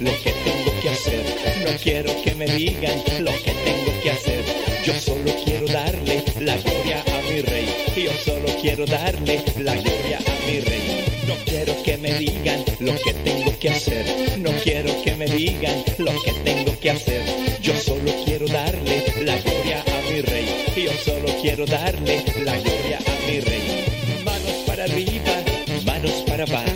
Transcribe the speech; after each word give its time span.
lo 0.00 0.10
que 0.22 0.32
tengo 0.32 0.80
que 0.82 0.88
hacer. 0.90 1.24
No 1.64 1.78
quiero 1.82 2.22
que 2.22 2.34
me 2.34 2.46
digan 2.46 2.98
lo 3.20 3.32
que 3.32 3.52
tengo 3.64 4.00
que 4.02 4.10
hacer. 4.10 4.44
Yo 4.84 4.94
solo 4.94 5.32
quiero 5.44 5.66
darle 5.66 6.22
la 6.40 6.56
gloria 6.56 7.02
a 7.06 7.22
mi 7.30 7.40
rey. 7.40 7.68
Yo 7.96 8.12
solo 8.24 8.46
quiero 8.60 8.86
darle 8.86 9.42
la 9.58 9.74
gloria 9.74 10.18
a 10.18 10.46
mi 10.46 10.60
rey. 10.60 11.04
No 11.26 11.34
quiero 11.44 11.82
que 11.82 11.96
me 11.98 12.14
digan 12.14 12.64
lo 12.80 12.94
que 12.96 13.14
tengo 13.14 13.58
que 13.58 13.70
hacer. 13.70 14.38
No 14.38 14.50
quiero 14.62 15.02
que 15.02 15.14
me 15.14 15.26
digan 15.26 15.84
lo 15.98 16.12
que 16.22 16.32
tengo 16.44 16.78
que 16.78 16.90
hacer. 16.90 17.22
Yo 17.62 17.74
solo 17.74 18.12
quiero 18.24 18.46
darle 18.46 19.04
la 19.22 19.36
gloria 19.38 19.82
a 19.86 20.10
mi 20.10 20.20
rey. 20.20 20.46
Yo 20.76 20.92
solo 21.04 21.28
quiero 21.40 21.66
darle 21.66 22.22
la 22.44 22.56
gloria 22.58 22.98
a 22.98 23.30
mi 23.30 23.40
rey. 23.40 24.22
Manos 24.24 24.64
para 24.66 24.84
arriba, 24.84 25.42
manos 25.84 26.12
para 26.26 26.44
abajo. 26.44 26.75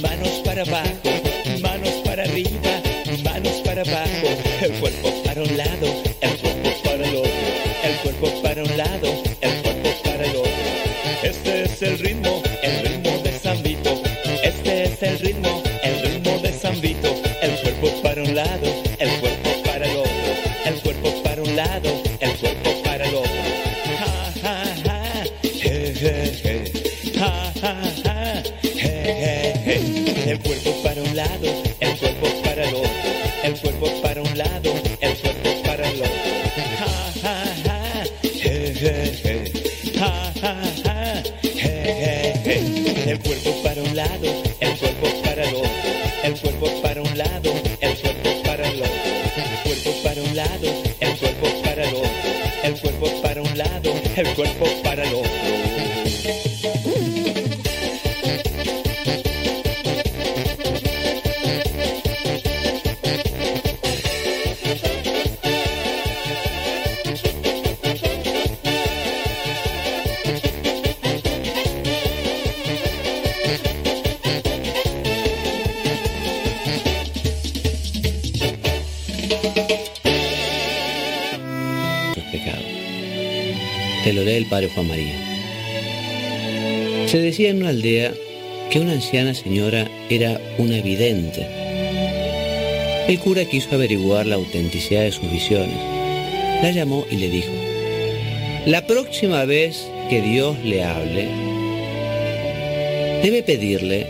Manos 0.00 0.42
para 0.44 0.62
abajo, 0.62 1.10
manos 1.60 1.94
para 2.04 2.24
arriba, 2.24 2.82
manos 3.22 3.52
para 3.64 3.82
abajo, 3.82 4.28
el 4.62 4.72
cuerpo 4.80 5.22
para 5.24 5.42
un 5.42 5.56
lado, 5.56 5.86
el 6.20 6.36
cuerpo 6.38 6.70
para 6.84 7.08
el 7.08 7.16
otro, 7.16 7.30
el 7.84 7.96
cuerpo 8.02 8.42
para 8.42 8.62
un 8.62 8.76
lado, 8.76 9.23
decía 87.34 87.50
en 87.50 87.62
una 87.62 87.70
aldea 87.70 88.14
que 88.70 88.78
una 88.78 88.92
anciana 88.92 89.34
señora 89.34 89.90
era 90.08 90.40
una 90.56 90.80
vidente. 90.80 91.44
El 93.08 93.18
cura 93.18 93.44
quiso 93.44 93.74
averiguar 93.74 94.24
la 94.24 94.36
autenticidad 94.36 95.02
de 95.02 95.10
sus 95.10 95.28
visiones. 95.28 95.76
La 96.62 96.70
llamó 96.70 97.04
y 97.10 97.16
le 97.16 97.28
dijo, 97.28 97.50
la 98.66 98.86
próxima 98.86 99.44
vez 99.46 99.84
que 100.08 100.22
Dios 100.22 100.56
le 100.62 100.84
hable, 100.84 101.26
debe 103.24 103.42
pedirle 103.42 104.06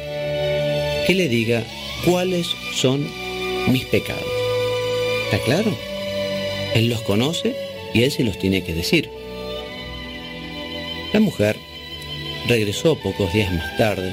que 1.07 1.15
le 1.15 1.27
diga 1.31 1.65
cuáles 2.05 2.47
son 2.75 3.09
mis 3.69 3.87
pecados. 3.87 4.23
¿Está 5.33 5.39
claro? 5.47 5.75
Él 6.75 6.91
los 6.91 7.01
conoce 7.01 7.57
y 7.95 8.03
él 8.03 8.11
se 8.11 8.23
los 8.23 8.39
tiene 8.39 8.63
que 8.63 8.75
decir. 8.75 9.09
La 11.15 11.21
mujer 11.21 11.57
regresó 12.49 12.97
pocos 13.01 13.33
días 13.33 13.53
más 13.53 13.77
tarde 13.77 14.13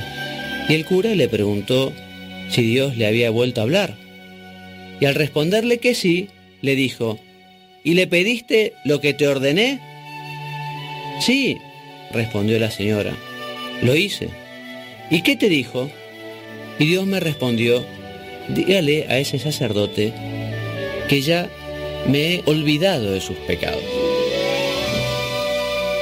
y 0.70 0.74
el 0.74 0.86
cura 0.86 1.16
le 1.16 1.28
preguntó 1.28 1.92
si 2.50 2.62
Dios 2.64 2.98
le 2.98 3.08
había 3.08 3.30
vuelto 3.30 3.62
a 3.62 3.64
hablar. 3.64 3.96
Y 5.00 5.06
al 5.06 5.16
responderle 5.16 5.80
que 5.80 5.96
sí, 5.96 6.30
le 6.62 6.76
dijo, 6.76 7.20
¿y 7.84 7.94
le 7.96 8.08
pediste 8.08 8.74
lo 8.86 9.02
que 9.02 9.14
te 9.14 9.28
ordené? 9.28 9.80
Sí, 11.20 11.58
respondió 12.12 12.60
la 12.60 12.72
señora, 12.72 13.16
lo 13.82 13.96
hice. 13.96 14.30
¿Y 15.10 15.24
qué 15.24 15.36
te 15.36 15.50
dijo? 15.50 15.90
Y 16.80 16.86
Dios 16.86 17.06
me 17.06 17.20
respondió, 17.20 17.84
dígale 18.50 19.08
a 19.10 19.18
ese 19.18 19.40
sacerdote 19.40 20.14
que 21.10 21.22
ya 21.22 21.50
me 22.08 22.36
he 22.36 22.44
olvidado 22.46 23.12
de 23.12 23.22
sus 23.22 23.38
pecados. 23.38 23.84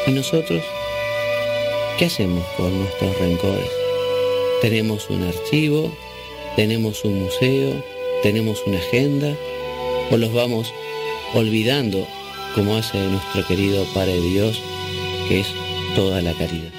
¿Y 0.07 0.11
nosotros? 0.11 0.63
¿Qué 1.99 2.05
hacemos 2.05 2.45
con 2.55 2.79
nuestros 2.79 3.19
rencores? 3.19 3.69
¿Tenemos 4.61 5.09
un 5.09 5.21
archivo? 5.21 5.91
¿Tenemos 6.55 7.03
un 7.03 7.23
museo? 7.23 7.83
¿Tenemos 8.23 8.63
una 8.65 8.77
agenda? 8.77 9.35
¿O 10.09 10.15
los 10.15 10.31
vamos 10.31 10.73
olvidando 11.33 12.07
como 12.55 12.77
hace 12.77 12.97
nuestro 12.99 13.45
querido 13.45 13.83
Padre 13.93 14.17
Dios, 14.21 14.61
que 15.27 15.41
es 15.41 15.47
toda 15.93 16.21
la 16.21 16.31
caridad? 16.35 16.78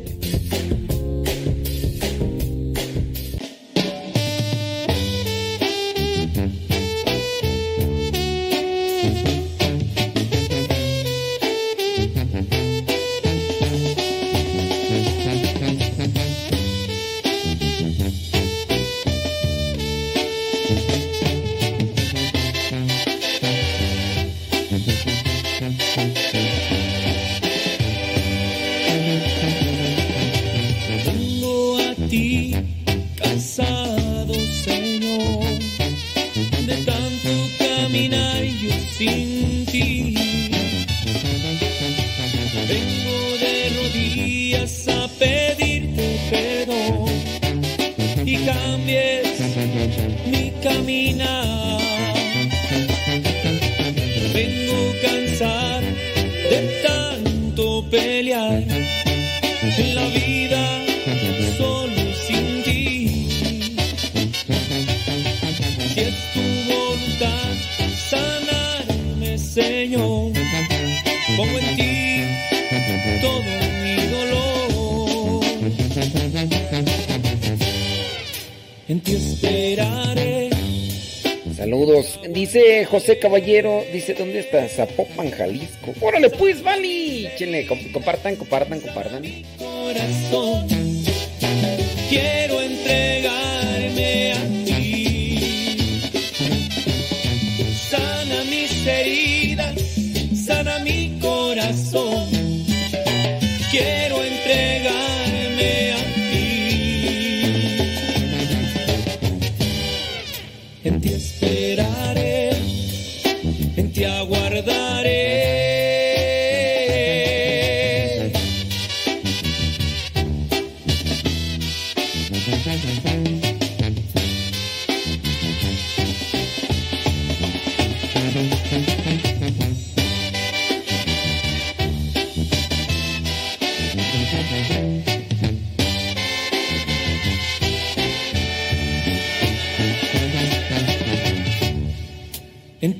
José 82.91 83.19
Caballero 83.19 83.85
dice, 83.93 84.13
¿dónde 84.13 84.39
está? 84.39 84.67
Zapopan, 84.67 85.31
Jalisco. 85.31 85.93
Órale 86.01 86.29
pues, 86.29 86.61
vale. 86.61 87.31
Chenle, 87.37 87.65
compartan, 87.93 88.35
compartan, 88.35 88.81
compartan. 88.81 89.23
Corazón, 89.57 90.67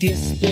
En 0.03 0.50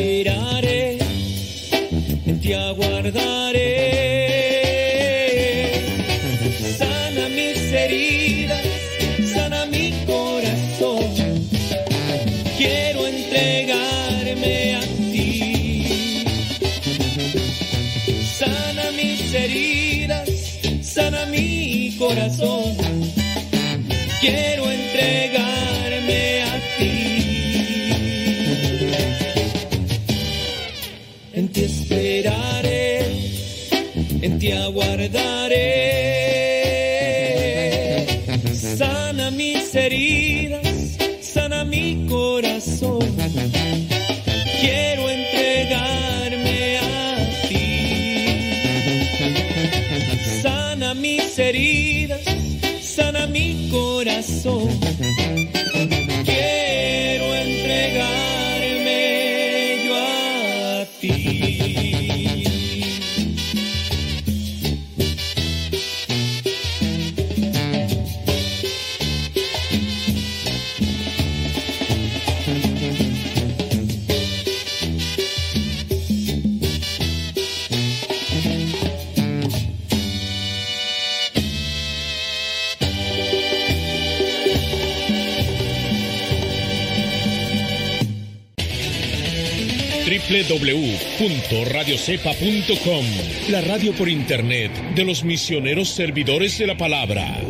www.radiocepa.com, 91.19 93.05
la 93.49 93.59
radio 93.59 93.93
por 93.93 94.07
internet 94.07 94.71
de 94.95 95.03
los 95.03 95.25
misioneros 95.25 95.89
servidores 95.89 96.57
de 96.57 96.65
la 96.65 96.77
palabra. 96.77 97.41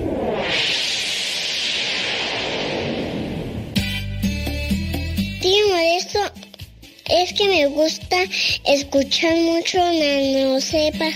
Tío 5.39 5.67
Modesto, 5.67 6.19
es 7.09 7.31
que 7.33 7.47
me 7.47 7.67
gusta 7.67 8.17
escuchar 8.65 9.35
mucho 9.35 9.77
Nano 9.77 10.59
Sepa. 10.59 11.11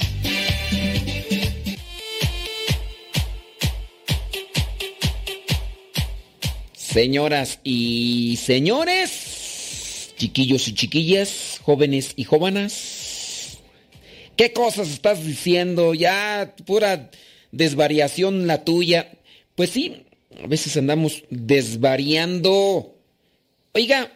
Señoras 6.76 7.60
y 7.64 8.38
señores, 8.40 9.33
chiquillos 10.24 10.70
y 10.70 10.74
chiquillas, 10.74 11.60
jóvenes 11.64 12.14
y 12.16 12.24
jóvenes, 12.24 13.58
¿qué 14.38 14.54
cosas 14.54 14.90
estás 14.90 15.26
diciendo? 15.26 15.94
Ya, 15.94 16.56
pura 16.66 17.12
desvariación 17.52 18.48
la 18.48 18.64
tuya. 18.64 19.12
Pues 19.56 19.72
sí, 19.72 20.06
a 20.42 20.48
veces 20.48 20.78
andamos 20.78 21.26
desvariando. 21.30 22.96
Oiga, 23.74 24.14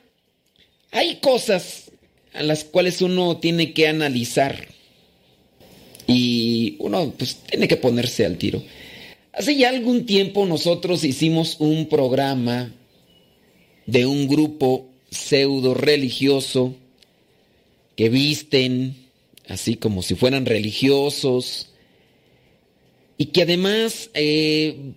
hay 0.92 1.18
cosas 1.18 1.92
a 2.34 2.42
las 2.42 2.64
cuales 2.64 3.02
uno 3.02 3.36
tiene 3.36 3.74
que 3.74 3.90
analizar 3.90 4.70
y 6.08 6.78
uno 6.80 7.14
pues 7.18 7.36
tiene 7.50 7.68
que 7.68 7.76
ponerse 7.76 8.26
al 8.26 8.38
tiro. 8.38 8.64
Hace 9.34 9.58
ya 9.58 9.68
algún 9.68 10.06
tiempo 10.06 10.46
nosotros 10.46 11.04
hicimos 11.04 11.58
un 11.60 11.90
programa 11.90 12.72
de 13.86 14.06
un 14.06 14.30
grupo 14.30 14.87
pseudo 15.10 15.74
religioso 15.74 16.76
que 17.96 18.10
visten 18.10 19.08
así 19.48 19.76
como 19.76 20.02
si 20.02 20.16
fueran 20.16 20.46
religiosos 20.46 21.70
y 23.18 23.28
que 23.28 23.44
además 23.44 24.10
eh, 24.14 24.94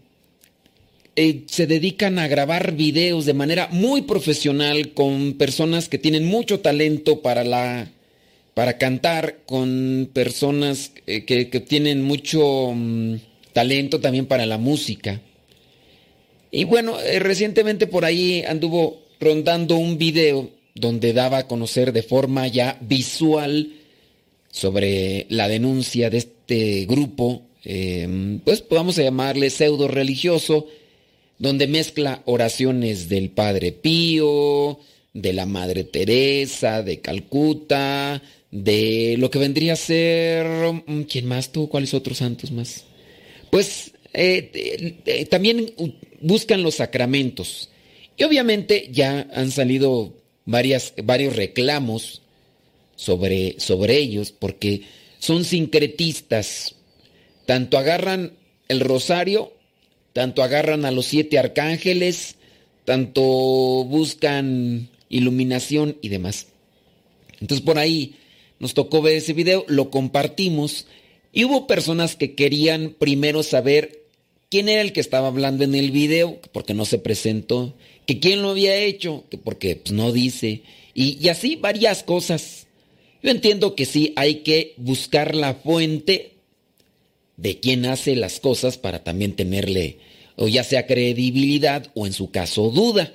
eh, 1.16 1.44
se 1.46 1.66
dedican 1.66 2.18
a 2.18 2.28
grabar 2.28 2.72
videos 2.72 3.24
de 3.24 3.34
manera 3.34 3.68
muy 3.70 4.02
profesional 4.02 4.92
con 4.92 5.34
personas 5.34 5.88
que 5.88 5.98
tienen 5.98 6.26
mucho 6.26 6.60
talento 6.60 7.22
para 7.22 7.44
la 7.44 7.90
para 8.54 8.78
cantar 8.78 9.38
con 9.46 10.10
personas 10.12 10.92
eh, 11.06 11.24
que, 11.24 11.48
que, 11.48 11.60
tienen 11.60 12.02
mucho 12.02 12.72
mm, 12.74 13.14
talento 13.52 14.00
también 14.00 14.26
para 14.26 14.44
la 14.44 14.58
música. 14.58 15.20
Y 16.50 16.64
bueno, 16.64 16.98
recientemente 17.20 17.86
por 17.86 18.04
ahí 18.04 18.42
anduvo 18.42 19.00
rondando 19.20 19.76
un 19.76 19.98
video 19.98 20.50
donde 20.74 21.12
daba 21.12 21.38
a 21.38 21.46
conocer 21.46 21.92
de 21.92 22.02
forma 22.02 22.46
ya 22.48 22.78
visual 22.80 23.72
sobre 24.50 25.26
la 25.28 25.48
denuncia 25.48 26.10
de 26.10 26.18
este 26.18 26.86
grupo, 26.86 27.42
eh, 27.64 28.40
pues 28.44 28.64
a 28.70 29.02
llamarle 29.02 29.50
pseudo 29.50 29.88
religioso, 29.88 30.66
donde 31.38 31.66
mezcla 31.66 32.22
oraciones 32.26 33.08
del 33.08 33.30
Padre 33.30 33.72
Pío, 33.72 34.78
de 35.12 35.32
la 35.32 35.46
Madre 35.46 35.84
Teresa, 35.84 36.82
de 36.82 37.00
Calcuta, 37.00 38.22
de 38.50 39.16
lo 39.18 39.30
que 39.30 39.38
vendría 39.38 39.74
a 39.74 39.76
ser... 39.76 40.46
¿Quién 41.08 41.26
más 41.26 41.50
tú? 41.50 41.68
¿Cuáles 41.68 41.94
otros 41.94 42.18
santos 42.18 42.50
más? 42.50 42.84
Pues 43.50 43.92
eh, 44.12 44.96
eh, 45.06 45.24
también 45.26 45.72
buscan 46.20 46.62
los 46.62 46.76
sacramentos. 46.76 47.69
Y 48.20 48.24
obviamente 48.24 48.90
ya 48.92 49.26
han 49.32 49.50
salido 49.50 50.12
varias, 50.44 50.92
varios 51.02 51.36
reclamos 51.36 52.20
sobre, 52.94 53.58
sobre 53.58 53.96
ellos 53.96 54.30
porque 54.30 54.82
son 55.18 55.42
sincretistas. 55.42 56.74
Tanto 57.46 57.78
agarran 57.78 58.34
el 58.68 58.80
rosario, 58.80 59.54
tanto 60.12 60.42
agarran 60.42 60.84
a 60.84 60.90
los 60.90 61.06
siete 61.06 61.38
arcángeles, 61.38 62.36
tanto 62.84 63.22
buscan 63.22 64.90
iluminación 65.08 65.96
y 66.02 66.10
demás. 66.10 66.48
Entonces 67.40 67.64
por 67.64 67.78
ahí 67.78 68.16
nos 68.58 68.74
tocó 68.74 69.00
ver 69.00 69.16
ese 69.16 69.32
video, 69.32 69.64
lo 69.66 69.88
compartimos 69.88 70.86
y 71.32 71.44
hubo 71.44 71.66
personas 71.66 72.16
que 72.16 72.34
querían 72.34 72.94
primero 72.98 73.42
saber 73.42 74.00
quién 74.50 74.68
era 74.68 74.82
el 74.82 74.92
que 74.92 75.00
estaba 75.00 75.28
hablando 75.28 75.64
en 75.64 75.74
el 75.74 75.90
video, 75.90 76.38
porque 76.52 76.74
no 76.74 76.84
se 76.84 76.98
presentó, 76.98 77.74
que 78.06 78.18
quién 78.18 78.42
lo 78.42 78.50
había 78.50 78.76
hecho, 78.76 79.24
que 79.30 79.38
porque 79.38 79.76
pues, 79.76 79.92
no 79.92 80.12
dice, 80.12 80.62
y, 80.94 81.18
y 81.24 81.28
así 81.28 81.56
varias 81.56 82.02
cosas. 82.02 82.66
Yo 83.22 83.30
entiendo 83.30 83.74
que 83.74 83.84
sí 83.84 84.12
hay 84.16 84.36
que 84.36 84.74
buscar 84.78 85.34
la 85.34 85.54
fuente 85.54 86.34
de 87.36 87.58
quién 87.58 87.86
hace 87.86 88.16
las 88.16 88.40
cosas 88.40 88.78
para 88.78 89.02
también 89.02 89.34
tenerle, 89.34 89.98
o 90.36 90.48
ya 90.48 90.64
sea 90.64 90.86
credibilidad 90.86 91.90
o 91.94 92.06
en 92.06 92.12
su 92.12 92.30
caso 92.30 92.70
duda. 92.70 93.14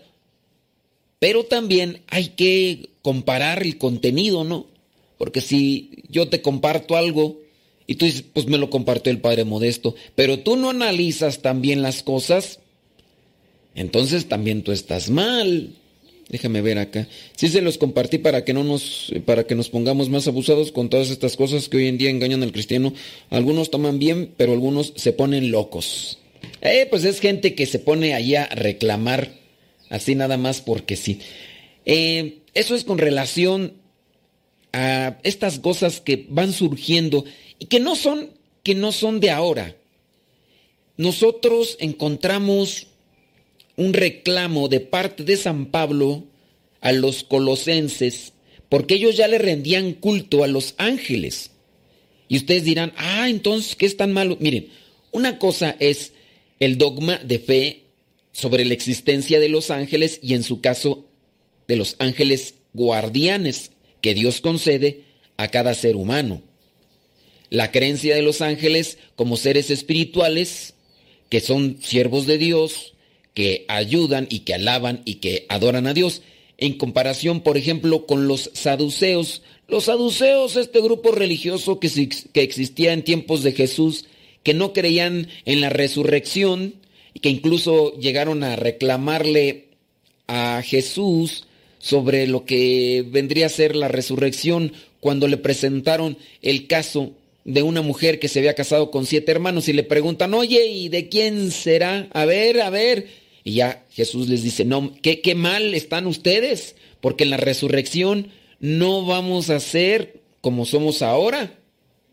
Pero 1.20 1.46
también 1.46 2.02
hay 2.08 2.30
que 2.30 2.90
comparar 3.02 3.64
el 3.64 3.78
contenido, 3.78 4.44
¿no? 4.44 4.68
Porque 5.18 5.42
si 5.42 6.04
yo 6.10 6.28
te 6.28 6.42
comparto 6.42 6.98
algo 6.98 7.40
y 7.88 7.96
tú 7.96 8.06
dices, 8.06 8.24
pues 8.24 8.48
me 8.48 8.58
lo 8.58 8.70
compartió 8.70 9.12
el 9.12 9.22
Padre 9.22 9.46
Modesto, 9.46 9.96
pero 10.16 10.40
tú 10.40 10.56
no 10.56 10.72
analizas 10.72 11.42
también 11.42 11.82
las 11.82 12.04
cosas, 12.04 12.60
entonces 13.76 14.28
también 14.28 14.64
tú 14.64 14.72
estás 14.72 15.10
mal. 15.10 15.74
Déjame 16.30 16.62
ver 16.62 16.80
acá. 16.80 17.08
Sí 17.36 17.50
se 17.50 17.62
los 17.62 17.78
compartí 17.78 18.18
para 18.18 18.44
que 18.44 18.54
no 18.54 18.64
nos 18.64 19.14
para 19.26 19.46
que 19.46 19.54
nos 19.54 19.70
pongamos 19.70 20.10
más 20.10 20.28
abusados 20.28 20.72
con 20.72 20.90
todas 20.90 21.12
estas 21.12 21.38
cosas 21.38 21.70
que 21.70 21.78
hoy 21.78 21.88
en 21.88 22.00
día 22.00 22.10
engañan 22.10 22.42
al 22.42 22.52
cristiano. 22.52 22.94
Algunos 23.30 23.70
toman 23.70 24.00
bien, 24.00 24.32
pero 24.36 24.54
algunos 24.54 24.94
se 24.96 25.14
ponen 25.14 25.52
locos. 25.52 26.18
Eh, 26.62 26.88
pues 26.90 27.04
es 27.04 27.20
gente 27.20 27.54
que 27.54 27.68
se 27.68 27.78
pone 27.78 28.16
allá 28.16 28.46
a 28.46 28.56
reclamar 28.56 29.34
así 29.90 30.16
nada 30.16 30.38
más 30.38 30.62
porque 30.62 30.96
sí. 30.96 31.20
Eh, 31.86 32.40
eso 32.56 32.74
es 32.74 32.86
con 32.86 32.98
relación 32.98 33.74
a 34.74 35.20
estas 35.24 35.60
cosas 35.60 36.02
que 36.02 36.26
van 36.30 36.54
surgiendo 36.54 37.24
y 37.60 37.66
que 37.66 37.80
no 37.80 37.96
son 37.96 38.32
que 38.64 38.74
no 38.74 38.92
son 38.92 39.20
de 39.20 39.30
ahora. 39.30 39.76
Nosotros 40.98 41.78
encontramos 41.80 42.88
un 43.78 43.94
reclamo 43.94 44.68
de 44.68 44.80
parte 44.80 45.24
de 45.24 45.38
San 45.38 45.68
Pablo 45.68 46.26
a 46.82 46.92
los 46.92 47.24
colosenses 47.24 48.34
porque 48.70 48.96
ellos 48.96 49.16
ya 49.16 49.28
le 49.28 49.38
rendían 49.38 49.94
culto 49.94 50.44
a 50.44 50.48
los 50.48 50.74
ángeles. 50.78 51.52
Y 52.28 52.38
ustedes 52.38 52.64
dirán, 52.64 52.94
ah, 52.98 53.30
entonces, 53.30 53.76
¿qué 53.76 53.86
es 53.86 53.96
tan 53.96 54.12
malo? 54.12 54.38
Miren, 54.40 54.70
una 55.12 55.38
cosa 55.38 55.76
es 55.80 56.14
el 56.60 56.78
dogma 56.78 57.18
de 57.20 57.40
fe 57.40 57.84
sobre 58.32 58.66
la 58.66 58.74
existencia 58.74 59.40
de 59.40 59.50
los 59.50 59.70
ángeles 59.70 60.20
y 60.22 60.34
en 60.34 60.44
su 60.44 60.62
caso 60.62 61.06
de 61.68 61.76
los 61.76 61.96
ángeles 62.00 62.56
guardianes 62.74 63.72
que 64.02 64.14
Dios 64.14 64.42
concede 64.42 65.04
a 65.38 65.50
cada 65.50 65.74
ser 65.74 65.96
humano 65.96 66.42
la 67.50 67.72
creencia 67.72 68.16
de 68.16 68.22
los 68.22 68.42
ángeles 68.42 68.98
como 69.16 69.38
seres 69.38 69.70
espirituales 69.70 70.74
que 71.30 71.42
son 71.42 71.78
siervos 71.82 72.28
de 72.28 72.38
Dios, 72.38 72.94
que 73.36 73.66
ayudan 73.68 74.26
y 74.32 74.40
que 74.40 74.56
alaban 74.56 75.04
y 75.06 75.16
que 75.16 75.46
adoran 75.50 75.86
a 75.86 75.94
Dios, 75.94 76.24
en 76.58 76.78
comparación, 76.78 77.42
por 77.42 77.58
ejemplo, 77.58 78.08
con 78.08 78.28
los 78.28 78.50
saduceos. 78.54 79.44
Los 79.68 79.84
saduceos, 79.84 80.56
este 80.56 80.82
grupo 80.82 81.12
religioso 81.12 81.80
que, 81.80 82.10
que 82.34 82.42
existía 82.42 82.94
en 82.94 83.04
tiempos 83.04 83.44
de 83.44 83.52
Jesús, 83.52 84.06
que 84.42 84.54
no 84.54 84.74
creían 84.74 85.28
en 85.44 85.62
la 85.62 85.70
resurrección 85.70 86.76
y 87.14 87.20
que 87.20 87.30
incluso 87.30 87.94
llegaron 88.00 88.44
a 88.44 88.56
reclamarle 88.56 89.66
a 90.28 90.64
Jesús 90.66 91.46
sobre 91.78 92.28
lo 92.28 92.46
que 92.46 93.06
vendría 93.08 93.48
a 93.48 93.50
ser 93.50 93.76
la 93.76 93.90
resurrección 93.90 94.72
cuando 95.00 95.28
le 95.28 95.38
presentaron 95.38 96.18
el 96.42 96.68
caso 96.68 97.12
de 97.44 97.62
una 97.62 97.82
mujer 97.82 98.20
que 98.20 98.28
se 98.28 98.40
había 98.40 98.56
casado 98.56 98.90
con 98.90 99.06
siete 99.06 99.32
hermanos 99.32 99.68
y 99.68 99.74
le 99.74 99.84
preguntan, 99.84 100.34
oye, 100.34 100.66
¿y 100.68 100.90
de 100.90 101.10
quién 101.10 101.52
será? 101.52 102.08
A 102.12 102.26
ver, 102.26 102.62
a 102.62 102.70
ver. 102.70 103.25
Y 103.46 103.54
ya 103.54 103.86
Jesús 103.92 104.28
les 104.28 104.44
dice, 104.44 104.66
no, 104.66 104.92
qué, 105.04 105.22
qué 105.22 105.36
mal 105.36 105.76
están 105.76 106.08
ustedes, 106.08 106.76
porque 107.00 107.24
en 107.24 107.30
la 107.30 107.38
resurrección 107.38 108.32
no 108.60 109.06
vamos 109.06 109.52
a 109.52 109.60
ser 109.60 110.20
como 110.42 110.66
somos 110.66 111.04
ahora. 111.04 111.60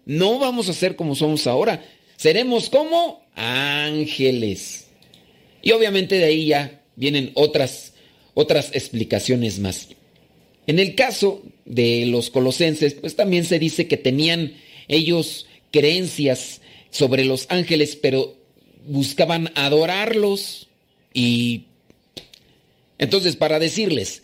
No 0.05 0.39
vamos 0.39 0.69
a 0.69 0.75
ser 0.75 0.95
como 0.95 1.15
somos 1.15 1.47
ahora. 1.47 1.85
Seremos 2.17 2.69
como 2.69 3.25
ángeles. 3.35 4.89
Y 5.63 5.73
obviamente 5.73 6.17
de 6.17 6.25
ahí 6.25 6.47
ya 6.47 6.83
vienen 6.97 7.31
otras, 7.33 7.95
otras 8.35 8.71
explicaciones 8.75 9.59
más. 9.59 9.89
En 10.67 10.79
el 10.79 10.95
caso 10.95 11.43
de 11.65 12.05
los 12.07 12.29
colosenses, 12.29 12.93
pues 12.93 13.17
también 13.17 13.47
se 13.47 13.59
dice 13.59 13.89
que 13.89 13.97
tenían 13.97 14.53
ellos 14.87 15.47
creencias 15.71 16.61
sobre 16.91 17.25
los 17.25 17.47
ángeles, 17.49 17.97
pero 17.97 18.37
buscaban 18.87 19.51
adorarlos 19.55 20.69
y 21.15 21.65
entonces 22.99 23.37
para 23.37 23.59
decirles 23.59 24.23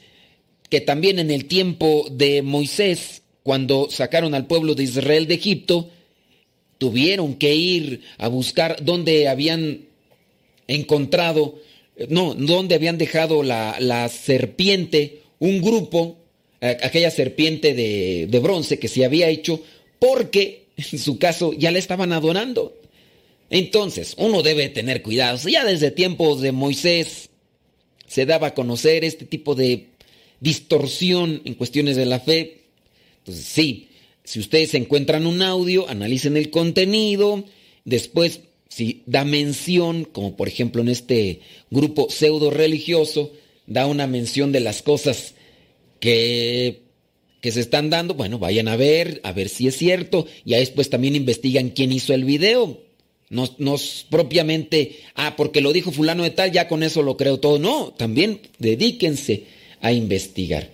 que 0.70 0.80
también 0.80 1.18
en 1.18 1.30
el 1.30 1.46
tiempo 1.46 2.06
de 2.10 2.42
Moisés, 2.42 3.22
cuando 3.42 3.88
sacaron 3.90 4.34
al 4.34 4.46
pueblo 4.46 4.74
de 4.74 4.84
Israel 4.84 5.26
de 5.26 5.34
Egipto, 5.34 5.90
tuvieron 6.78 7.34
que 7.34 7.54
ir 7.54 8.02
a 8.18 8.28
buscar 8.28 8.84
dónde 8.84 9.28
habían 9.28 9.80
encontrado, 10.68 11.58
no, 12.08 12.34
dónde 12.34 12.74
habían 12.74 12.98
dejado 12.98 13.42
la, 13.42 14.08
serpiente, 14.08 15.22
un 15.38 15.60
grupo, 15.62 16.18
aquella 16.60 17.10
serpiente 17.10 17.74
de, 17.74 18.26
de 18.28 18.38
bronce 18.38 18.78
que 18.78 18.88
se 18.88 19.04
había 19.04 19.28
hecho, 19.28 19.62
porque 19.98 20.66
en 20.76 20.98
su 20.98 21.18
caso 21.18 21.52
ya 21.52 21.70
la 21.70 21.78
estaban 21.78 22.12
adorando. 22.12 22.74
Entonces, 23.50 24.14
uno 24.18 24.42
debe 24.42 24.68
tener 24.68 25.02
cuidado. 25.02 25.38
Ya 25.48 25.64
desde 25.64 25.90
tiempos 25.90 26.40
de 26.40 26.52
Moisés 26.52 27.30
se 28.06 28.26
daba 28.26 28.48
a 28.48 28.54
conocer 28.54 29.04
este 29.04 29.24
tipo 29.24 29.54
de 29.54 29.88
distorsión 30.40 31.42
en 31.44 31.54
cuestiones 31.54 31.96
de 31.96 32.06
la 32.06 32.20
fe. 32.20 32.62
Entonces, 33.18 33.44
sí, 33.44 33.88
si 34.24 34.40
ustedes 34.40 34.74
encuentran 34.74 35.26
un 35.26 35.42
audio, 35.42 35.88
analicen 35.88 36.36
el 36.36 36.50
contenido, 36.50 37.44
después 37.84 38.40
si 38.68 39.02
da 39.06 39.24
mención, 39.24 40.04
como 40.04 40.36
por 40.36 40.48
ejemplo 40.48 40.82
en 40.82 40.88
este 40.88 41.40
grupo 41.70 42.08
pseudo 42.10 42.50
religioso, 42.50 43.32
da 43.66 43.86
una 43.86 44.06
mención 44.06 44.52
de 44.52 44.60
las 44.60 44.82
cosas 44.82 45.34
que, 46.00 46.82
que 47.40 47.52
se 47.52 47.60
están 47.60 47.90
dando, 47.90 48.14
bueno, 48.14 48.38
vayan 48.38 48.68
a 48.68 48.76
ver, 48.76 49.20
a 49.24 49.32
ver 49.32 49.48
si 49.48 49.66
es 49.66 49.76
cierto, 49.76 50.26
y 50.44 50.52
después 50.52 50.90
también 50.90 51.16
investigan 51.16 51.70
quién 51.70 51.92
hizo 51.92 52.12
el 52.14 52.24
video. 52.24 52.87
No, 53.30 53.48
no 53.58 53.76
propiamente, 54.08 55.00
ah, 55.14 55.34
porque 55.36 55.60
lo 55.60 55.72
dijo 55.72 55.92
fulano 55.92 56.22
de 56.22 56.30
tal, 56.30 56.50
ya 56.50 56.66
con 56.66 56.82
eso 56.82 57.02
lo 57.02 57.16
creo 57.16 57.38
todo. 57.38 57.58
No, 57.58 57.92
también 57.96 58.40
dedíquense 58.58 59.44
a 59.80 59.92
investigar. 59.92 60.70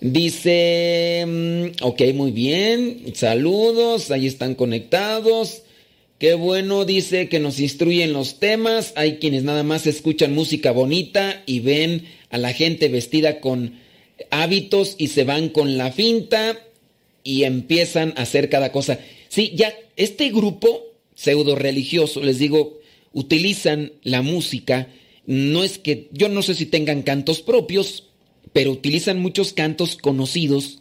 Dice, 0.00 1.24
mm, 1.26 1.84
ok, 1.84 2.02
muy 2.14 2.32
bien, 2.32 3.12
saludos, 3.14 4.10
ahí 4.10 4.26
están 4.26 4.54
conectados. 4.54 5.62
Qué 6.18 6.34
bueno, 6.34 6.84
dice 6.84 7.28
que 7.28 7.38
nos 7.38 7.60
instruyen 7.60 8.12
los 8.12 8.40
temas. 8.40 8.92
Hay 8.96 9.16
quienes 9.16 9.42
nada 9.42 9.62
más 9.62 9.86
escuchan 9.86 10.34
música 10.34 10.70
bonita 10.72 11.42
y 11.46 11.60
ven 11.60 12.04
a 12.30 12.38
la 12.38 12.52
gente 12.52 12.88
vestida 12.88 13.40
con 13.40 13.78
hábitos 14.30 14.96
y 14.98 15.08
se 15.08 15.24
van 15.24 15.48
con 15.48 15.78
la 15.78 15.92
finta 15.92 16.58
y 17.24 17.44
empiezan 17.44 18.12
a 18.16 18.22
hacer 18.22 18.50
cada 18.50 18.72
cosa. 18.72 18.98
Sí, 19.28 19.52
ya 19.54 19.74
este 19.96 20.30
grupo 20.30 20.89
pseudo 21.20 21.54
religioso, 21.54 22.22
les 22.22 22.38
digo, 22.38 22.80
utilizan 23.12 23.92
la 24.02 24.22
música, 24.22 24.88
no 25.26 25.62
es 25.62 25.78
que, 25.78 26.08
yo 26.12 26.30
no 26.30 26.40
sé 26.40 26.54
si 26.54 26.64
tengan 26.64 27.02
cantos 27.02 27.42
propios, 27.42 28.04
pero 28.54 28.70
utilizan 28.70 29.20
muchos 29.20 29.52
cantos 29.52 29.96
conocidos 29.96 30.78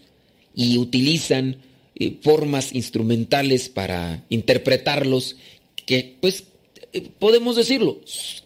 y 0.55 0.77
utilizan 0.77 1.57
eh, 1.95 2.15
formas 2.21 2.73
instrumentales 2.73 3.67
para 3.67 4.23
interpretarlos 4.29 5.35
que, 5.85 6.15
pues, 6.21 6.45
eh, 6.93 7.09
podemos 7.19 7.57
decirlo, 7.57 7.99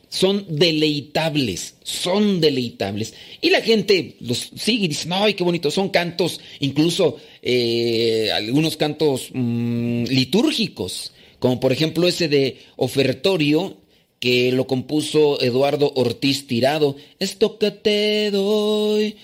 son 0.09 0.48
deleitables, 0.50 1.75
son 1.83 2.41
deleitables. 2.41 3.13
Y 3.39 3.51
la 3.51 3.61
gente 3.61 4.15
los 4.20 4.50
sigue 4.55 4.85
y 4.85 4.87
dice, 4.87 5.09
ay, 5.11 5.35
qué 5.35 5.44
bonito, 5.44 5.70
son 5.70 5.89
cantos, 5.89 6.39
incluso 6.59 7.18
eh, 7.44 8.31
algunos 8.33 8.77
cantos 8.77 9.29
mm, 9.31 10.05
litúrgicos 10.05 11.13
como 11.44 11.60
por 11.60 11.74
ejemplo 11.74 12.08
ese 12.08 12.29
de 12.29 12.56
ofertorio 12.77 13.75
que 14.22 14.53
lo 14.53 14.66
compuso 14.66 15.42
Eduardo 15.42 15.92
Ortiz 15.94 16.48
Tirado. 16.48 16.96
Esto 17.20 17.58
que 17.58 17.70
te 17.72 18.32
doy, 18.32 19.18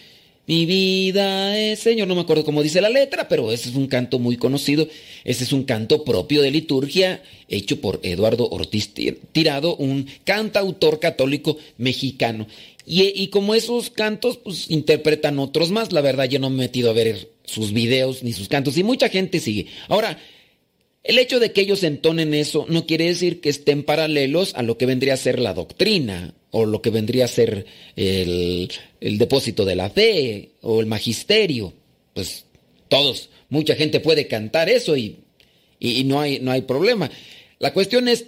mi 0.45 0.65
vida 0.65 1.57
es 1.57 1.79
Señor, 1.79 2.09
no 2.09 2.15
me 2.15 2.21
acuerdo 2.21 2.43
cómo 2.43 2.61
dice 2.61 2.81
la 2.81 2.89
letra, 2.89 3.29
pero 3.29 3.53
ese 3.53 3.69
es 3.69 3.75
un 3.75 3.87
canto 3.87 4.19
muy 4.19 4.35
conocido. 4.35 4.85
Ese 5.23 5.45
es 5.45 5.53
un 5.53 5.63
canto 5.63 6.03
propio 6.03 6.41
de 6.41 6.51
liturgia 6.51 7.23
hecho 7.47 7.79
por 7.79 8.01
Eduardo 8.03 8.49
Ortiz 8.49 8.93
Tirado, 9.31 9.77
un 9.77 10.05
cantautor 10.25 10.99
católico 10.99 11.57
mexicano. 11.77 12.47
Y, 12.85 13.03
y, 13.15 13.27
como 13.27 13.55
esos 13.55 13.91
cantos, 13.91 14.35
pues 14.35 14.69
interpretan 14.69 15.39
otros 15.39 15.71
más. 15.71 15.93
La 15.93 16.01
verdad, 16.01 16.25
yo 16.25 16.39
no 16.39 16.49
me 16.49 16.55
he 16.57 16.67
metido 16.67 16.89
a 16.89 16.93
ver 16.93 17.29
sus 17.45 17.71
videos 17.71 18.23
ni 18.23 18.33
sus 18.33 18.49
cantos 18.49 18.77
y 18.77 18.83
mucha 18.83 19.07
gente 19.07 19.39
sigue. 19.39 19.67
Ahora, 19.87 20.19
el 21.03 21.17
hecho 21.17 21.39
de 21.39 21.51
que 21.51 21.61
ellos 21.61 21.83
entonen 21.83 22.33
eso 22.33 22.65
no 22.67 22.85
quiere 22.85 23.05
decir 23.05 23.41
que 23.41 23.49
estén 23.49 23.83
paralelos 23.83 24.53
a 24.55 24.63
lo 24.63 24.77
que 24.77 24.85
vendría 24.85 25.13
a 25.13 25.17
ser 25.17 25.39
la 25.39 25.53
doctrina 25.53 26.33
o 26.51 26.65
lo 26.65 26.81
que 26.81 26.89
vendría 26.89 27.25
a 27.25 27.29
ser 27.29 27.65
el, 27.95 28.69
depósito 28.99 29.65
de 29.65 29.75
la 29.75 29.89
fe 29.89 30.51
o 30.61 30.81
el 30.81 30.87
magisterio. 30.87 31.73
Pues 32.13 32.45
todos, 32.89 33.29
mucha 33.49 33.75
gente 33.75 33.99
puede 33.99 34.27
cantar 34.27 34.69
eso 34.69 34.97
y, 34.97 35.19
y, 35.79 36.03
no, 36.03 36.19
hay, 36.19 36.39
no 36.39 36.51
hay 36.51 36.63
problema. 36.63 37.09
La 37.59 37.73
cuestión 37.73 38.07
es, 38.07 38.25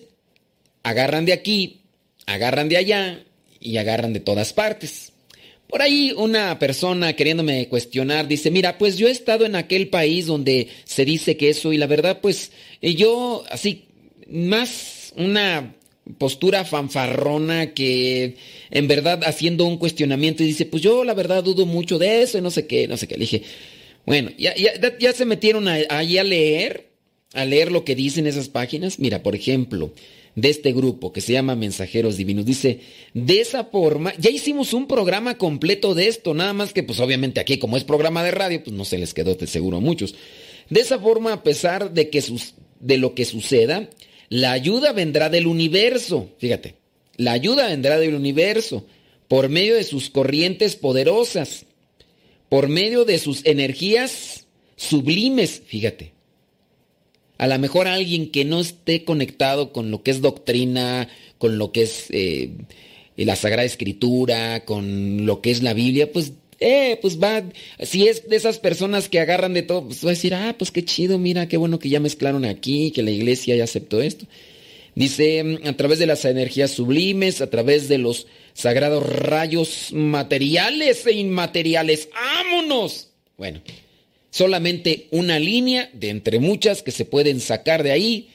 agarran 0.84 1.26
de 1.26 1.34
aquí, 1.34 1.82
agarran 2.26 2.70
de 2.70 2.78
allá 2.78 3.24
y 3.60 3.78
agarran 3.78 4.14
de 4.14 4.20
todas 4.22 4.54
partes. 4.54 5.11
Por 5.72 5.82
ahí 5.82 6.14
una 6.18 6.60
persona 6.60 7.14
queriéndome 7.14 7.70
cuestionar 7.70 8.28
dice, 8.28 8.52
mira, 8.52 8.78
pues 8.78 8.98
yo 8.98 9.08
he 9.08 9.12
estado 9.12 9.46
en 9.46 9.56
aquel 9.56 9.88
país 9.88 10.26
donde 10.26 10.68
se 10.84 11.06
dice 11.06 11.38
que 11.38 11.50
eso 11.50 11.72
y 11.72 11.78
la 11.78 11.88
verdad, 11.88 12.20
pues 12.22 12.52
eh, 12.82 12.94
yo 12.94 13.46
así, 13.50 13.86
más 14.30 15.14
una 15.16 15.74
postura 16.18 16.66
fanfarrona 16.66 17.74
que 17.74 18.36
en 18.70 18.88
verdad 18.90 19.24
haciendo 19.24 19.66
un 19.66 19.78
cuestionamiento 19.78 20.44
y 20.44 20.48
dice, 20.48 20.66
pues 20.66 20.84
yo 20.84 21.06
la 21.06 21.14
verdad 21.14 21.42
dudo 21.42 21.66
mucho 21.66 21.98
de 21.98 22.22
eso 22.22 22.38
y 22.38 22.42
no 22.42 22.52
sé 22.52 22.68
qué, 22.68 22.90
no 22.90 22.98
sé 22.98 23.08
qué. 23.08 23.16
Le 23.16 23.22
dije, 23.22 23.44
bueno, 24.06 24.30
ya, 24.38 24.54
ya, 24.56 24.74
ya 25.00 25.14
se 25.14 25.24
metieron 25.24 25.70
ahí 25.70 26.18
a 26.18 26.24
leer, 26.26 26.90
a 27.34 27.46
leer 27.46 27.72
lo 27.72 27.86
que 27.86 27.96
dicen 27.96 28.28
esas 28.28 28.50
páginas. 28.50 29.00
Mira, 29.00 29.24
por 29.24 29.36
ejemplo, 29.36 29.94
de 30.36 30.50
este 30.50 30.72
grupo 30.72 31.12
que 31.12 31.22
se 31.22 31.34
llama 31.34 31.56
Mensajeros 31.56 32.18
Divinos. 32.18 32.46
Dice, 32.46 32.80
de 33.14 33.42
esa 33.42 33.66
forma, 33.66 34.14
ya 34.18 34.30
hicimos 34.30 34.74
un 34.74 34.88
programa 34.88 35.38
completo 35.38 35.94
de 35.94 36.08
esto, 36.08 36.34
nada 36.34 36.54
más 36.54 36.74
que 36.74 36.84
pues 36.84 37.00
obviamente 37.00 37.40
aquí 37.40 37.58
como 37.58 37.78
es 37.78 37.84
programa 37.84 38.24
de 38.24 38.32
radio, 38.32 38.64
pues 38.64 38.76
no 38.76 38.86
se 38.86 38.98
les 38.98 39.14
quedó 39.14 39.36
de 39.36 39.48
seguro 39.48 39.78
a 39.78 39.82
muchos. 39.82 40.16
De 40.70 40.80
esa 40.80 41.00
forma, 41.00 41.34
a 41.34 41.44
pesar 41.44 41.92
de, 41.94 42.10
que 42.10 42.22
sus, 42.22 42.54
de 42.80 42.98
lo 42.98 43.14
que 43.14 43.26
suceda, 43.26 43.90
la 44.30 44.52
ayuda 44.54 44.94
vendrá 44.94 45.30
del 45.30 45.48
universo, 45.48 46.30
fíjate, 46.38 46.76
la 47.18 47.34
ayuda 47.34 47.68
vendrá 47.68 48.00
del 48.00 48.16
universo 48.16 48.86
por 49.28 49.50
medio 49.50 49.76
de 49.76 49.84
sus 49.84 50.10
corrientes 50.10 50.76
poderosas, 50.76 51.66
por 52.48 52.68
medio 52.70 53.06
de 53.06 53.20
sus 53.20 53.46
energías 53.46 54.46
sublimes, 54.76 55.62
fíjate 55.66 56.14
a 57.42 57.48
lo 57.48 57.58
mejor 57.58 57.88
alguien 57.88 58.30
que 58.30 58.46
no 58.46 58.60
esté 58.60 59.04
conectado 59.04 59.74
con 59.74 59.90
lo 59.90 60.04
que 60.04 60.12
es 60.12 60.22
doctrina, 60.22 61.10
con 61.40 61.58
lo 61.58 61.72
que 61.72 61.82
es 61.82 62.06
eh, 62.12 62.52
la 63.16 63.36
Sagrada 63.36 63.64
Escritura, 63.64 64.64
con 64.64 65.26
lo 65.26 65.42
que 65.42 65.50
es 65.50 65.64
la 65.64 65.74
Biblia, 65.74 66.12
pues, 66.12 66.34
eh, 66.60 67.00
pues 67.02 67.20
va, 67.20 67.42
si 67.80 68.08
es 68.08 68.30
de 68.30 68.36
esas 68.36 68.60
personas 68.60 69.10
que 69.10 69.20
agarran 69.20 69.56
de 69.56 69.64
todo, 69.64 69.88
pues 69.88 70.06
va 70.06 70.10
a 70.10 70.14
decir, 70.14 70.36
ah, 70.36 70.54
pues 70.56 70.70
qué 70.70 70.86
chido, 70.86 71.18
mira, 71.18 71.48
qué 71.48 71.58
bueno 71.58 71.80
que 71.80 71.90
ya 71.90 72.00
mezclaron 72.00 72.46
aquí, 72.46 72.92
que 72.92 73.02
la 73.02 73.10
iglesia 73.10 73.56
ya 73.56 73.64
aceptó 73.64 74.04
esto. 74.04 74.28
Dice, 74.94 75.44
mm, 75.44 75.68
a 75.68 75.74
través 75.74 75.98
de 75.98 76.06
las 76.06 76.24
energías 76.26 76.70
sublimes, 76.70 77.42
a 77.42 77.50
través 77.50 77.90
de 77.90 77.98
los 77.98 78.28
sagrados 78.54 79.04
rayos 79.04 79.92
materiales 79.94 81.08
e 81.08 81.14
inmateriales, 81.14 82.08
¡vámonos! 82.14 83.08
Bueno, 83.36 83.62
solamente 84.32 85.08
una 85.12 85.38
línea 85.38 85.90
de 85.94 86.10
entre 86.10 86.40
muchas 86.40 86.82
que 86.82 86.92
se 86.92 87.06
pueden 87.06 87.40
sacar 87.40 87.84
de 87.84 87.92
ahí 87.92 88.30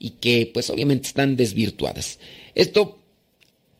y 0.00 0.10
que 0.10 0.50
pues 0.52 0.68
obviamente 0.70 1.06
están 1.06 1.36
desvirtuadas. 1.36 2.18
Esto 2.56 2.98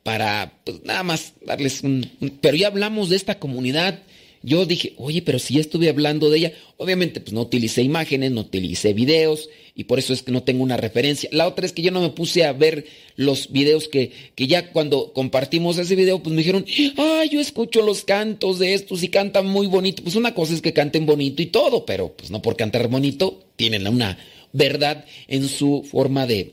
para 0.04 0.52
pues, 0.64 0.84
nada 0.84 1.02
más 1.02 1.32
darles 1.44 1.82
un, 1.82 2.10
Pero 2.40 2.56
ya 2.56 2.68
hablamos 2.68 3.08
de 3.08 3.16
esta 3.16 3.38
comunidad. 3.38 4.00
Yo 4.42 4.66
dije, 4.66 4.94
oye, 4.96 5.22
pero 5.22 5.38
si 5.38 5.54
ya 5.54 5.60
estuve 5.60 5.88
hablando 5.88 6.28
de 6.28 6.38
ella, 6.38 6.52
obviamente 6.76 7.20
pues 7.20 7.32
no 7.32 7.42
utilicé 7.42 7.82
imágenes, 7.82 8.32
no 8.32 8.40
utilicé 8.40 8.92
videos 8.92 9.48
y 9.74 9.84
por 9.84 9.98
eso 9.98 10.12
es 10.12 10.22
que 10.22 10.32
no 10.32 10.42
tengo 10.42 10.62
una 10.62 10.76
referencia. 10.76 11.28
La 11.32 11.46
otra 11.46 11.64
es 11.64 11.72
que 11.72 11.82
yo 11.82 11.92
no 11.92 12.00
me 12.00 12.10
puse 12.10 12.44
a 12.44 12.52
ver 12.52 12.86
los 13.16 13.52
videos 13.52 13.88
que, 13.88 14.10
que 14.34 14.46
ya 14.46 14.72
cuando 14.72 15.12
compartimos 15.12 15.78
ese 15.78 15.94
video 15.94 16.22
pues 16.22 16.34
me 16.34 16.42
dijeron, 16.42 16.66
ay, 16.96 17.28
yo 17.30 17.40
escucho 17.40 17.82
los 17.82 18.04
cantos 18.04 18.58
de 18.58 18.74
estos 18.74 19.02
y 19.02 19.08
cantan 19.08 19.46
muy 19.46 19.68
bonito. 19.68 20.02
Pues 20.02 20.16
una 20.16 20.34
cosa 20.34 20.54
es 20.54 20.60
que 20.60 20.72
canten 20.72 21.06
bonito 21.06 21.40
y 21.40 21.46
todo, 21.46 21.86
pero 21.86 22.12
pues 22.12 22.30
no 22.30 22.42
por 22.42 22.56
cantar 22.56 22.88
bonito 22.88 23.44
tienen 23.56 23.86
una 23.86 24.18
verdad 24.52 25.04
en 25.28 25.48
su 25.48 25.86
forma 25.88 26.26
de, 26.26 26.52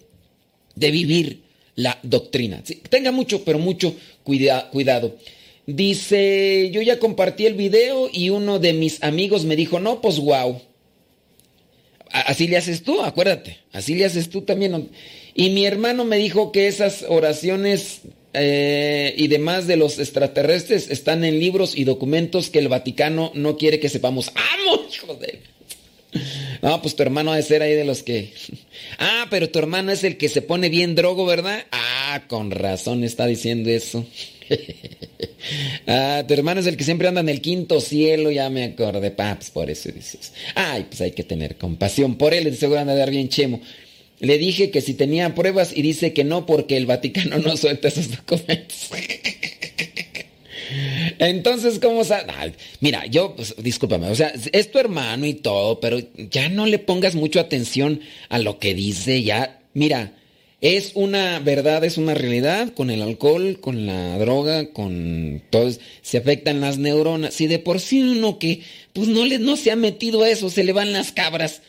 de 0.75 0.91
vivir 0.91 1.41
la 1.75 1.97
doctrina. 2.03 2.61
tenga 2.89 3.11
mucho, 3.11 3.43
pero 3.43 3.57
mucho 3.57 3.95
cuidado. 4.23 5.15
Dice, 5.71 6.71
yo 6.71 6.81
ya 6.81 6.97
compartí 6.97 7.45
el 7.45 7.53
video 7.53 8.09
y 8.11 8.31
uno 8.31 8.57
de 8.57 8.73
mis 8.73 9.03
amigos 9.03 9.45
me 9.45 9.55
dijo, 9.55 9.79
no, 9.79 10.01
pues 10.01 10.17
wow. 10.17 10.59
Así 12.11 12.47
le 12.47 12.57
haces 12.57 12.81
tú, 12.81 13.03
acuérdate. 13.03 13.59
Así 13.71 13.93
le 13.93 14.05
haces 14.05 14.31
tú 14.31 14.41
también. 14.41 14.89
Y 15.35 15.51
mi 15.51 15.67
hermano 15.67 16.05
me 16.05 16.17
dijo 16.17 16.51
que 16.51 16.67
esas 16.67 17.05
oraciones 17.07 18.01
eh, 18.33 19.13
y 19.15 19.27
demás 19.27 19.67
de 19.67 19.77
los 19.77 19.99
extraterrestres 19.99 20.89
están 20.89 21.23
en 21.23 21.39
libros 21.39 21.77
y 21.77 21.83
documentos 21.83 22.49
que 22.49 22.57
el 22.57 22.67
Vaticano 22.67 23.31
no 23.35 23.55
quiere 23.55 23.79
que 23.79 23.89
sepamos. 23.89 24.31
¡Amo, 24.33 24.81
hijo 24.91 25.13
de... 25.13 25.39
No, 26.63 26.81
pues 26.81 26.95
tu 26.95 27.03
hermano 27.03 27.31
debe 27.31 27.43
ser 27.43 27.61
ahí 27.61 27.75
de 27.75 27.85
los 27.85 28.01
que... 28.01 28.33
Ah, 28.97 29.27
pero 29.29 29.51
tu 29.51 29.59
hermano 29.59 29.91
es 29.91 30.03
el 30.03 30.17
que 30.17 30.29
se 30.29 30.41
pone 30.41 30.69
bien 30.69 30.95
drogo, 30.95 31.27
¿verdad? 31.27 31.63
Ah, 31.71 32.23
con 32.27 32.49
razón 32.49 33.03
está 33.03 33.27
diciendo 33.27 33.69
eso. 33.69 34.03
ah, 35.87 36.23
tu 36.27 36.33
hermano 36.33 36.59
es 36.59 36.67
el 36.67 36.77
que 36.77 36.83
siempre 36.83 37.07
anda 37.07 37.21
en 37.21 37.29
el 37.29 37.41
quinto 37.41 37.81
cielo, 37.81 38.31
ya 38.31 38.49
me 38.49 38.63
acordé, 38.63 39.11
paps, 39.11 39.51
por 39.51 39.69
eso 39.69 39.91
dices. 39.91 40.33
Ay, 40.55 40.85
pues 40.89 41.01
hay 41.01 41.11
que 41.11 41.23
tener 41.23 41.57
compasión 41.57 42.15
por 42.15 42.33
él, 42.33 42.55
seguro 42.57 42.79
anda 42.79 42.93
a 42.93 42.97
dar 42.97 43.11
bien 43.11 43.29
chemo. 43.29 43.61
Le 44.19 44.37
dije 44.37 44.69
que 44.69 44.81
si 44.81 44.93
tenía 44.93 45.33
pruebas 45.33 45.75
y 45.75 45.81
dice 45.81 46.13
que 46.13 46.23
no 46.23 46.45
porque 46.45 46.75
el 46.75 46.85
Vaticano 46.85 47.37
no 47.37 47.55
suelta 47.55 47.87
esos 47.87 48.11
documentos. 48.11 48.89
Entonces, 51.19 51.79
¿cómo 51.79 52.03
se.? 52.03 52.15
mira, 52.79 53.05
yo, 53.05 53.35
pues, 53.35 53.55
discúlpame, 53.57 54.09
o 54.09 54.15
sea, 54.15 54.33
es 54.51 54.71
tu 54.71 54.77
hermano 54.77 55.25
y 55.25 55.33
todo, 55.33 55.79
pero 55.79 55.99
ya 56.15 56.49
no 56.49 56.65
le 56.65 56.79
pongas 56.79 57.15
mucho 57.15 57.39
atención 57.39 58.01
a 58.29 58.39
lo 58.39 58.59
que 58.59 58.73
dice, 58.73 59.23
ya. 59.23 59.61
Mira, 59.73 60.13
es 60.61 60.91
una 60.95 61.39
verdad, 61.39 61.83
es 61.85 61.97
una 61.97 62.13
realidad 62.13 62.73
con 62.73 62.89
el 62.89 63.01
alcohol, 63.01 63.59
con 63.61 63.85
la 63.85 64.17
droga, 64.17 64.71
con 64.71 65.41
todo. 65.49 65.71
Se 66.01 66.17
afectan 66.17 66.59
las 66.59 66.77
neuronas. 66.77 67.33
Si 67.33 67.47
de 67.47 67.59
por 67.59 67.79
sí 67.79 68.01
uno 68.01 68.39
que, 68.39 68.61
pues, 68.91 69.07
no, 69.07 69.25
le, 69.25 69.39
no 69.39 69.55
se 69.55 69.71
ha 69.71 69.77
metido 69.77 70.23
a 70.23 70.29
eso, 70.29 70.49
se 70.49 70.63
le 70.63 70.73
van 70.73 70.91
las 70.91 71.11
cabras. 71.11 71.61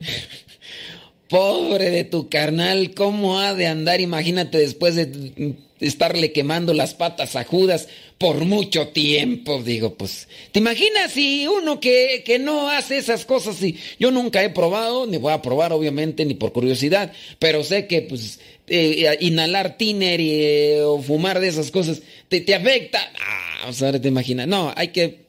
Pobre 1.28 1.90
de 1.90 2.04
tu 2.04 2.28
carnal, 2.28 2.92
¿cómo 2.94 3.38
ha 3.38 3.54
de 3.54 3.66
andar? 3.66 4.00
Imagínate 4.00 4.58
después 4.58 4.94
de 4.94 5.54
estarle 5.86 6.32
quemando 6.32 6.74
las 6.74 6.94
patas 6.94 7.36
a 7.36 7.44
Judas 7.44 7.88
por 8.18 8.44
mucho 8.44 8.88
tiempo. 8.88 9.62
Digo, 9.62 9.94
pues, 9.94 10.28
¿te 10.52 10.60
imaginas 10.60 11.12
si 11.12 11.46
uno 11.46 11.80
que, 11.80 12.22
que 12.24 12.38
no 12.38 12.68
hace 12.68 12.98
esas 12.98 13.24
cosas? 13.24 13.62
Y 13.62 13.76
yo 13.98 14.10
nunca 14.10 14.42
he 14.42 14.50
probado, 14.50 15.06
ni 15.06 15.16
voy 15.16 15.32
a 15.32 15.42
probar, 15.42 15.72
obviamente, 15.72 16.24
ni 16.24 16.34
por 16.34 16.52
curiosidad, 16.52 17.12
pero 17.38 17.64
sé 17.64 17.86
que, 17.86 18.02
pues, 18.02 18.40
eh, 18.66 19.16
inhalar 19.20 19.76
tiner 19.76 20.20
y, 20.20 20.30
eh, 20.32 20.82
o 20.82 21.00
fumar 21.00 21.40
de 21.40 21.48
esas 21.48 21.70
cosas 21.70 22.02
te, 22.28 22.40
te 22.40 22.54
afecta. 22.54 23.12
Ah, 23.20 23.68
o 23.68 23.72
sea, 23.72 23.98
te 24.00 24.08
imaginas. 24.08 24.46
No, 24.46 24.72
hay 24.76 24.88
que 24.88 25.24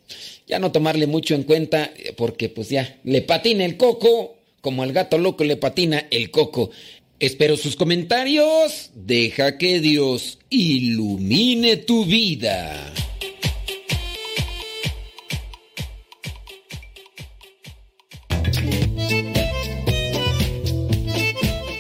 ya 0.48 0.60
no 0.60 0.72
tomarle 0.72 1.08
mucho 1.08 1.36
en 1.36 1.44
cuenta 1.44 1.92
porque, 2.18 2.50
pues, 2.50 2.70
ya 2.70 2.98
le 3.04 3.22
patina 3.22 3.66
el 3.66 3.78
coco 3.78 4.36
como 4.66 4.82
al 4.82 4.94
gato 4.94 5.20
loco 5.20 5.44
le 5.44 5.58
patina 5.58 6.08
el 6.10 6.32
coco. 6.32 6.72
Espero 7.20 7.56
sus 7.56 7.78
comentarios. 7.78 8.92
Deja 8.94 9.58
que 9.58 9.80
Dios 9.80 10.40
ilumine 10.50 11.78
tu 11.78 12.06
vida. 12.06 12.94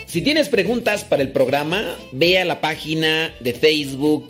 Si 0.07 0.21
tienes 0.21 0.47
preguntas 0.47 1.03
para 1.03 1.21
el 1.21 1.33
programa, 1.33 1.83
ve 2.13 2.39
a 2.39 2.45
la 2.45 2.61
página 2.61 3.35
de 3.41 3.53
Facebook 3.53 4.29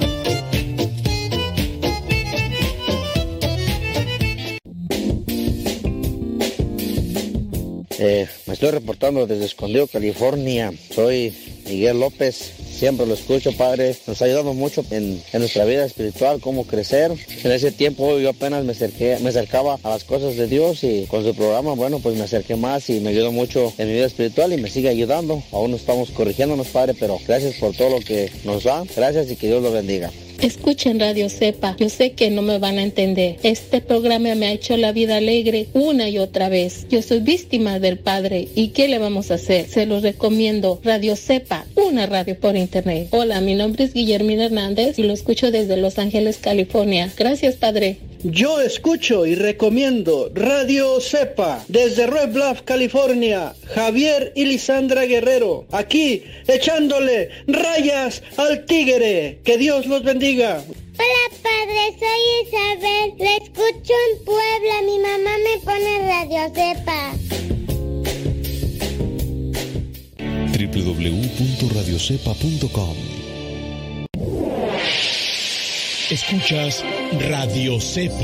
Eh, 8.03 8.27
me 8.47 8.55
estoy 8.55 8.71
reportando 8.71 9.27
desde 9.27 9.45
Escondido, 9.45 9.85
California. 9.85 10.73
Soy 10.89 11.31
Miguel 11.67 11.99
López. 11.99 12.51
Siempre 12.67 13.05
lo 13.05 13.13
escucho, 13.13 13.51
Padre. 13.55 13.95
Nos 14.07 14.19
ha 14.19 14.25
ayudado 14.25 14.55
mucho 14.55 14.83
en, 14.89 15.21
nuestra 15.33 15.65
vida 15.65 15.85
espiritual, 15.85 16.39
cómo 16.41 16.65
crecer. 16.65 17.11
En 17.43 17.51
ese 17.51 17.71
tiempo 17.71 18.17
yo 18.17 18.31
apenas 18.31 18.65
me, 18.65 18.71
acerqué, 18.71 19.19
me 19.21 19.29
acercaba 19.29 19.77
a 19.83 19.89
las 19.89 20.03
cosas 20.03 20.35
de 20.35 20.47
Dios 20.47 20.83
y 20.83 21.05
con 21.05 21.23
su 21.23 21.35
programa, 21.35 21.75
bueno, 21.75 21.99
pues 21.99 22.15
me 22.15 22.23
acerqué 22.23 22.55
más 22.55 22.89
y 22.89 23.01
me 23.01 23.11
ayudó 23.11 23.31
mucho 23.31 23.71
en 23.77 23.87
mi 23.87 23.93
vida 23.93 24.07
espiritual 24.07 24.51
y 24.51 24.57
me 24.57 24.71
sigue 24.71 24.89
ayudando. 24.89 25.43
Aún 25.51 25.69
no 25.69 25.77
estamos 25.77 26.09
corrigiéndonos, 26.09 26.69
Padre, 26.69 26.95
pero 26.99 27.19
gracias 27.27 27.57
por 27.57 27.75
todo 27.75 27.91
lo 27.91 27.99
que 27.99 28.31
nos 28.45 28.63
da. 28.63 28.83
Gracias 28.95 29.29
y 29.29 29.35
que 29.35 29.45
Dios 29.45 29.61
lo 29.61 29.71
bendiga. 29.71 30.09
Escuchen 30.41 30.99
Radio 30.99 31.29
Sepa. 31.29 31.75
Yo 31.77 31.87
sé 31.87 32.13
que 32.13 32.31
no 32.31 32.41
me 32.41 32.57
van 32.57 32.79
a 32.79 32.83
entender. 32.83 33.37
Este 33.43 33.79
programa 33.79 34.33
me 34.33 34.47
ha 34.47 34.51
hecho 34.51 34.75
la 34.75 34.91
vida 34.91 35.17
alegre 35.17 35.67
una 35.73 36.09
y 36.09 36.17
otra 36.17 36.49
vez. 36.49 36.87
Yo 36.89 37.03
soy 37.03 37.19
víctima 37.19 37.79
del 37.79 37.99
Padre. 37.99 38.47
¿Y 38.55 38.69
qué 38.69 38.87
le 38.87 38.97
vamos 38.97 39.29
a 39.29 39.35
hacer? 39.35 39.67
Se 39.67 39.85
los 39.85 40.01
recomiendo. 40.01 40.81
Radio 40.83 41.15
Sepa, 41.15 41.67
una 41.75 42.07
radio 42.07 42.39
por 42.39 42.55
internet. 42.55 43.09
Hola, 43.11 43.39
mi 43.39 43.53
nombre 43.53 43.83
es 43.83 43.93
Guillermina 43.93 44.45
Hernández 44.45 44.97
y 44.97 45.03
lo 45.03 45.13
escucho 45.13 45.51
desde 45.51 45.77
Los 45.77 45.99
Ángeles, 45.99 46.37
California. 46.37 47.11
Gracias, 47.15 47.55
Padre. 47.57 47.99
Yo 48.23 48.61
escucho 48.61 49.25
y 49.25 49.33
recomiendo 49.33 50.29
Radio 50.35 51.01
Cepa 51.01 51.65
desde 51.67 52.05
Red 52.05 52.33
Bluff, 52.33 52.61
California. 52.61 53.55
Javier 53.73 54.31
y 54.35 54.45
Lisandra 54.45 55.05
Guerrero, 55.05 55.65
aquí 55.71 56.21
echándole 56.47 57.29
rayas 57.47 58.21
al 58.37 58.65
tigre. 58.65 59.39
Que 59.43 59.57
Dios 59.57 59.87
los 59.87 60.03
bendiga. 60.03 60.63
Hola 60.99 61.31
padre, 61.41 61.95
soy 61.97 62.45
Isabel. 62.45 63.15
Le 63.17 63.37
escucho 63.37 63.93
en 64.11 64.19
Puebla. 64.23 64.83
Mi 64.85 64.99
mamá 64.99 65.39
me 65.39 65.57
pone 65.63 65.97
Radio 66.07 66.51
Cepa. 66.53 67.15
www.radiocepa.com 70.71 73.20
Escuchas 76.11 76.83
Radio 77.29 77.79
Cepa. 77.79 78.15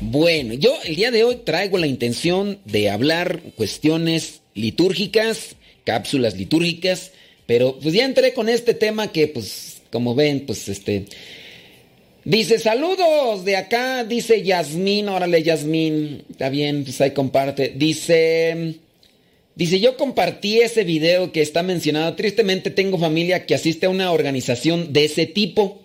Bueno, 0.00 0.52
yo 0.52 0.76
el 0.84 0.94
día 0.94 1.10
de 1.10 1.24
hoy 1.24 1.36
traigo 1.36 1.78
la 1.78 1.86
intención 1.86 2.58
de 2.66 2.90
hablar 2.90 3.40
cuestiones 3.56 4.42
litúrgicas, 4.52 5.56
cápsulas 5.84 6.36
litúrgicas, 6.36 7.12
pero 7.46 7.78
pues 7.78 7.94
ya 7.94 8.04
entré 8.04 8.34
con 8.34 8.50
este 8.50 8.74
tema 8.74 9.10
que 9.10 9.26
pues 9.28 9.80
como 9.90 10.14
ven, 10.14 10.44
pues 10.44 10.68
este 10.68 11.06
Dice, 12.26 12.58
saludos 12.58 13.44
de 13.44 13.54
acá, 13.54 14.02
dice 14.02 14.42
Yasmín, 14.42 15.08
órale 15.08 15.44
Yasmín, 15.44 16.24
está 16.28 16.48
bien, 16.48 16.82
pues 16.82 17.00
ahí 17.00 17.12
comparte. 17.12 17.72
Dice, 17.76 18.74
dice, 19.54 19.78
yo 19.78 19.96
compartí 19.96 20.58
ese 20.58 20.82
video 20.82 21.30
que 21.30 21.40
está 21.40 21.62
mencionado, 21.62 22.16
tristemente 22.16 22.72
tengo 22.72 22.98
familia 22.98 23.46
que 23.46 23.54
asiste 23.54 23.86
a 23.86 23.90
una 23.90 24.10
organización 24.10 24.92
de 24.92 25.04
ese 25.04 25.26
tipo. 25.26 25.80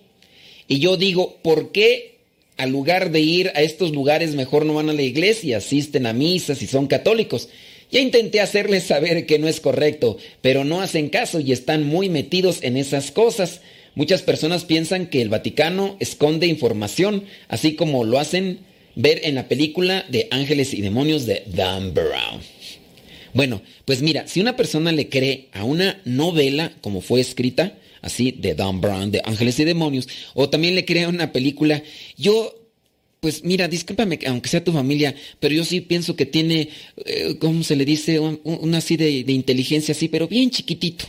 Y 0.67 0.79
yo 0.79 0.97
digo, 0.97 1.37
¿por 1.43 1.71
qué 1.71 2.15
al 2.57 2.71
lugar 2.71 3.11
de 3.11 3.19
ir 3.19 3.51
a 3.53 3.61
estos 3.61 3.91
lugares 3.91 4.33
mejor 4.33 4.65
no 4.65 4.73
van 4.73 4.89
a 4.89 4.93
la 4.93 5.03
iglesia, 5.03 5.57
asisten 5.57 6.07
a 6.07 6.13
misas 6.13 6.63
y 6.63 6.65
son 6.65 6.87
católicos? 6.87 7.49
Ya 7.91 7.99
intenté 7.99 8.41
hacerles 8.41 8.85
saber 8.85 9.27
que 9.27 9.37
no 9.37 9.47
es 9.47 9.59
correcto, 9.59 10.17
pero 10.41 10.63
no 10.63 10.81
hacen 10.81 11.09
caso 11.09 11.39
y 11.39 11.51
están 11.51 11.83
muy 11.83 12.09
metidos 12.09 12.63
en 12.63 12.77
esas 12.77 13.11
cosas. 13.11 13.61
Muchas 13.93 14.21
personas 14.21 14.63
piensan 14.63 15.07
que 15.07 15.21
el 15.21 15.29
Vaticano 15.29 15.97
esconde 15.99 16.47
información, 16.47 17.25
así 17.49 17.75
como 17.75 18.05
lo 18.05 18.19
hacen 18.19 18.59
ver 18.95 19.21
en 19.23 19.35
la 19.35 19.47
película 19.47 20.05
de 20.09 20.27
Ángeles 20.31 20.73
y 20.73 20.81
Demonios 20.81 21.25
de 21.25 21.43
Dan 21.47 21.93
Brown. 21.93 22.41
Bueno, 23.33 23.61
pues 23.85 24.01
mira, 24.01 24.27
si 24.27 24.39
una 24.41 24.55
persona 24.55 24.91
le 24.91 25.09
cree 25.09 25.47
a 25.53 25.63
una 25.63 26.01
novela 26.05 26.73
como 26.81 27.01
fue 27.01 27.19
escrita, 27.19 27.77
así 28.01 28.31
de 28.31 28.55
Dan 28.55 28.81
Brown, 28.81 29.11
de 29.11 29.21
Ángeles 29.25 29.59
y 29.59 29.65
Demonios, 29.65 30.07
o 30.33 30.49
también 30.49 30.75
le 30.75 30.85
cree 30.85 31.03
a 31.03 31.09
una 31.09 31.31
película, 31.31 31.83
yo 32.17 32.57
pues 33.19 33.43
mira, 33.43 33.67
discúlpame, 33.67 34.17
aunque 34.25 34.49
sea 34.49 34.63
tu 34.63 34.71
familia, 34.71 35.13
pero 35.39 35.53
yo 35.53 35.63
sí 35.63 35.79
pienso 35.79 36.15
que 36.15 36.25
tiene, 36.25 36.69
eh, 37.05 37.35
¿cómo 37.39 37.63
se 37.63 37.75
le 37.75 37.85
dice? 37.85 38.19
Una 38.19 38.79
así 38.79 38.97
de, 38.97 39.23
de, 39.23 39.31
inteligencia 39.31 39.91
así, 39.91 40.07
pero 40.07 40.27
bien 40.27 40.49
chiquitito. 40.49 41.05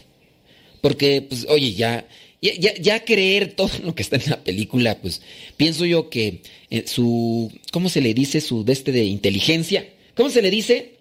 Porque, 0.83 1.23
pues, 1.23 1.47
oye, 1.49 1.73
ya, 1.73 2.07
ya, 2.43 3.05
creer 3.05 3.53
todo 3.53 3.71
lo 3.85 3.95
que 3.95 4.03
está 4.03 4.17
en 4.17 4.31
la 4.31 4.43
película, 4.43 4.99
pues 5.01 5.23
pienso 5.57 5.87
yo 5.87 6.11
que 6.11 6.43
eh, 6.71 6.85
su, 6.87 7.53
¿cómo 7.71 7.89
se 7.89 8.01
le 8.01 8.15
dice? 8.15 8.41
Su 8.41 8.65
de 8.65 8.73
este 8.73 8.93
de 8.93 9.05
inteligencia, 9.05 9.89
¿cómo 10.17 10.29
se 10.31 10.43
le 10.43 10.51
dice? 10.51 10.95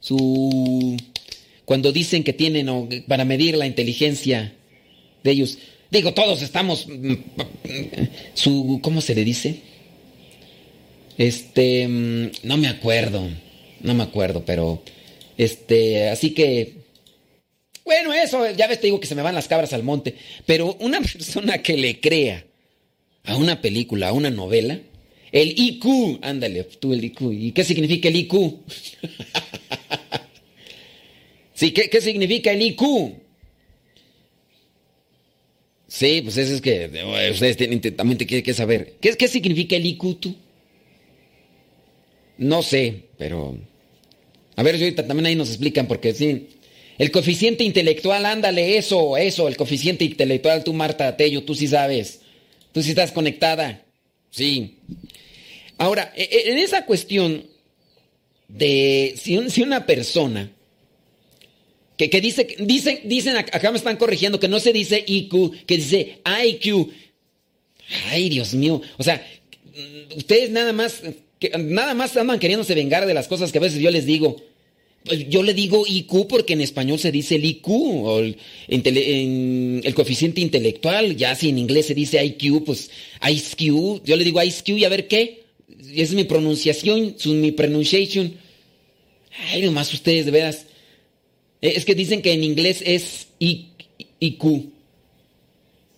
Su, 0.00 0.96
cuando 1.64 1.92
dicen 1.92 2.24
que 2.24 2.34
tienen 2.34 2.68
para 3.08 3.24
medir 3.24 3.56
la 3.56 3.66
inteligencia 3.66 4.52
de 5.22 5.30
ellos. 5.30 5.58
Digo, 5.90 6.12
todos 6.12 6.42
estamos 6.42 6.86
mm, 6.86 7.12
mm, 7.12 7.16
su 8.34 8.80
¿cómo 8.82 9.00
se 9.00 9.14
le 9.14 9.24
dice? 9.24 9.60
Este, 11.16 11.88
mm, 11.88 12.30
no 12.42 12.56
me 12.58 12.68
acuerdo. 12.68 13.28
No 13.80 13.94
me 13.94 14.02
acuerdo, 14.02 14.44
pero 14.44 14.82
este, 15.36 16.08
así 16.08 16.30
que 16.30 16.83
bueno, 17.84 18.12
eso, 18.12 18.50
ya 18.50 18.66
ves 18.66 18.80
te 18.80 18.86
digo 18.86 19.00
que 19.00 19.06
se 19.06 19.14
me 19.14 19.22
van 19.22 19.34
las 19.34 19.48
cabras 19.48 19.72
al 19.72 19.82
monte, 19.82 20.14
pero 20.46 20.76
una 20.80 21.00
persona 21.12 21.58
que 21.58 21.76
le 21.76 22.00
crea 22.00 22.44
a 23.24 23.36
una 23.36 23.60
película, 23.60 24.08
a 24.08 24.12
una 24.12 24.30
novela, 24.30 24.80
el 25.32 25.58
IQ, 25.58 26.20
ándale, 26.22 26.62
tú 26.64 26.92
el 26.92 27.04
IQ. 27.04 27.32
¿Y 27.32 27.52
qué 27.52 27.64
significa 27.64 28.08
el 28.08 28.16
IQ? 28.16 28.32
sí, 31.54 31.72
¿qué, 31.72 31.90
¿qué 31.90 32.00
significa 32.00 32.52
el 32.52 32.62
IQ? 32.62 32.82
Sí, 35.88 36.22
pues 36.22 36.36
eso 36.36 36.54
es 36.54 36.60
que 36.60 36.90
ustedes 37.32 37.56
tienen, 37.56 37.80
también 37.80 38.18
tienen 38.18 38.44
que 38.44 38.54
saber. 38.54 38.94
¿Qué, 39.00 39.16
¿Qué 39.16 39.28
significa 39.28 39.76
el 39.76 39.86
IQ 39.86 40.20
tú? 40.20 40.36
No 42.38 42.62
sé, 42.62 43.04
pero... 43.18 43.56
A 44.56 44.62
ver, 44.62 44.76
ahorita 44.76 45.06
también 45.06 45.26
ahí 45.26 45.34
nos 45.34 45.48
explican 45.48 45.86
porque 45.86 46.14
sí. 46.14 46.48
El 46.98 47.10
coeficiente 47.10 47.64
intelectual, 47.64 48.24
ándale, 48.24 48.76
eso, 48.78 49.16
eso, 49.16 49.48
el 49.48 49.56
coeficiente 49.56 50.04
intelectual, 50.04 50.62
tú 50.62 50.72
Marta 50.72 51.16
Tello, 51.16 51.42
tú 51.42 51.54
sí 51.54 51.66
sabes. 51.66 52.20
Tú 52.72 52.82
sí 52.82 52.90
estás 52.90 53.12
conectada. 53.12 53.84
Sí. 54.30 54.76
Ahora, 55.78 56.12
e, 56.16 56.22
e, 56.22 56.52
en 56.52 56.58
esa 56.58 56.86
cuestión 56.86 57.44
de 58.48 59.14
si, 59.16 59.36
una 59.62 59.86
persona 59.86 60.50
que, 61.96 62.10
que, 62.10 62.20
dice, 62.20 62.56
dicen, 62.60 63.00
dicen, 63.04 63.36
acá 63.36 63.70
me 63.70 63.78
están 63.78 63.96
corrigiendo 63.96 64.38
que 64.38 64.48
no 64.48 64.60
se 64.60 64.72
dice 64.72 65.04
IQ, 65.06 65.66
que 65.66 65.76
dice 65.76 66.20
IQ. 66.42 66.90
Ay, 68.10 68.28
Dios 68.28 68.54
mío. 68.54 68.80
O 68.98 69.02
sea, 69.02 69.24
ustedes 70.16 70.50
nada 70.50 70.72
más, 70.72 71.02
nada 71.58 71.94
más 71.94 72.16
andan 72.16 72.38
queriéndose 72.38 72.74
vengar 72.74 73.06
de 73.06 73.14
las 73.14 73.28
cosas 73.28 73.52
que 73.52 73.58
a 73.58 73.62
veces 73.62 73.80
yo 73.80 73.90
les 73.90 74.06
digo. 74.06 74.36
Pues 75.04 75.28
yo 75.28 75.42
le 75.42 75.52
digo 75.52 75.84
IQ 75.86 76.28
porque 76.28 76.54
en 76.54 76.62
español 76.62 76.98
se 76.98 77.12
dice 77.12 77.34
el 77.34 77.44
IQ, 77.44 77.68
o 77.68 78.20
el, 78.20 79.94
coeficiente 79.94 80.40
intelectual, 80.40 81.14
ya 81.14 81.34
si 81.34 81.50
en 81.50 81.58
inglés 81.58 81.86
se 81.86 81.94
dice 81.94 82.24
IQ, 82.24 82.64
pues 82.64 82.90
IQ, 83.22 84.02
yo 84.02 84.16
le 84.16 84.24
digo 84.24 84.42
IQ 84.42 84.68
y 84.70 84.84
a 84.84 84.88
ver 84.88 85.06
qué, 85.06 85.44
es 85.94 86.14
mi 86.14 86.24
pronunciación, 86.24 87.16
su, 87.18 87.34
mi 87.34 87.52
pronunciation. 87.52 88.34
Ay, 89.50 89.62
nomás 89.62 89.92
ustedes 89.92 90.24
de 90.24 90.30
veras. 90.30 90.66
Eh, 91.60 91.74
es 91.76 91.84
que 91.84 91.94
dicen 91.94 92.22
que 92.22 92.32
en 92.32 92.42
inglés 92.42 92.82
es 92.84 93.26
IQ. 93.38 94.70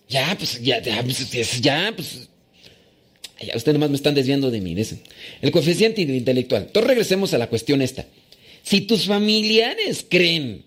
Ya, 0.09 0.35
pues, 0.37 0.61
ya, 0.61 0.81
ya, 0.81 1.01
pues, 1.01 1.61
ya, 1.61 1.93
pues. 1.95 2.27
Ya, 3.41 3.55
ustedes 3.55 3.73
nomás 3.73 3.89
me 3.89 3.95
están 3.95 4.15
desviando 4.15 4.51
de 4.51 4.59
mí. 4.59 4.75
El 5.41 5.51
coeficiente 5.51 6.01
intelectual. 6.01 6.63
Entonces 6.63 6.87
regresemos 6.87 7.33
a 7.33 7.37
la 7.37 7.47
cuestión 7.47 7.81
esta. 7.81 8.05
Si 8.67 8.81
tus 8.81 9.05
familiares 9.05 10.05
creen 10.09 10.65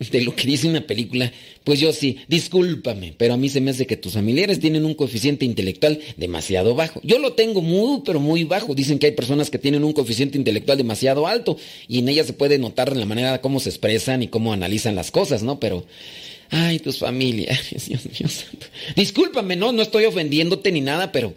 de 0.00 0.22
lo 0.22 0.34
que 0.34 0.48
dice 0.48 0.66
una 0.66 0.84
película, 0.84 1.32
pues 1.62 1.78
yo 1.78 1.92
sí, 1.92 2.16
discúlpame, 2.26 3.14
pero 3.16 3.34
a 3.34 3.36
mí 3.36 3.48
se 3.48 3.60
me 3.60 3.70
hace 3.70 3.86
que 3.86 3.96
tus 3.96 4.14
familiares 4.14 4.58
tienen 4.58 4.84
un 4.84 4.94
coeficiente 4.94 5.44
intelectual 5.44 6.00
demasiado 6.16 6.74
bajo. 6.74 7.00
Yo 7.04 7.20
lo 7.20 7.34
tengo 7.34 7.62
muy, 7.62 8.02
pero 8.04 8.18
muy 8.18 8.42
bajo. 8.42 8.74
Dicen 8.74 8.98
que 8.98 9.06
hay 9.06 9.12
personas 9.12 9.50
que 9.50 9.60
tienen 9.60 9.84
un 9.84 9.92
coeficiente 9.92 10.36
intelectual 10.36 10.78
demasiado 10.78 11.28
alto 11.28 11.56
y 11.86 12.00
en 12.00 12.08
ellas 12.08 12.26
se 12.26 12.32
puede 12.32 12.58
notar 12.58 12.96
la 12.96 13.06
manera 13.06 13.40
cómo 13.40 13.60
se 13.60 13.68
expresan 13.68 14.24
y 14.24 14.26
cómo 14.26 14.52
analizan 14.52 14.96
las 14.96 15.12
cosas, 15.12 15.44
¿no? 15.44 15.60
Pero, 15.60 15.86
ay, 16.50 16.80
tus 16.80 16.98
familiares, 16.98 17.86
Dios 17.88 18.04
mío 18.06 18.28
santo. 18.28 18.66
Discúlpame, 18.96 19.54
no, 19.54 19.70
no 19.70 19.82
estoy 19.82 20.06
ofendiéndote 20.06 20.72
ni 20.72 20.80
nada, 20.80 21.12
pero 21.12 21.36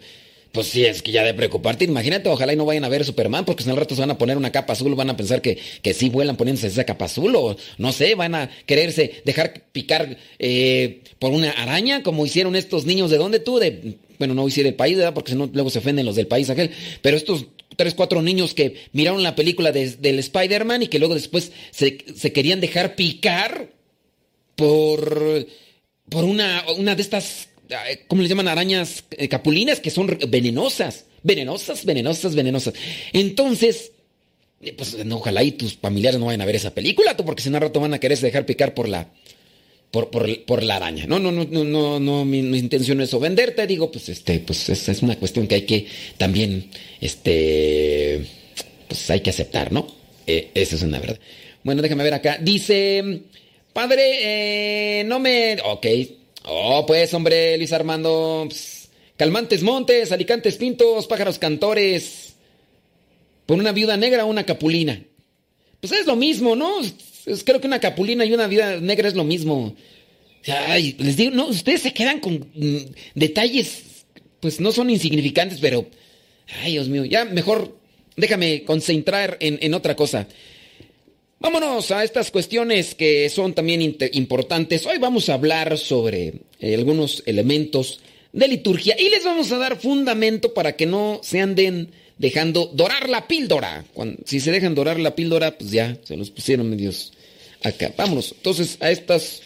pues 0.56 0.68
sí, 0.68 0.86
es 0.86 1.02
que 1.02 1.12
ya 1.12 1.22
de 1.22 1.34
preocuparte. 1.34 1.84
Imagínate, 1.84 2.30
ojalá 2.30 2.54
y 2.54 2.56
no 2.56 2.64
vayan 2.64 2.82
a 2.84 2.88
ver 2.88 3.04
Superman, 3.04 3.44
porque 3.44 3.62
si 3.62 3.68
el 3.68 3.76
rato 3.76 3.94
se 3.94 4.00
van 4.00 4.10
a 4.10 4.16
poner 4.16 4.38
una 4.38 4.50
capa 4.50 4.72
azul, 4.72 4.94
van 4.94 5.10
a 5.10 5.16
pensar 5.16 5.42
que, 5.42 5.58
que 5.82 5.92
sí 5.92 6.08
vuelan 6.08 6.36
poniéndose 6.36 6.68
esa 6.68 6.84
capa 6.84 7.04
azul, 7.04 7.36
o 7.36 7.58
no 7.76 7.92
sé, 7.92 8.14
van 8.14 8.34
a 8.34 8.48
quererse 8.64 9.20
dejar 9.26 9.64
picar 9.70 10.16
eh, 10.38 11.02
por 11.18 11.32
una 11.32 11.50
araña, 11.50 12.02
como 12.02 12.24
hicieron 12.24 12.56
estos 12.56 12.86
niños 12.86 13.10
de 13.10 13.18
dónde 13.18 13.38
tú, 13.38 13.58
de, 13.58 13.98
bueno, 14.18 14.32
no 14.32 14.48
hiciera 14.48 14.70
el 14.70 14.74
país, 14.74 14.96
¿verdad? 14.96 15.12
Porque 15.12 15.34
luego 15.34 15.68
se 15.68 15.80
ofenden 15.80 16.06
los 16.06 16.16
del 16.16 16.26
país 16.26 16.48
aquel, 16.48 16.70
pero 17.02 17.18
estos 17.18 17.48
tres, 17.76 17.92
cuatro 17.92 18.22
niños 18.22 18.54
que 18.54 18.76
miraron 18.92 19.22
la 19.22 19.34
película 19.34 19.72
del 19.72 20.18
Spider-Man 20.18 20.84
y 20.84 20.88
que 20.88 20.98
luego 20.98 21.14
después 21.14 21.52
se, 21.70 21.98
se, 22.16 22.32
querían 22.32 22.62
dejar 22.62 22.96
picar 22.96 23.68
por, 24.54 25.46
por 26.08 26.24
una, 26.24 26.64
una 26.78 26.94
de 26.94 27.02
estas 27.02 27.48
¿cómo 28.08 28.22
le 28.22 28.28
llaman? 28.28 28.48
Arañas 28.48 29.04
eh, 29.10 29.28
capulinas 29.28 29.80
que 29.80 29.90
son 29.90 30.18
venenosas, 30.28 31.04
venenosas, 31.22 31.84
venenosas, 31.84 32.34
venenosas. 32.34 32.74
Entonces, 33.12 33.92
eh, 34.62 34.74
pues 34.76 34.96
ojalá 35.10 35.42
y 35.42 35.52
tus 35.52 35.76
familiares 35.76 36.20
no 36.20 36.26
vayan 36.26 36.42
a 36.42 36.46
ver 36.46 36.56
esa 36.56 36.74
película, 36.74 37.16
tú, 37.16 37.24
porque 37.24 37.42
si 37.42 37.50
no 37.50 37.58
rato 37.58 37.80
van 37.80 37.94
a 37.94 37.98
quererse 37.98 38.26
dejar 38.26 38.46
picar 38.46 38.74
por 38.74 38.88
la, 38.88 39.08
por, 39.90 40.10
por, 40.10 40.62
la 40.62 40.76
araña. 40.76 41.06
No, 41.06 41.18
no, 41.18 41.32
no, 41.32 41.44
no, 41.44 41.64
no, 41.64 42.00
no 42.00 42.24
mi, 42.24 42.38
intención 42.38 43.00
es 43.00 43.18
venderte, 43.18 43.66
digo, 43.66 43.90
pues 43.90 44.08
este, 44.08 44.38
pues 44.40 44.68
es, 44.68 44.88
es, 44.88 45.02
una 45.02 45.16
cuestión 45.16 45.46
que 45.46 45.56
hay 45.56 45.62
que 45.62 45.86
también, 46.18 46.70
este, 47.00 48.24
pues 48.88 49.10
hay 49.10 49.20
que 49.20 49.30
aceptar, 49.30 49.72
¿no? 49.72 49.86
Eh, 50.26 50.50
eso 50.54 50.76
es 50.76 50.82
una 50.82 51.00
verdad. 51.00 51.18
Bueno, 51.62 51.82
déjame 51.82 52.04
ver 52.04 52.14
acá. 52.14 52.38
Dice, 52.40 53.22
padre, 53.72 55.02
no 55.04 55.18
me, 55.18 55.56
ok. 55.64 55.86
Oh, 56.48 56.84
pues, 56.86 57.12
hombre, 57.12 57.58
Luis 57.58 57.72
Armando. 57.72 58.48
calmantes 59.16 59.62
montes, 59.62 60.12
alicantes 60.12 60.56
pintos, 60.56 61.06
pájaros 61.08 61.38
cantores. 61.38 62.34
Por 63.46 63.58
una 63.58 63.72
viuda 63.72 63.96
negra 63.96 64.24
o 64.24 64.28
una 64.28 64.46
capulina. 64.46 65.02
Pues 65.80 65.92
es 65.92 66.06
lo 66.06 66.16
mismo, 66.16 66.56
¿no? 66.56 66.80
creo 67.44 67.60
que 67.60 67.66
una 67.66 67.80
capulina 67.80 68.24
y 68.24 68.32
una 68.32 68.46
viuda 68.46 68.80
negra 68.80 69.08
es 69.08 69.14
lo 69.14 69.24
mismo. 69.24 69.74
Ay, 70.46 70.94
les 71.00 71.16
digo, 71.16 71.32
no, 71.32 71.48
ustedes 71.48 71.82
se 71.82 71.92
quedan 71.92 72.20
con 72.20 72.48
mm, 72.54 72.76
detalles, 73.16 74.04
pues 74.38 74.60
no 74.60 74.70
son 74.70 74.90
insignificantes, 74.90 75.58
pero. 75.60 75.86
Ay, 76.62 76.72
Dios 76.72 76.88
mío, 76.88 77.04
ya 77.04 77.24
mejor 77.24 77.76
déjame 78.16 78.62
concentrar 78.64 79.36
en, 79.40 79.58
en 79.60 79.74
otra 79.74 79.96
cosa. 79.96 80.28
Vámonos 81.38 81.90
a 81.90 82.02
estas 82.02 82.30
cuestiones 82.30 82.94
que 82.94 83.28
son 83.28 83.52
también 83.52 83.82
importantes. 84.12 84.86
Hoy 84.86 84.96
vamos 84.98 85.28
a 85.28 85.34
hablar 85.34 85.76
sobre 85.76 86.40
eh, 86.60 86.74
algunos 86.74 87.22
elementos 87.26 88.00
de 88.32 88.48
liturgia 88.48 88.96
y 88.98 89.10
les 89.10 89.22
vamos 89.24 89.52
a 89.52 89.58
dar 89.58 89.78
fundamento 89.78 90.54
para 90.54 90.76
que 90.76 90.86
no 90.86 91.20
se 91.22 91.40
anden 91.40 91.90
dejando 92.16 92.70
dorar 92.72 93.10
la 93.10 93.28
píldora. 93.28 93.84
si 94.24 94.40
se 94.40 94.50
dejan 94.50 94.74
dorar 94.74 94.98
la 94.98 95.14
píldora, 95.14 95.58
pues 95.58 95.70
ya 95.70 95.98
se 96.04 96.16
los 96.16 96.30
pusieron 96.30 96.70
medios 96.70 97.12
acá. 97.62 97.92
Vámonos 97.94 98.32
entonces 98.32 98.78
a 98.80 98.90
estas, 98.90 99.42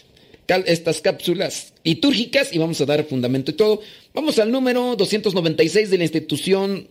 estas 0.47 1.01
cápsulas 1.01 1.73
litúrgicas 1.83 2.53
y 2.53 2.57
vamos 2.57 2.79
a 2.79 2.85
dar 2.85 3.03
fundamento 3.03 3.51
y 3.51 3.55
todo. 3.55 3.81
Vamos 4.13 4.39
al 4.39 4.49
número 4.49 4.95
296 4.95 5.89
de 5.89 5.97
la 5.97 6.03
institución, 6.05 6.87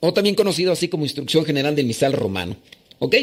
o 0.00 0.14
también 0.14 0.34
conocido 0.34 0.72
así 0.72 0.88
como 0.88 1.04
Instrucción 1.04 1.44
General 1.44 1.76
del 1.76 1.86
Misal 1.86 2.14
Romano. 2.14 2.56
¿Ok? 2.98 3.14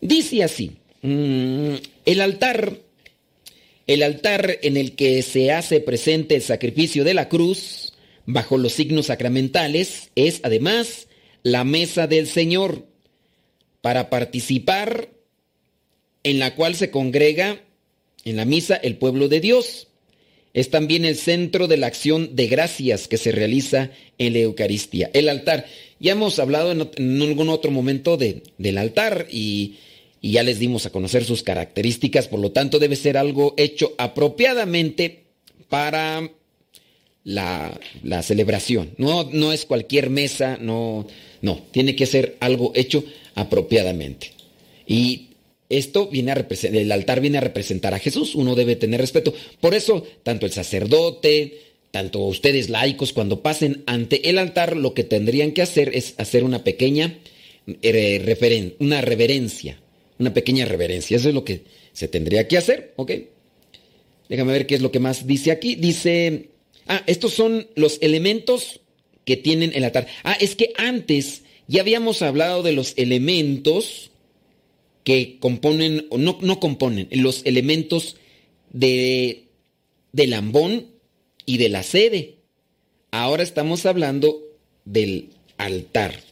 Dice 0.00 0.42
así, 0.42 0.72
mm, 1.02 1.74
el 2.04 2.20
altar, 2.20 2.78
el 3.86 4.02
altar 4.02 4.58
en 4.62 4.76
el 4.76 4.94
que 4.94 5.22
se 5.22 5.52
hace 5.52 5.80
presente 5.80 6.36
el 6.36 6.42
sacrificio 6.42 7.04
de 7.04 7.14
la 7.14 7.28
cruz, 7.28 7.92
bajo 8.26 8.58
los 8.58 8.72
signos 8.72 9.06
sacramentales, 9.06 10.10
es 10.14 10.40
además 10.42 11.08
la 11.42 11.64
mesa 11.64 12.06
del 12.06 12.26
Señor, 12.26 12.86
para 13.80 14.10
participar 14.10 15.08
en 16.24 16.38
la 16.38 16.54
cual 16.54 16.74
se 16.74 16.90
congrega 16.90 17.62
en 18.24 18.36
la 18.36 18.44
misa 18.44 18.76
el 18.76 18.96
pueblo 18.96 19.28
de 19.28 19.40
Dios. 19.40 19.88
Es 20.54 20.70
también 20.70 21.04
el 21.04 21.16
centro 21.16 21.68
de 21.68 21.76
la 21.76 21.86
acción 21.86 22.34
de 22.34 22.48
gracias 22.48 23.06
que 23.06 23.16
se 23.16 23.32
realiza 23.32 23.90
en 24.18 24.32
la 24.32 24.40
Eucaristía. 24.40 25.10
El 25.12 25.28
altar. 25.28 25.66
Ya 26.00 26.12
hemos 26.12 26.38
hablado 26.38 26.72
en, 26.72 27.22
algún 27.22 27.48
otro 27.48 27.70
momento 27.70 28.16
de, 28.16 28.42
del 28.56 28.78
altar 28.78 29.26
y 29.30 29.76
y 30.20 30.32
ya 30.32 30.42
les 30.42 30.58
dimos 30.58 30.86
a 30.86 30.90
conocer 30.90 31.24
sus 31.24 31.42
características, 31.42 32.28
por 32.28 32.40
lo 32.40 32.50
tanto 32.50 32.78
debe 32.78 32.96
ser 32.96 33.16
algo 33.16 33.54
hecho 33.56 33.94
apropiadamente 33.98 35.24
para 35.68 36.30
la, 37.24 37.78
celebración. 38.22 38.94
No, 38.96 39.28
no 39.32 39.52
es 39.52 39.64
cualquier 39.64 40.10
mesa, 40.10 40.58
no, 40.60 41.06
no, 41.42 41.60
tiene 41.70 41.94
que 41.94 42.06
ser 42.06 42.36
algo 42.40 42.72
hecho 42.74 43.04
apropiadamente. 43.34 44.32
Y 44.86 45.28
esto 45.68 46.08
viene 46.08 46.32
a 46.32 46.34
representar, 46.34 46.80
el 46.80 46.90
altar 46.90 47.20
viene 47.20 47.38
a 47.38 47.42
representar 47.42 47.94
a 47.94 47.98
Jesús, 47.98 48.34
uno 48.34 48.54
debe 48.54 48.76
tener 48.76 49.00
respeto. 49.00 49.34
Por 49.60 49.74
eso, 49.74 50.04
tanto 50.22 50.46
el 50.46 50.52
sacerdote, 50.52 51.60
tanto 51.90 52.20
ustedes 52.20 52.70
laicos, 52.70 53.12
cuando 53.12 53.42
pasen 53.42 53.84
ante 53.86 54.30
el 54.30 54.38
altar, 54.38 54.76
lo 54.76 54.94
que 54.94 55.04
tendrían 55.04 55.52
que 55.52 55.62
hacer 55.62 55.90
es 55.94 56.14
hacer 56.16 56.42
una 56.42 56.64
pequeña 56.64 57.18
eh, 57.82 58.76
una 58.78 59.02
reverencia 59.02 59.78
una 60.18 60.34
pequeña 60.34 60.64
reverencia. 60.64 61.16
Eso 61.16 61.28
es 61.28 61.34
lo 61.34 61.44
que 61.44 61.62
se 61.92 62.08
tendría 62.08 62.48
que 62.48 62.58
hacer, 62.58 62.92
¿ok? 62.96 63.12
Déjame 64.28 64.52
ver 64.52 64.66
qué 64.66 64.74
es 64.74 64.82
lo 64.82 64.92
que 64.92 65.00
más 65.00 65.26
dice 65.26 65.50
aquí. 65.50 65.74
Dice, 65.74 66.50
ah, 66.86 67.02
estos 67.06 67.32
son 67.32 67.68
los 67.74 67.98
elementos 68.02 68.80
que 69.24 69.36
tienen 69.36 69.72
el 69.74 69.84
altar. 69.84 70.06
Ah, 70.24 70.36
es 70.40 70.54
que 70.54 70.72
antes 70.76 71.42
ya 71.66 71.82
habíamos 71.82 72.22
hablado 72.22 72.62
de 72.62 72.72
los 72.72 72.94
elementos 72.96 74.10
que 75.04 75.38
componen, 75.38 76.06
o 76.10 76.18
no, 76.18 76.38
no 76.40 76.60
componen, 76.60 77.08
los 77.10 77.44
elementos 77.46 78.16
de, 78.70 79.44
del 80.12 80.34
ambón 80.34 80.86
y 81.46 81.56
de 81.58 81.68
la 81.68 81.82
sede. 81.82 82.36
Ahora 83.10 83.42
estamos 83.42 83.86
hablando 83.86 84.42
del 84.84 85.30
altar. 85.56 86.27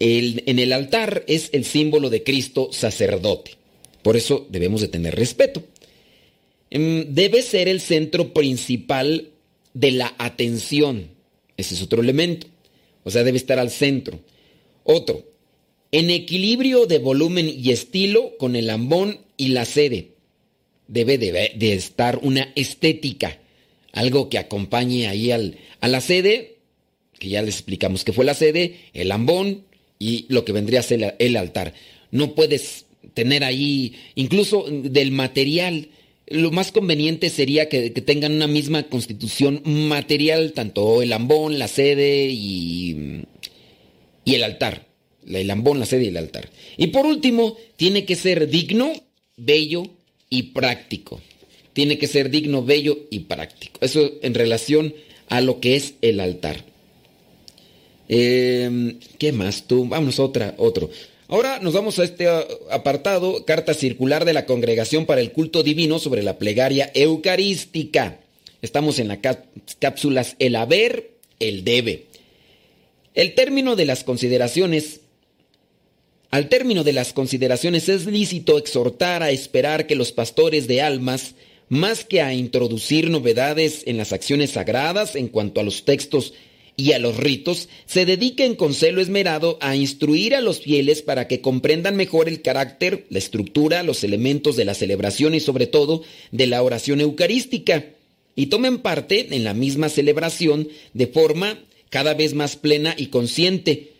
En 0.00 0.58
el 0.58 0.72
altar 0.72 1.24
es 1.26 1.50
el 1.52 1.64
símbolo 1.64 2.10
de 2.10 2.22
Cristo 2.22 2.70
sacerdote. 2.72 3.52
Por 4.02 4.16
eso 4.16 4.46
debemos 4.48 4.80
de 4.80 4.88
tener 4.88 5.14
respeto. 5.14 5.64
Em, 6.70 7.14
debe 7.14 7.42
ser 7.42 7.68
el 7.68 7.80
centro 7.80 8.32
principal 8.32 9.30
de 9.74 9.90
la 9.92 10.14
atención. 10.18 11.08
Ese 11.56 11.74
es 11.74 11.82
otro 11.82 12.02
elemento. 12.02 12.46
O 13.04 13.10
sea, 13.10 13.24
debe 13.24 13.38
estar 13.38 13.58
al 13.58 13.70
centro. 13.70 14.20
Otro, 14.84 15.24
en 15.92 16.10
equilibrio 16.10 16.86
de 16.86 16.98
volumen 16.98 17.48
y 17.48 17.70
estilo 17.70 18.36
con 18.38 18.56
el 18.56 18.70
ambón 18.70 19.18
y 19.36 19.48
la 19.48 19.64
sede. 19.64 20.12
Debe 20.86 21.18
de, 21.18 21.72
estar 21.74 22.18
una 22.22 22.52
estética, 22.54 23.38
algo 23.92 24.30
que 24.30 24.38
acompañe 24.38 25.06
ahí 25.06 25.30
al, 25.30 25.58
a 25.80 25.88
la 25.88 26.00
sede, 26.00 26.56
que 27.18 27.28
ya 27.28 27.42
les 27.42 27.56
explicamos 27.56 28.04
que 28.04 28.14
fue 28.14 28.24
la 28.24 28.32
sede, 28.32 28.76
el 28.94 29.12
ambón 29.12 29.64
y 29.98 30.26
lo 30.28 30.44
que 30.44 30.52
vendría 30.52 30.80
a 30.80 30.84
ser 30.84 31.16
el 31.18 31.36
altar. 31.36 31.74
No 32.10 32.34
puedes 32.34 32.86
tener 33.14 33.44
ahí, 33.44 33.94
incluso 34.14 34.66
del 34.68 35.10
material, 35.10 35.88
lo 36.30 36.50
más 36.50 36.72
conveniente 36.72 37.30
sería 37.30 37.68
que, 37.68 37.90
tengan 37.90 38.32
una 38.32 38.46
misma 38.46 38.84
constitución 38.84 39.62
material, 39.64 40.52
tanto 40.52 41.02
el 41.02 41.12
ambón, 41.12 41.58
la 41.58 41.68
sede 41.68 42.28
y, 42.30 43.24
y 44.24 44.34
el 44.34 44.44
altar. 44.44 44.86
El 45.26 45.50
ambón, 45.50 45.78
la 45.78 45.86
sede 45.86 46.04
y 46.04 46.08
el 46.08 46.16
altar. 46.16 46.48
Y 46.76 46.88
por 46.88 47.06
último, 47.06 47.56
tiene 47.76 48.04
que 48.04 48.16
ser 48.16 48.48
digno, 48.48 48.92
bello 49.36 49.84
y 50.30 50.44
práctico. 50.44 51.20
Tiene 51.72 51.98
que 51.98 52.06
ser 52.06 52.30
digno, 52.30 52.64
bello 52.64 52.98
y 53.10 53.20
práctico. 53.20 53.78
Eso 53.82 54.12
en 54.22 54.34
relación 54.34 54.94
a 55.28 55.40
lo 55.40 55.60
que 55.60 55.76
es 55.76 55.94
el 56.02 56.20
altar. 56.20 56.64
Eh, 58.08 58.96
¿Qué 59.18 59.32
más 59.32 59.64
tú? 59.64 59.86
Vamos 59.86 60.18
otra, 60.18 60.54
otro. 60.56 60.90
Ahora 61.28 61.58
nos 61.60 61.74
vamos 61.74 61.98
a 61.98 62.04
este 62.04 62.26
uh, 62.26 62.40
apartado, 62.70 63.44
carta 63.44 63.74
circular 63.74 64.24
de 64.24 64.32
la 64.32 64.46
Congregación 64.46 65.04
para 65.04 65.20
el 65.20 65.32
Culto 65.32 65.62
Divino 65.62 65.98
sobre 65.98 66.22
la 66.22 66.38
plegaria 66.38 66.90
eucarística. 66.94 68.20
Estamos 68.62 68.98
en 68.98 69.08
las 69.08 69.18
cápsulas 69.78 70.36
el 70.38 70.56
haber, 70.56 71.10
el 71.38 71.64
debe. 71.64 72.06
El 73.14 73.34
término 73.34 73.76
de 73.76 73.84
las 73.84 74.04
consideraciones 74.04 75.00
al 76.30 76.48
término 76.48 76.84
de 76.84 76.92
las 76.92 77.14
consideraciones 77.14 77.88
es 77.88 78.04
lícito 78.04 78.58
exhortar 78.58 79.22
a 79.22 79.30
esperar 79.30 79.86
que 79.86 79.96
los 79.96 80.12
pastores 80.12 80.68
de 80.68 80.82
almas, 80.82 81.34
más 81.70 82.04
que 82.04 82.20
a 82.20 82.34
introducir 82.34 83.08
novedades 83.08 83.82
en 83.86 83.96
las 83.96 84.12
acciones 84.12 84.50
sagradas 84.50 85.16
en 85.16 85.28
cuanto 85.28 85.60
a 85.60 85.64
los 85.64 85.86
textos 85.86 86.34
y 86.78 86.92
a 86.92 87.00
los 87.00 87.16
ritos, 87.16 87.68
se 87.86 88.06
dediquen 88.06 88.54
con 88.54 88.72
celo 88.72 89.00
esmerado 89.02 89.58
a 89.60 89.74
instruir 89.74 90.36
a 90.36 90.40
los 90.40 90.60
fieles 90.60 91.02
para 91.02 91.26
que 91.26 91.40
comprendan 91.40 91.96
mejor 91.96 92.28
el 92.28 92.40
carácter, 92.40 93.04
la 93.10 93.18
estructura, 93.18 93.82
los 93.82 94.04
elementos 94.04 94.56
de 94.56 94.64
la 94.64 94.74
celebración 94.74 95.34
y 95.34 95.40
sobre 95.40 95.66
todo 95.66 96.02
de 96.30 96.46
la 96.46 96.62
oración 96.62 97.00
eucarística, 97.00 97.84
y 98.36 98.46
tomen 98.46 98.78
parte 98.78 99.34
en 99.34 99.42
la 99.42 99.54
misma 99.54 99.88
celebración 99.88 100.68
de 100.94 101.08
forma 101.08 101.58
cada 101.90 102.14
vez 102.14 102.34
más 102.34 102.54
plena 102.54 102.94
y 102.96 103.06
consciente, 103.06 103.94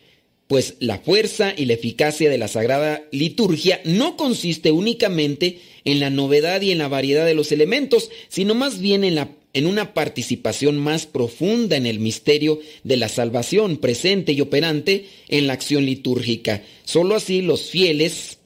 pues 0.46 0.76
la 0.78 0.98
fuerza 0.98 1.52
y 1.56 1.64
la 1.64 1.72
eficacia 1.72 2.30
de 2.30 2.38
la 2.38 2.46
sagrada 2.46 3.02
liturgia 3.10 3.80
no 3.84 4.16
consiste 4.16 4.70
únicamente 4.70 5.58
en 5.84 5.98
la 5.98 6.10
novedad 6.10 6.60
y 6.60 6.70
en 6.70 6.78
la 6.78 6.86
variedad 6.86 7.26
de 7.26 7.34
los 7.34 7.50
elementos, 7.50 8.08
sino 8.28 8.54
más 8.54 8.78
bien 8.80 9.02
en 9.02 9.16
la 9.16 9.30
en 9.54 9.66
una 9.66 9.94
participación 9.94 10.78
más 10.78 11.06
profunda 11.06 11.76
en 11.76 11.86
el 11.86 12.00
misterio 12.00 12.60
de 12.84 12.96
la 12.96 13.08
salvación 13.08 13.78
presente 13.78 14.32
y 14.32 14.40
operante 14.40 15.06
en 15.28 15.46
la 15.46 15.54
acción 15.54 15.86
litúrgica. 15.86 16.62
Solo 16.84 17.14
así 17.16 17.42
los 17.42 17.62
fieles 17.62 18.38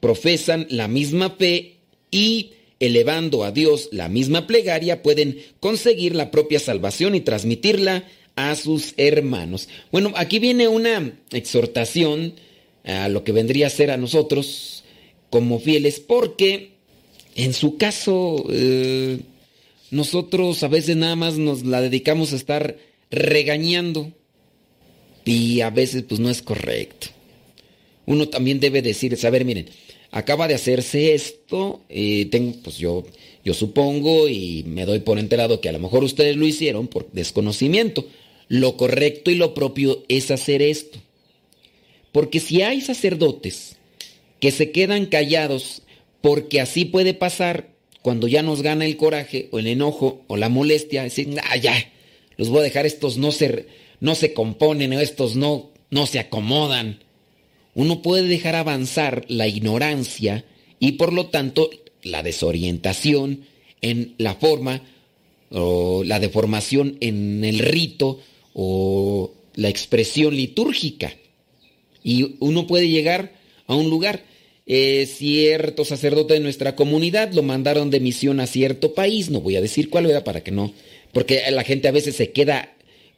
profesan 0.00 0.66
la 0.70 0.88
misma 0.88 1.30
fe 1.30 1.76
y, 2.10 2.52
elevando 2.80 3.44
a 3.44 3.52
Dios 3.52 3.88
la 3.92 4.08
misma 4.08 4.46
plegaria, 4.46 5.02
pueden 5.02 5.38
conseguir 5.60 6.14
la 6.14 6.30
propia 6.30 6.60
salvación 6.60 7.14
y 7.14 7.20
transmitirla 7.20 8.04
a 8.36 8.54
sus 8.54 8.94
hermanos. 8.96 9.68
Bueno, 9.92 10.12
aquí 10.16 10.38
viene 10.38 10.68
una 10.68 11.12
exhortación 11.32 12.34
a 12.84 13.08
lo 13.08 13.24
que 13.24 13.32
vendría 13.32 13.66
a 13.66 13.70
ser 13.70 13.90
a 13.90 13.96
nosotros 13.96 14.84
como 15.30 15.58
fieles, 15.58 16.00
porque 16.00 16.70
en 17.34 17.52
su 17.52 17.76
caso... 17.76 18.44
Eh, 18.50 19.18
nosotros 19.90 20.62
a 20.62 20.68
veces 20.68 20.96
nada 20.96 21.16
más 21.16 21.38
nos 21.38 21.64
la 21.64 21.80
dedicamos 21.80 22.32
a 22.32 22.36
estar 22.36 22.76
regañando 23.10 24.12
y 25.24 25.60
a 25.60 25.70
veces 25.70 26.04
pues 26.08 26.20
no 26.20 26.30
es 26.30 26.42
correcto. 26.42 27.08
Uno 28.06 28.28
también 28.28 28.60
debe 28.60 28.82
decir, 28.82 29.16
saber, 29.16 29.44
miren, 29.44 29.68
acaba 30.12 30.48
de 30.48 30.54
hacerse 30.54 31.14
esto, 31.14 31.82
eh, 31.88 32.26
tengo, 32.30 32.54
pues 32.62 32.78
yo, 32.78 33.04
yo 33.44 33.52
supongo 33.52 34.28
y 34.28 34.64
me 34.66 34.86
doy 34.86 35.00
por 35.00 35.18
enterado 35.18 35.60
que 35.60 35.68
a 35.68 35.72
lo 35.72 35.80
mejor 35.80 36.04
ustedes 36.04 36.36
lo 36.36 36.46
hicieron 36.46 36.88
por 36.88 37.10
desconocimiento. 37.12 38.06
Lo 38.48 38.76
correcto 38.76 39.30
y 39.30 39.34
lo 39.34 39.54
propio 39.54 40.04
es 40.08 40.30
hacer 40.30 40.62
esto. 40.62 40.98
Porque 42.12 42.40
si 42.40 42.62
hay 42.62 42.80
sacerdotes 42.80 43.76
que 44.40 44.52
se 44.52 44.70
quedan 44.70 45.06
callados 45.06 45.82
porque 46.20 46.60
así 46.60 46.84
puede 46.84 47.12
pasar, 47.12 47.75
cuando 48.06 48.28
ya 48.28 48.40
nos 48.44 48.62
gana 48.62 48.86
el 48.86 48.96
coraje 48.96 49.48
o 49.50 49.58
el 49.58 49.66
enojo 49.66 50.22
o 50.28 50.36
la 50.36 50.48
molestia, 50.48 51.02
decir, 51.02 51.36
ah, 51.42 51.56
ya, 51.56 51.74
los 52.36 52.50
voy 52.50 52.60
a 52.60 52.62
dejar, 52.62 52.86
estos 52.86 53.16
no 53.16 53.32
se, 53.32 53.66
no 53.98 54.14
se 54.14 54.32
componen, 54.32 54.92
estos 54.92 55.34
no, 55.34 55.72
no 55.90 56.06
se 56.06 56.20
acomodan. 56.20 57.00
Uno 57.74 58.02
puede 58.02 58.28
dejar 58.28 58.54
avanzar 58.54 59.24
la 59.26 59.48
ignorancia 59.48 60.44
y 60.78 60.92
por 60.92 61.12
lo 61.12 61.30
tanto 61.30 61.68
la 62.04 62.22
desorientación 62.22 63.40
en 63.80 64.14
la 64.18 64.36
forma 64.36 64.82
o 65.50 66.04
la 66.04 66.20
deformación 66.20 66.98
en 67.00 67.44
el 67.44 67.58
rito 67.58 68.20
o 68.54 69.32
la 69.56 69.68
expresión 69.68 70.36
litúrgica. 70.36 71.12
Y 72.04 72.36
uno 72.38 72.68
puede 72.68 72.88
llegar 72.88 73.32
a 73.66 73.74
un 73.74 73.90
lugar 73.90 74.22
eh, 74.66 75.06
cierto 75.06 75.84
sacerdote 75.84 76.34
de 76.34 76.40
nuestra 76.40 76.74
comunidad 76.74 77.32
lo 77.32 77.42
mandaron 77.42 77.90
de 77.90 78.00
misión 78.00 78.40
a 78.40 78.46
cierto 78.46 78.94
país, 78.94 79.30
no 79.30 79.40
voy 79.40 79.56
a 79.56 79.60
decir 79.60 79.90
cuál 79.90 80.06
era 80.06 80.24
para 80.24 80.42
que 80.42 80.50
no, 80.50 80.74
porque 81.12 81.42
la 81.50 81.62
gente 81.62 81.88
a 81.88 81.92
veces 81.92 82.16
se 82.16 82.32
queda 82.32 82.72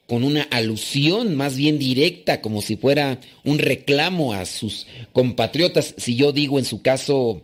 con 0.07 0.25
una 0.25 0.43
alusión 0.43 1.37
más 1.37 1.57
bien 1.57 1.79
directa, 1.79 2.41
como 2.41 2.63
si 2.63 2.77
fuera 2.77 3.21
un 3.45 3.59
reclamo 3.59 4.33
a 4.33 4.47
sus 4.47 4.87
compatriotas, 5.13 5.95
si 5.97 6.17
yo 6.17 6.33
digo 6.33 6.59
en 6.59 6.65
su 6.65 6.83
caso 6.83 7.43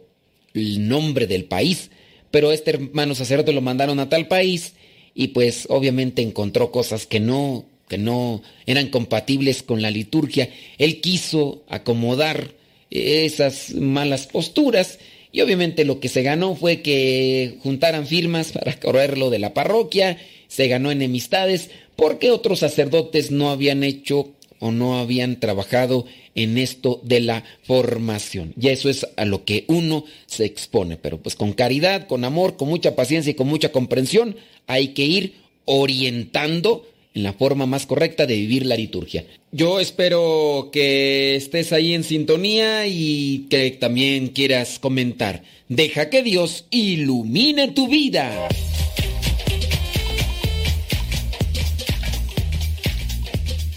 el 0.55 0.88
nombre 0.88 1.26
del 1.26 1.44
país, 1.44 1.90
pero 2.30 2.52
este 2.52 2.72
hermano 2.72 3.14
sacerdote 3.14 3.52
lo 3.52 3.61
mandaron 3.61 4.00
a 4.00 4.09
tal 4.09 4.28
país 4.28 4.74
y 5.14 5.28
pues 5.28 5.66
obviamente 5.68 6.22
encontró 6.22 6.70
cosas 6.70 7.07
que 7.07 7.20
no 7.20 7.66
que 7.88 7.98
no 7.98 8.42
eran 8.64 8.88
compatibles 8.88 9.62
con 9.62 9.82
la 9.82 9.90
liturgia. 9.90 10.48
Él 10.78 11.02
quiso 11.02 11.64
acomodar 11.68 12.55
esas 12.95 13.74
malas 13.74 14.26
posturas. 14.26 14.99
Y 15.32 15.40
obviamente 15.40 15.84
lo 15.84 16.01
que 16.01 16.09
se 16.09 16.22
ganó 16.22 16.55
fue 16.55 16.80
que 16.80 17.59
juntaran 17.62 18.07
firmas 18.07 18.53
para 18.53 18.78
correrlo 18.78 19.30
de 19.30 19.40
la 19.40 19.53
parroquia, 19.53 20.16
se 20.47 20.68
ganó 20.68 20.92
enemistades 20.92 21.70
porque 21.97 22.30
otros 22.30 22.61
sacerdotes 22.61 23.30
no 23.32 23.51
habían 23.51 23.82
hecho 23.82 24.30
o 24.61 24.70
no 24.70 24.99
habían 24.99 25.40
trabajado 25.40 26.07
en 26.34 26.57
esto 26.59 27.01
de 27.03 27.20
la 27.20 27.45
formación. 27.64 28.55
Y 28.61 28.68
eso 28.68 28.88
es 28.88 29.07
a 29.16 29.24
lo 29.24 29.45
que 29.45 29.64
uno 29.68 30.05
se 30.26 30.45
expone, 30.45 30.97
pero 30.97 31.18
pues 31.18 31.34
con 31.34 31.53
caridad, 31.53 32.07
con 32.07 32.24
amor, 32.24 32.57
con 32.57 32.68
mucha 32.68 32.95
paciencia 32.95 33.32
y 33.32 33.34
con 33.34 33.49
mucha 33.49 33.72
comprensión 33.72 34.36
hay 34.66 34.88
que 34.88 35.05
ir 35.05 35.34
orientando 35.64 36.86
en 37.14 37.22
la 37.22 37.32
forma 37.32 37.64
más 37.66 37.86
correcta 37.86 38.26
de 38.26 38.34
vivir 38.34 38.66
la 38.66 38.76
liturgia. 38.76 39.24
Yo 39.52 39.78
espero 39.78 40.70
que 40.72 41.36
estés 41.36 41.72
ahí 41.72 41.94
en 41.94 42.02
sintonía 42.02 42.86
y 42.88 43.46
que 43.48 43.70
también 43.70 44.28
quieras 44.28 44.80
comentar. 44.80 45.42
Deja 45.68 46.10
que 46.10 46.22
Dios 46.24 46.66
ilumine 46.70 47.68
tu 47.68 47.86
vida. 47.86 48.48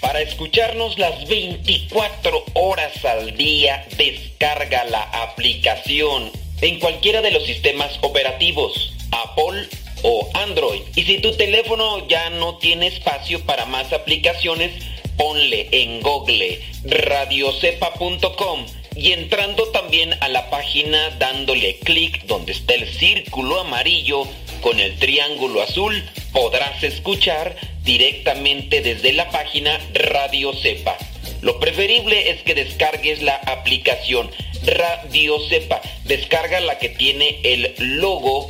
Para 0.02 0.22
escucharnos 0.22 0.98
las 0.98 1.28
24 1.28 2.44
horas 2.56 3.06
al 3.06 3.38
día, 3.38 3.86
descarga 3.98 4.84
la 4.86 5.04
aplicación 5.04 6.32
en 6.62 6.80
cualquiera 6.80 7.22
de 7.22 7.32
los 7.32 7.46
sistemas 7.46 8.00
operativos, 8.02 8.94
Apple 9.12 9.68
o 10.04 10.30
Android. 10.34 10.82
Y 10.96 11.04
si 11.04 11.20
tu 11.20 11.32
teléfono 11.36 12.08
ya 12.08 12.30
no 12.30 12.58
tiene 12.58 12.88
espacio 12.88 13.42
para 13.46 13.66
más 13.66 13.92
aplicaciones, 13.94 14.72
ponle 15.18 15.68
en 15.72 16.02
Google 16.02 16.62
radiocepa.com 16.86 18.66
y 18.96 19.12
entrando 19.12 19.68
también 19.70 20.16
a 20.22 20.28
la 20.28 20.50
página 20.50 21.12
dándole 21.20 21.78
clic 21.80 22.26
donde 22.26 22.54
está 22.54 22.74
el 22.74 22.88
círculo 22.88 23.60
amarillo 23.60 24.24
con 24.62 24.80
el 24.80 24.98
triángulo 24.98 25.62
azul, 25.62 26.04
podrás 26.34 26.84
escuchar 26.84 27.56
directamente 27.84 28.82
desde 28.82 29.14
la 29.14 29.30
página 29.30 29.80
Radio 29.94 30.52
Cepa. 30.54 30.98
Lo 31.42 31.60
preferible 31.60 32.32
es 32.32 32.42
que 32.42 32.56
descargues 32.56 33.22
la 33.22 33.36
aplicación 33.36 34.32
Radio 34.64 35.40
Cepa. 35.48 35.82
Descarga 36.06 36.60
la 36.60 36.80
que 36.80 36.90
tiene 36.90 37.40
el 37.44 37.76
logo 37.78 38.50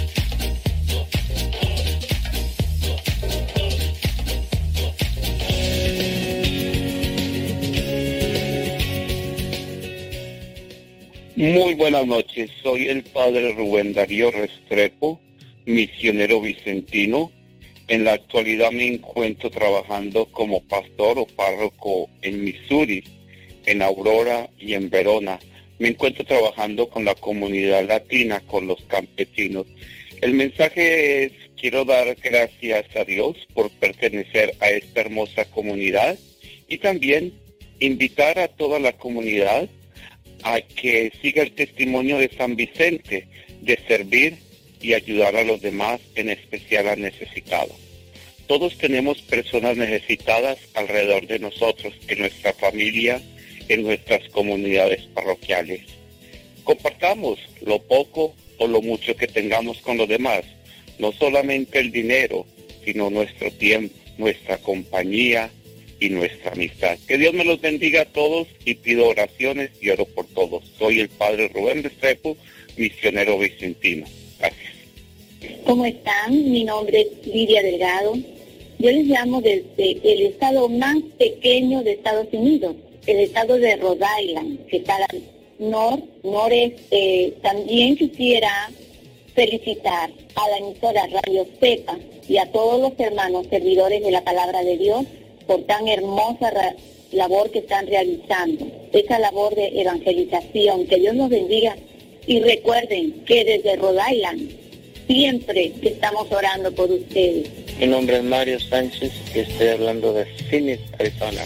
Muy 11.41 11.73
buenas 11.73 12.05
noches, 12.05 12.51
soy 12.61 12.87
el 12.87 13.01
padre 13.01 13.53
Rubén 13.53 13.93
Darío 13.93 14.29
Restrepo, 14.29 15.19
misionero 15.65 16.39
vicentino. 16.39 17.31
En 17.87 18.03
la 18.03 18.13
actualidad 18.13 18.71
me 18.71 18.85
encuentro 18.85 19.49
trabajando 19.49 20.27
como 20.27 20.61
pastor 20.61 21.17
o 21.17 21.25
párroco 21.25 22.09
en 22.21 22.43
Missouri, 22.43 23.03
en 23.65 23.81
Aurora 23.81 24.51
y 24.59 24.75
en 24.75 24.91
Verona. 24.91 25.39
Me 25.79 25.87
encuentro 25.87 26.23
trabajando 26.25 26.87
con 26.89 27.05
la 27.05 27.15
comunidad 27.15 27.87
latina, 27.87 28.39
con 28.41 28.67
los 28.67 28.79
campesinos. 28.83 29.65
El 30.21 30.35
mensaje 30.35 31.23
es, 31.23 31.31
quiero 31.61 31.85
dar 31.85 32.15
gracias 32.15 32.87
a 32.95 33.05
Dios 33.05 33.37
por 33.53 33.69
pertenecer 33.69 34.55
a 34.59 34.71
esta 34.71 35.01
hermosa 35.01 35.45
comunidad 35.45 36.17
y 36.67 36.79
también 36.79 37.33
invitar 37.79 38.39
a 38.39 38.47
toda 38.47 38.79
la 38.79 38.93
comunidad 38.93 39.69
a 40.41 40.61
que 40.61 41.13
siga 41.21 41.43
el 41.43 41.51
testimonio 41.51 42.17
de 42.17 42.31
San 42.35 42.55
Vicente 42.55 43.27
de 43.61 43.79
servir 43.87 44.37
y 44.81 44.95
ayudar 44.95 45.35
a 45.35 45.43
los 45.43 45.61
demás, 45.61 46.01
en 46.15 46.29
especial 46.29 46.89
a 46.89 46.95
necesitados. 46.95 47.77
Todos 48.47 48.75
tenemos 48.79 49.21
personas 49.21 49.77
necesitadas 49.77 50.57
alrededor 50.73 51.27
de 51.27 51.37
nosotros, 51.37 51.93
en 52.07 52.19
nuestra 52.21 52.53
familia, 52.53 53.21
en 53.69 53.83
nuestras 53.83 54.27
comunidades 54.29 55.03
parroquiales. 55.13 55.81
Compartamos 56.63 57.39
lo 57.61 57.79
poco 57.83 58.33
o 58.57 58.67
lo 58.67 58.81
mucho 58.81 59.15
que 59.15 59.27
tengamos 59.27 59.77
con 59.81 59.97
los 59.97 60.09
demás, 60.09 60.43
no 60.99 61.11
solamente 61.11 61.79
el 61.79 61.91
dinero, 61.91 62.45
sino 62.85 63.09
nuestro 63.09 63.51
tiempo, 63.51 63.95
nuestra 64.17 64.57
compañía, 64.57 65.51
y 66.01 66.09
nuestra 66.09 66.51
amistad. 66.51 66.97
Que 67.07 67.17
Dios 67.17 67.33
me 67.33 67.45
los 67.45 67.61
bendiga 67.61 68.01
a 68.01 68.05
todos 68.05 68.47
y 68.65 68.73
pido 68.73 69.07
oraciones 69.07 69.69
y 69.79 69.91
oro 69.91 70.05
por 70.05 70.25
todos. 70.25 70.63
Soy 70.77 70.99
el 70.99 71.09
Padre 71.09 71.47
Rubén 71.49 71.83
Restrepo, 71.83 72.35
misionero 72.75 73.37
vicentino. 73.37 74.05
Gracias. 74.39 74.73
¿Cómo 75.63 75.85
están? 75.85 76.51
Mi 76.51 76.63
nombre 76.63 77.01
es 77.01 77.27
Lidia 77.27 77.61
Delgado. 77.61 78.15
Yo 78.79 78.91
les 78.91 79.05
llamo 79.05 79.41
desde 79.41 79.91
el 80.03 80.25
estado 80.25 80.67
más 80.67 80.97
pequeño 81.19 81.83
de 81.83 81.91
Estados 81.91 82.27
Unidos, 82.31 82.75
el 83.05 83.19
estado 83.19 83.57
de 83.57 83.75
Rhode 83.75 84.05
Island, 84.23 84.65
que 84.65 84.77
está 84.77 84.95
al 84.95 85.21
nor, 85.59 86.01
noreste. 86.23 87.33
También 87.43 87.95
quisiera 87.95 88.71
felicitar 89.33 90.09
a 90.35 90.49
la 90.49 90.57
emisora 90.57 91.07
Radio 91.07 91.45
Cepa 91.59 91.97
y 92.27 92.37
a 92.37 92.51
todos 92.51 92.81
los 92.81 92.99
hermanos 92.99 93.47
servidores 93.49 94.03
de 94.03 94.11
la 94.11 94.23
palabra 94.23 94.63
de 94.63 94.77
Dios 94.77 95.05
por 95.47 95.63
tan 95.63 95.87
hermosa 95.87 96.51
labor 97.11 97.51
que 97.51 97.59
están 97.59 97.87
realizando, 97.87 98.65
esa 98.93 99.19
labor 99.19 99.55
de 99.55 99.81
evangelización. 99.81 100.87
Que 100.87 100.97
Dios 100.97 101.15
nos 101.15 101.29
bendiga 101.29 101.75
y 102.25 102.39
recuerden 102.39 103.23
que 103.25 103.43
desde 103.43 103.75
Rhode 103.75 104.01
Island 104.11 104.51
siempre 105.07 105.73
estamos 105.81 106.31
orando 106.31 106.71
por 106.73 106.91
ustedes. 106.91 107.49
Mi 107.79 107.87
nombre 107.87 108.17
es 108.17 108.23
Mario 108.23 108.59
Sánchez 108.59 109.11
y 109.35 109.39
estoy 109.39 109.67
hablando 109.67 110.13
de 110.13 110.25
Phoenix, 110.49 110.81
Arizona. 110.99 111.41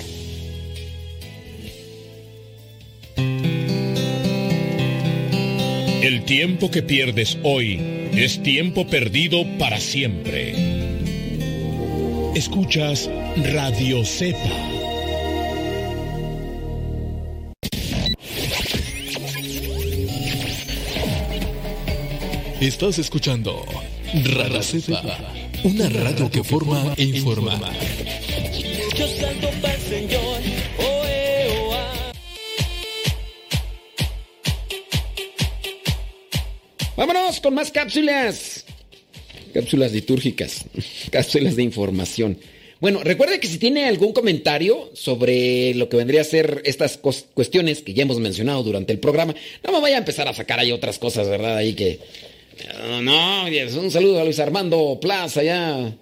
El 6.06 6.24
tiempo 6.24 6.70
que 6.70 6.84
pierdes 6.84 7.36
hoy 7.42 7.82
es 8.14 8.44
tiempo 8.44 8.86
perdido 8.86 9.44
para 9.58 9.80
siempre. 9.80 10.54
Escuchas 12.36 13.10
Radio 13.36 14.06
Z. 14.06 14.38
Estás 22.62 23.00
escuchando 23.00 23.66
Radio 24.14 24.62
Z, 24.62 25.02
una 25.64 25.90
radio 25.90 26.30
que 26.30 26.44
forma 26.44 26.94
e 26.98 27.04
informa. 27.04 27.60
Yo 28.96 29.08
salto 29.08 29.50
para 29.60 29.74
el 29.74 29.82
Señor, 29.82 30.40
Vámonos 36.96 37.40
con 37.42 37.54
más 37.54 37.72
cápsulas. 37.72 38.66
Cápsulas 39.54 39.92
litúrgicas, 39.92 40.66
cápsulas 41.12 41.56
de 41.56 41.64
información. 41.64 42.38
Bueno, 42.80 43.02
recuerde 43.04 43.40
que 43.40 43.48
si 43.48 43.58
tiene 43.58 43.86
algún 43.86 44.14
comentario 44.14 44.92
sobre 44.94 45.74
lo 45.76 45.88
que 45.90 45.98
vendría 45.98 46.22
a 46.22 46.26
ser 46.26 46.62
estas 46.66 46.98
cuestiones 46.98 47.82
que 47.82 47.94
ya 47.94 48.04
hemos 48.04 48.20
mencionado 48.20 48.64
durante 48.64 48.94
el 48.94 49.00
programa, 49.00 49.34
no 49.64 49.72
me 49.72 49.82
vaya 49.82 49.96
a 49.96 50.00
empezar 50.00 50.28
a 50.28 50.34
sacar 50.34 50.60
ahí 50.60 50.72
otras 50.72 51.00
cosas, 51.00 51.28
¿verdad? 51.30 51.58
Ahí 51.58 51.74
que... 51.74 52.00
No, 53.02 53.46
un 53.46 53.92
saludo 53.92 54.22
a 54.22 54.24
Luis 54.24 54.40
Armando 54.40 54.98
Plaza 55.02 55.44
ya. 55.44 55.94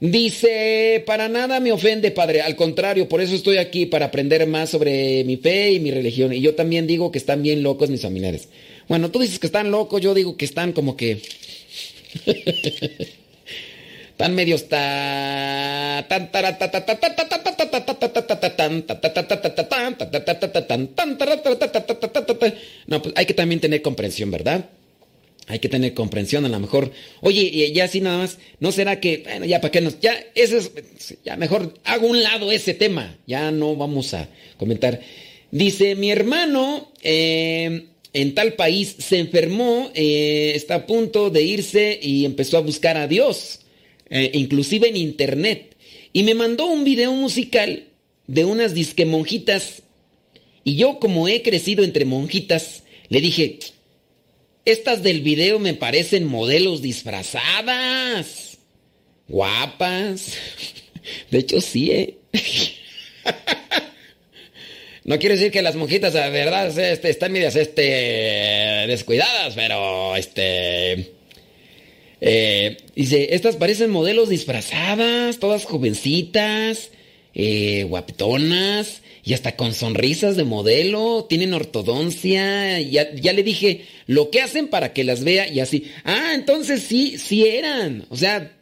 Dice, 0.00 1.04
para 1.06 1.28
nada 1.28 1.60
me 1.60 1.72
ofende, 1.72 2.10
padre. 2.10 2.40
Al 2.40 2.56
contrario, 2.56 3.06
por 3.06 3.20
eso 3.20 3.34
estoy 3.34 3.58
aquí, 3.58 3.84
para 3.84 4.06
aprender 4.06 4.46
más 4.46 4.70
sobre 4.70 5.24
mi 5.24 5.36
fe 5.36 5.72
y 5.72 5.80
mi 5.80 5.90
religión. 5.90 6.32
Y 6.32 6.40
yo 6.40 6.54
también 6.54 6.86
digo 6.86 7.12
que 7.12 7.18
están 7.18 7.42
bien 7.42 7.62
locos 7.62 7.90
mis 7.90 8.00
familiares. 8.00 8.48
Bueno, 8.88 9.10
tú 9.10 9.18
dices 9.18 9.38
que 9.38 9.46
están 9.46 9.70
locos, 9.70 10.00
yo 10.00 10.14
digo 10.14 10.38
que 10.38 10.46
están 10.46 10.72
como 10.72 10.96
que... 10.96 11.20
Tan 14.16 14.34
medios 14.34 14.68
tan 14.68 16.30
No, 22.86 23.00
pues 23.00 23.14
hay 23.16 23.24
que 23.24 23.32
también 23.32 23.60
tener 23.60 23.80
comprensión, 23.80 24.30
¿verdad? 24.30 24.66
Hay 25.50 25.58
que 25.58 25.68
tener 25.68 25.94
comprensión, 25.94 26.44
a 26.44 26.48
lo 26.48 26.60
mejor. 26.60 26.92
Oye, 27.22 27.72
ya 27.72 27.84
así 27.84 28.00
nada 28.00 28.18
más, 28.18 28.38
¿no 28.60 28.70
será 28.70 29.00
que, 29.00 29.24
bueno, 29.24 29.46
ya 29.46 29.60
para 29.60 29.72
qué 29.72 29.80
nos, 29.80 29.98
ya, 29.98 30.14
ese 30.36 30.58
es, 30.58 30.70
ya 31.24 31.36
mejor 31.36 31.74
hago 31.82 32.06
un 32.06 32.22
lado 32.22 32.52
ese 32.52 32.72
tema, 32.72 33.18
ya 33.26 33.50
no 33.50 33.74
vamos 33.74 34.14
a 34.14 34.28
comentar. 34.56 35.00
Dice, 35.50 35.96
mi 35.96 36.12
hermano 36.12 36.92
eh, 37.02 37.86
en 38.12 38.34
tal 38.36 38.52
país 38.52 38.94
se 38.98 39.18
enfermó, 39.18 39.90
eh, 39.94 40.52
está 40.54 40.76
a 40.76 40.86
punto 40.86 41.30
de 41.30 41.42
irse 41.42 41.98
y 42.00 42.24
empezó 42.24 42.56
a 42.56 42.60
buscar 42.60 42.96
a 42.96 43.08
Dios, 43.08 43.62
eh, 44.08 44.30
inclusive 44.34 44.88
en 44.88 44.96
internet, 44.96 45.76
y 46.12 46.22
me 46.22 46.34
mandó 46.34 46.66
un 46.66 46.84
video 46.84 47.12
musical 47.12 47.88
de 48.28 48.44
unas 48.44 48.72
disque 48.72 49.04
monjitas, 49.04 49.82
y 50.62 50.76
yo 50.76 51.00
como 51.00 51.26
he 51.26 51.42
crecido 51.42 51.82
entre 51.82 52.04
monjitas, 52.04 52.84
le 53.08 53.20
dije, 53.20 53.58
estas 54.70 55.02
del 55.02 55.20
video 55.20 55.58
me 55.58 55.74
parecen 55.74 56.26
modelos 56.26 56.82
disfrazadas. 56.82 58.58
Guapas. 59.28 60.34
De 61.30 61.38
hecho, 61.38 61.60
sí, 61.60 61.90
¿eh? 61.90 62.16
No 65.04 65.18
quiere 65.18 65.36
decir 65.36 65.50
que 65.50 65.62
las 65.62 65.76
monjitas, 65.76 66.14
la 66.14 66.28
verdad, 66.28 66.66
este, 66.78 67.10
están 67.10 67.32
medias 67.32 67.56
este, 67.56 67.82
descuidadas, 68.86 69.54
pero 69.54 70.14
este. 70.14 71.12
Eh, 72.20 72.76
dice: 72.94 73.34
Estas 73.34 73.56
parecen 73.56 73.90
modelos 73.90 74.28
disfrazadas, 74.28 75.38
todas 75.38 75.64
jovencitas, 75.64 76.90
eh, 77.34 77.84
guapetonas 77.88 79.02
y 79.24 79.34
hasta 79.34 79.56
con 79.56 79.74
sonrisas 79.74 80.36
de 80.36 80.44
modelo, 80.44 81.26
tienen 81.28 81.54
ortodoncia. 81.54 82.80
Ya, 82.80 83.14
ya 83.14 83.32
le 83.32 83.42
dije 83.42 83.84
lo 84.06 84.30
que 84.30 84.40
hacen 84.40 84.68
para 84.68 84.92
que 84.92 85.04
las 85.04 85.24
vea 85.24 85.48
y 85.48 85.60
así. 85.60 85.90
Ah, 86.04 86.32
entonces 86.34 86.82
sí, 86.82 87.18
sí 87.18 87.46
eran. 87.46 88.06
O 88.08 88.16
sea, 88.16 88.56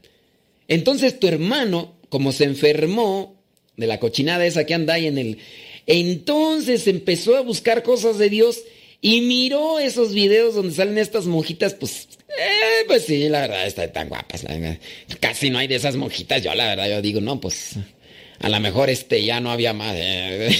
entonces 0.66 1.18
tu 1.20 1.28
hermano, 1.28 1.94
como 2.08 2.32
se 2.32 2.44
enfermó 2.44 3.40
de 3.76 3.86
la 3.86 4.00
cochinada 4.00 4.44
esa 4.46 4.66
que 4.66 4.74
anda 4.74 4.94
ahí 4.94 5.06
en 5.06 5.18
el. 5.18 5.38
Entonces 5.86 6.86
empezó 6.86 7.36
a 7.36 7.40
buscar 7.40 7.82
cosas 7.82 8.18
de 8.18 8.28
Dios 8.28 8.62
y 9.00 9.20
miró 9.22 9.78
esos 9.78 10.12
videos 10.12 10.54
donde 10.56 10.74
salen 10.74 10.98
estas 10.98 11.26
monjitas, 11.26 11.74
pues. 11.74 12.08
Eh, 12.28 12.84
pues 12.86 13.04
sí, 13.04 13.28
la 13.28 13.42
verdad, 13.42 13.66
están 13.66 13.92
tan 13.92 14.08
guapas. 14.08 14.44
Casi 15.20 15.50
no 15.50 15.58
hay 15.58 15.68
de 15.68 15.76
esas 15.76 15.96
monjitas. 15.96 16.42
Yo, 16.42 16.52
la 16.54 16.66
verdad, 16.66 16.88
yo 16.90 17.00
digo, 17.00 17.20
no, 17.20 17.40
pues. 17.40 17.76
A 18.40 18.48
lo 18.48 18.60
mejor 18.60 18.88
este 18.90 19.24
ya 19.24 19.40
no 19.40 19.50
había 19.50 19.72
más. 19.72 19.94
Eh. 19.96 20.56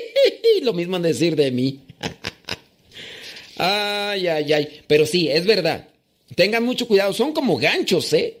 Lo 0.62 0.72
mismo 0.72 0.96
en 0.96 1.02
decir 1.02 1.36
de 1.36 1.50
mí. 1.50 1.80
ay, 3.56 4.26
ay, 4.26 4.52
ay. 4.52 4.80
Pero 4.86 5.06
sí, 5.06 5.28
es 5.28 5.46
verdad. 5.46 5.88
Tengan 6.34 6.64
mucho 6.64 6.86
cuidado. 6.86 7.12
Son 7.12 7.32
como 7.32 7.56
ganchos, 7.58 8.12
¿eh? 8.12 8.38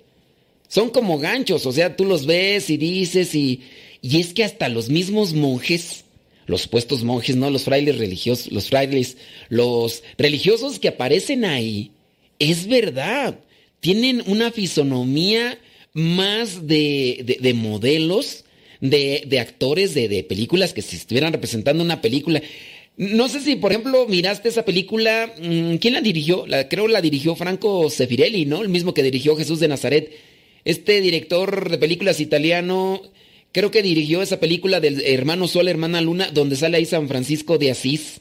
Son 0.68 0.90
como 0.90 1.18
ganchos. 1.18 1.66
O 1.66 1.72
sea, 1.72 1.96
tú 1.96 2.04
los 2.04 2.26
ves 2.26 2.70
y 2.70 2.76
dices 2.76 3.34
y... 3.34 3.62
Y 4.04 4.20
es 4.20 4.34
que 4.34 4.42
hasta 4.42 4.68
los 4.68 4.88
mismos 4.88 5.32
monjes, 5.32 6.04
los 6.46 6.62
supuestos 6.62 7.04
monjes, 7.04 7.36
no 7.36 7.50
los 7.50 7.62
frailes 7.62 7.98
religiosos, 7.98 8.50
los 8.50 8.68
frailes, 8.68 9.16
los 9.48 10.02
religiosos 10.18 10.80
que 10.80 10.88
aparecen 10.88 11.44
ahí, 11.44 11.92
es 12.40 12.66
verdad. 12.66 13.38
Tienen 13.78 14.24
una 14.26 14.50
fisonomía 14.50 15.56
más 15.92 16.66
de, 16.66 17.38
de 17.40 17.54
modelos 17.54 18.44
de, 18.82 19.38
actores 19.38 19.94
de, 19.94 20.24
películas 20.28 20.72
que 20.72 20.82
se 20.82 20.96
estuvieran 20.96 21.32
representando 21.32 21.82
una 21.82 22.02
película. 22.02 22.42
No 22.96 23.28
sé 23.28 23.40
si, 23.40 23.56
por 23.56 23.72
ejemplo, 23.72 24.06
miraste 24.08 24.48
esa 24.48 24.64
película. 24.64 25.32
Mm, 25.40 25.76
¿Quién 25.76 25.94
la 25.94 26.00
dirigió? 26.00 26.46
La, 26.46 26.68
creo 26.68 26.88
la 26.88 27.00
dirigió 27.00 27.34
Franco 27.36 27.88
Sefirelli, 27.88 28.44
¿no? 28.44 28.60
El 28.60 28.68
mismo 28.68 28.92
que 28.92 29.02
dirigió 29.02 29.36
Jesús 29.36 29.60
de 29.60 29.68
Nazaret. 29.68 30.12
Este 30.64 31.00
director 31.00 31.70
de 31.70 31.78
películas 31.78 32.20
italiano, 32.20 33.02
creo 33.52 33.70
que 33.70 33.82
dirigió 33.82 34.20
esa 34.20 34.40
película 34.40 34.80
del 34.80 35.00
hermano 35.00 35.48
Sol, 35.48 35.68
hermana 35.68 36.00
Luna, 36.00 36.30
donde 36.32 36.56
sale 36.56 36.76
ahí 36.76 36.84
San 36.84 37.08
Francisco 37.08 37.58
de 37.58 37.70
Asís. 37.70 38.20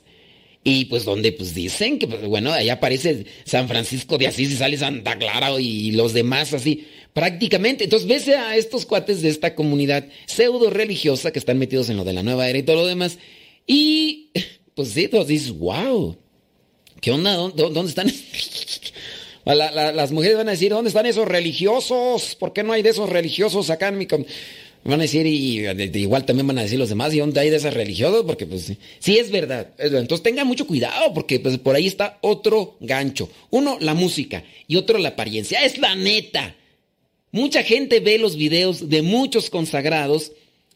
Y 0.63 0.85
pues 0.85 1.05
donde 1.05 1.31
pues 1.31 1.55
dicen 1.55 1.97
que, 1.97 2.07
pues, 2.07 2.21
bueno, 2.21 2.51
ahí 2.51 2.69
aparece 2.69 3.25
San 3.45 3.67
Francisco 3.67 4.19
de 4.19 4.27
Asís 4.27 4.51
y 4.51 4.55
sale 4.57 4.77
Santa 4.77 5.17
Clara 5.17 5.59
y 5.59 5.91
los 5.93 6.13
demás 6.13 6.53
así. 6.53 6.85
Prácticamente. 7.13 7.83
Entonces, 7.83 8.07
ves 8.07 8.27
a 8.29 8.55
estos 8.55 8.85
cuates 8.85 9.21
de 9.21 9.29
esta 9.29 9.53
comunidad 9.55 10.05
pseudo 10.25 10.69
religiosa 10.69 11.31
que 11.31 11.39
están 11.39 11.57
metidos 11.57 11.89
en 11.89 11.97
lo 11.97 12.03
de 12.03 12.13
la 12.13 12.23
nueva 12.23 12.47
era 12.47 12.59
y 12.59 12.63
todo 12.63 12.77
lo 12.77 12.87
demás. 12.87 13.17
Y, 13.67 14.31
pues 14.75 14.89
sí, 14.89 15.07
tú 15.07 15.23
dices, 15.25 15.51
wow, 15.51 16.17
¿qué 17.01 17.11
onda? 17.11 17.35
¿Dónde, 17.35 17.89
están? 17.89 18.11
las 19.45 20.11
mujeres 20.11 20.37
van 20.37 20.47
a 20.47 20.51
decir, 20.51 20.71
¿dónde 20.71 20.89
están 20.89 21.05
esos 21.05 21.27
religiosos? 21.27 22.35
¿Por 22.35 22.53
qué 22.53 22.63
no 22.63 22.73
hay 22.73 22.81
de 22.81 22.89
esos 22.89 23.09
religiosos 23.09 23.69
acá 23.69 23.89
en 23.89 23.97
mi... 23.97 24.07
Van 24.83 24.99
a 24.99 25.03
decir, 25.03 25.27
y 25.27 25.67
igual 25.99 26.25
también 26.25 26.47
van 26.47 26.57
a 26.57 26.63
decir 26.63 26.79
los 26.79 26.89
demás, 26.89 27.13
¿y 27.13 27.19
dónde 27.19 27.39
hay 27.39 27.51
de 27.51 27.57
esos 27.57 27.71
religiosos? 27.71 28.23
Porque 28.25 28.47
pues 28.47 28.73
sí 28.97 29.17
es 29.19 29.29
verdad. 29.29 29.67
Entonces 29.77 30.23
tengan 30.23 30.47
mucho 30.47 30.65
cuidado 30.65 31.13
porque 31.13 31.39
pues 31.39 31.59
por 31.59 31.75
ahí 31.75 31.85
está 31.85 32.17
otro 32.21 32.77
gancho. 32.79 33.29
Uno, 33.51 33.77
la 33.79 33.93
música 33.93 34.43
y 34.67 34.77
otro, 34.77 34.97
la 34.97 35.09
apariencia. 35.09 35.63
Es 35.63 35.77
la 35.77 35.93
neta. 35.93 36.55
Mucha 37.31 37.63
gente 37.63 37.99
ve 37.99 38.17
los 38.17 38.35
videos 38.35 38.89
de 38.89 39.01
muchos 39.01 39.49
consagrados 39.49 40.31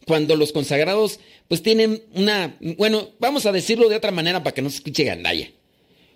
cuando 0.06 0.36
los 0.36 0.52
consagrados 0.52 1.20
pues 1.48 1.62
tienen 1.62 2.04
una, 2.14 2.58
bueno, 2.78 3.10
vamos 3.20 3.46
a 3.46 3.52
decirlo 3.52 3.90
de 3.90 3.96
otra 3.96 4.12
manera 4.12 4.44
para 4.44 4.54
que 4.54 4.62
no 4.62 4.70
se 4.70 4.78
escuche 4.78 5.04
gandalla. 5.04 5.50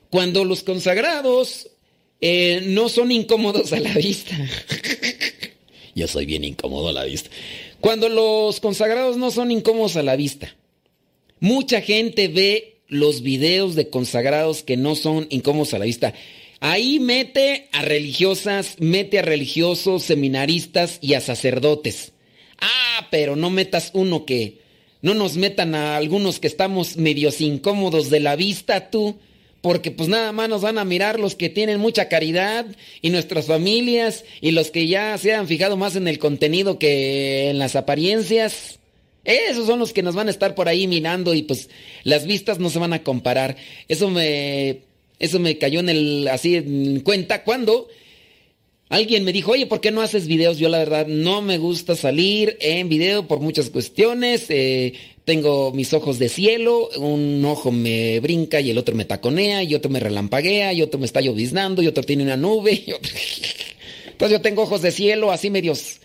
Cuando 0.10 0.46
los 0.46 0.64
consagrados 0.64 1.70
eh, 2.22 2.62
no 2.68 2.90
son 2.90 3.12
incómodos 3.12 3.74
a 3.74 3.80
la 3.80 3.94
vista. 3.94 4.36
Yo 5.96 6.08
soy 6.08 6.26
bien 6.26 6.44
incómodo 6.44 6.90
a 6.90 6.94
la 6.94 7.04
vista. 7.04 7.30
Cuando 7.82 8.10
los 8.10 8.60
consagrados 8.60 9.18
no 9.18 9.32
son 9.32 9.52
incómodos 9.52 9.96
a 9.96 10.04
la 10.04 10.16
vista. 10.16 10.56
Mucha 11.40 11.82
gente 11.82 12.28
ve 12.28 12.82
los 12.88 13.22
videos 13.22 13.76
de 13.76 13.90
consagrados 13.90 14.64
que 14.64 14.78
no 14.78 14.96
son 14.96 15.28
incómodos 15.30 15.74
a 15.74 15.80
la 15.80 15.86
vista. 15.86 16.14
Ahí 16.62 17.00
mete 17.00 17.70
a 17.72 17.82
religiosas, 17.82 18.76
mete 18.80 19.20
a 19.20 19.22
religiosos, 19.22 20.04
seminaristas 20.04 21.00
y 21.02 21.14
a 21.14 21.22
sacerdotes. 21.22 22.12
Ah, 22.60 23.08
pero 23.12 23.36
no 23.36 23.50
metas 23.50 23.92
uno 23.94 24.26
que... 24.26 24.60
No 25.02 25.14
nos 25.14 25.38
metan 25.38 25.76
a 25.76 25.96
algunos 25.96 26.42
que 26.42 26.48
estamos 26.48 26.98
medios 26.98 27.40
incómodos 27.40 28.10
de 28.10 28.20
la 28.20 28.36
vista, 28.36 28.90
tú. 28.90 29.18
Porque 29.62 29.92
pues 29.92 30.10
nada 30.10 30.34
más 30.34 30.50
nos 30.50 30.62
van 30.62 30.78
a 30.78 30.84
mirar 30.84 31.20
los 31.20 31.36
que 31.36 31.50
tienen 31.50 31.80
mucha 31.80 32.10
caridad 32.10 32.66
y 33.02 33.10
nuestras 33.10 33.46
familias 33.46 34.26
y 34.42 34.52
los 34.52 34.72
que 34.72 34.88
ya 34.88 35.18
se 35.18 35.34
han 35.34 35.48
fijado 35.48 35.78
más 35.78 35.96
en 35.96 36.08
el 36.08 36.20
contenido 36.20 36.80
que 36.80 37.50
en 37.50 37.60
las 37.60 37.78
apariencias. 37.78 38.80
Esos 39.26 39.68
son 39.68 39.80
los 39.80 39.94
que 39.94 40.04
nos 40.04 40.16
van 40.16 40.28
a 40.28 40.32
estar 40.32 40.56
por 40.56 40.70
ahí 40.70 40.88
mirando 40.88 41.34
y 41.34 41.44
pues 41.44 41.70
las 42.04 42.26
vistas 42.26 42.60
no 42.60 42.70
se 42.70 42.80
van 42.80 42.94
a 42.94 43.04
comparar. 43.04 43.58
Eso 43.88 44.10
me 44.10 44.80
eso 45.20 45.40
me 45.40 45.58
cayó 45.58 45.82
en 45.82 45.90
el 45.90 46.28
así 46.30 46.56
en 46.56 47.02
cuenta 47.02 47.44
cuando 47.44 47.88
alguien 48.90 49.24
me 49.24 49.34
dijo, 49.34 49.52
oye, 49.52 49.68
¿por 49.68 49.82
qué 49.82 49.92
no 49.92 50.02
haces 50.02 50.28
videos? 50.28 50.58
Yo 50.58 50.70
la 50.70 50.80
verdad 50.80 51.08
no 51.08 51.42
me 51.42 51.58
gusta 51.58 51.96
salir 51.96 52.58
en 52.60 52.90
video 52.90 53.28
por 53.28 53.40
muchas 53.40 53.70
cuestiones. 53.70 54.46
Eh, 54.50 54.94
tengo 55.26 55.72
mis 55.72 55.94
ojos 55.94 56.18
de 56.18 56.28
cielo, 56.28 56.90
un 56.98 57.46
ojo 57.46 57.72
me 57.72 58.20
brinca 58.20 58.62
y 58.62 58.72
el 58.72 58.80
otro 58.80 58.96
me 58.96 59.06
taconea, 59.06 59.62
y 59.62 59.76
otro 59.76 59.92
me 59.92 60.00
relampaguea, 60.00 60.74
y 60.74 60.82
otro 60.82 61.00
me 61.00 61.06
está 61.06 61.22
lloviznando, 61.22 61.84
y 61.84 61.88
otro 61.88 62.04
tiene 62.04 62.24
una 62.24 62.36
nube. 62.36 62.84
Entonces 64.08 64.38
yo 64.38 64.42
tengo 64.42 64.64
ojos 64.64 64.82
de 64.82 64.92
cielo 64.92 65.32
así 65.32 65.52
medios, 65.52 66.00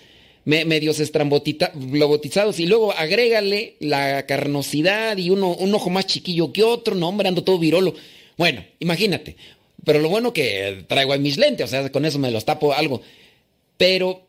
medios 0.45 1.01
estrambotitizados 1.01 2.61
y 2.61 2.67
luego 2.67 2.93
agrégale 2.93 3.77
la 3.81 4.27
carnosidad 4.27 5.17
y 5.17 5.31
uno, 5.31 5.55
un 5.55 5.75
ojo 5.75 5.89
más 5.89 6.07
chiquillo 6.07 6.53
que 6.53 6.63
otro, 6.63 6.95
no, 6.95 7.09
hombre, 7.09 7.29
ando 7.29 7.43
todo 7.43 7.59
virolo. 7.59 7.95
Bueno, 8.37 8.65
imagínate. 8.79 9.37
Pero 9.85 10.01
lo 10.01 10.09
bueno 10.09 10.33
que 10.33 10.85
traigo 10.89 11.13
ahí 11.13 11.19
mis 11.19 11.37
lentes, 11.37 11.67
o 11.67 11.69
sea, 11.69 11.91
con 11.91 12.05
eso 12.05 12.19
me 12.19 12.31
los 12.31 12.45
tapo 12.45 12.73
algo. 12.73 13.03
Pero 13.77 14.27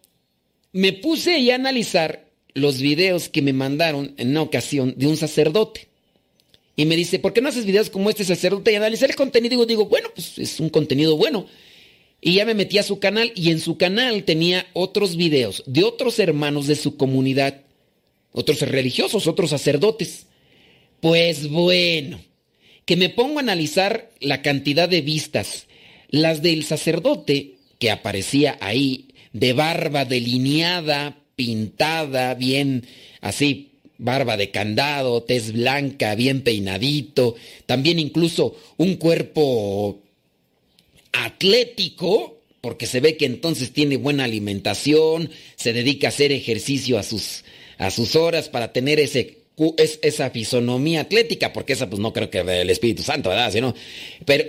me 0.73 0.93
puse 0.93 1.51
a 1.51 1.55
analizar 1.55 2.25
los 2.53 2.79
videos 2.79 3.29
que 3.29 3.41
me 3.41 3.53
mandaron 3.53 4.13
en 4.17 4.29
una 4.29 4.41
ocasión 4.41 4.93
de 4.97 5.07
un 5.07 5.17
sacerdote. 5.17 5.87
Y 6.75 6.85
me 6.85 6.95
dice, 6.95 7.19
¿por 7.19 7.31
qué 7.31 7.41
no 7.41 7.49
haces 7.49 7.65
videos 7.65 7.89
como 7.89 8.09
este 8.09 8.25
sacerdote? 8.25 8.71
Y 8.71 8.75
analicé 8.75 9.05
el 9.05 9.15
contenido 9.15 9.63
y 9.63 9.65
digo, 9.65 9.85
bueno, 9.85 10.09
pues 10.13 10.37
es 10.37 10.59
un 10.59 10.69
contenido 10.69 11.15
bueno. 11.15 11.45
Y 12.19 12.35
ya 12.35 12.45
me 12.45 12.53
metí 12.53 12.77
a 12.77 12.83
su 12.83 12.99
canal 12.99 13.31
y 13.35 13.51
en 13.51 13.59
su 13.59 13.77
canal 13.77 14.23
tenía 14.23 14.67
otros 14.73 15.15
videos 15.15 15.63
de 15.67 15.83
otros 15.83 16.19
hermanos 16.19 16.67
de 16.67 16.75
su 16.75 16.97
comunidad, 16.97 17.61
otros 18.31 18.61
religiosos, 18.61 19.27
otros 19.27 19.51
sacerdotes. 19.51 20.25
Pues 20.99 21.49
bueno, 21.49 22.19
que 22.85 22.95
me 22.95 23.09
pongo 23.09 23.39
a 23.39 23.41
analizar 23.41 24.11
la 24.19 24.41
cantidad 24.41 24.87
de 24.87 25.01
vistas. 25.01 25.65
Las 26.09 26.41
del 26.41 26.63
sacerdote 26.63 27.55
que 27.79 27.91
aparecía 27.91 28.57
ahí, 28.61 29.09
de 29.33 29.53
barba 29.53 30.05
delineada, 30.05 31.17
pintada, 31.35 32.33
bien 32.35 32.85
así, 33.21 33.71
barba 33.97 34.37
de 34.37 34.51
candado, 34.51 35.23
tez 35.23 35.51
blanca, 35.51 36.15
bien 36.15 36.41
peinadito, 36.41 37.35
también 37.65 37.99
incluso 37.99 38.55
un 38.77 38.95
cuerpo 38.95 39.99
atlético, 41.11 42.37
porque 42.61 42.85
se 42.87 42.99
ve 42.99 43.17
que 43.17 43.25
entonces 43.25 43.71
tiene 43.71 43.97
buena 43.97 44.23
alimentación, 44.25 45.29
se 45.55 45.73
dedica 45.73 46.07
a 46.07 46.09
hacer 46.09 46.31
ejercicio 46.31 46.97
a 46.97 47.03
sus, 47.03 47.43
a 47.77 47.91
sus 47.91 48.15
horas 48.15 48.49
para 48.49 48.71
tener 48.73 48.99
ese 48.99 49.44
es 49.77 49.99
esa 50.01 50.29
fisonomía 50.29 51.01
atlética, 51.01 51.53
porque 51.53 51.73
esa 51.73 51.89
pues 51.89 51.99
no 51.99 52.13
creo 52.13 52.29
que 52.29 52.39
el 52.39 52.69
Espíritu 52.69 53.03
Santo, 53.03 53.29
¿verdad? 53.29 53.51
Sino, 53.51 53.73
pero, 54.25 54.43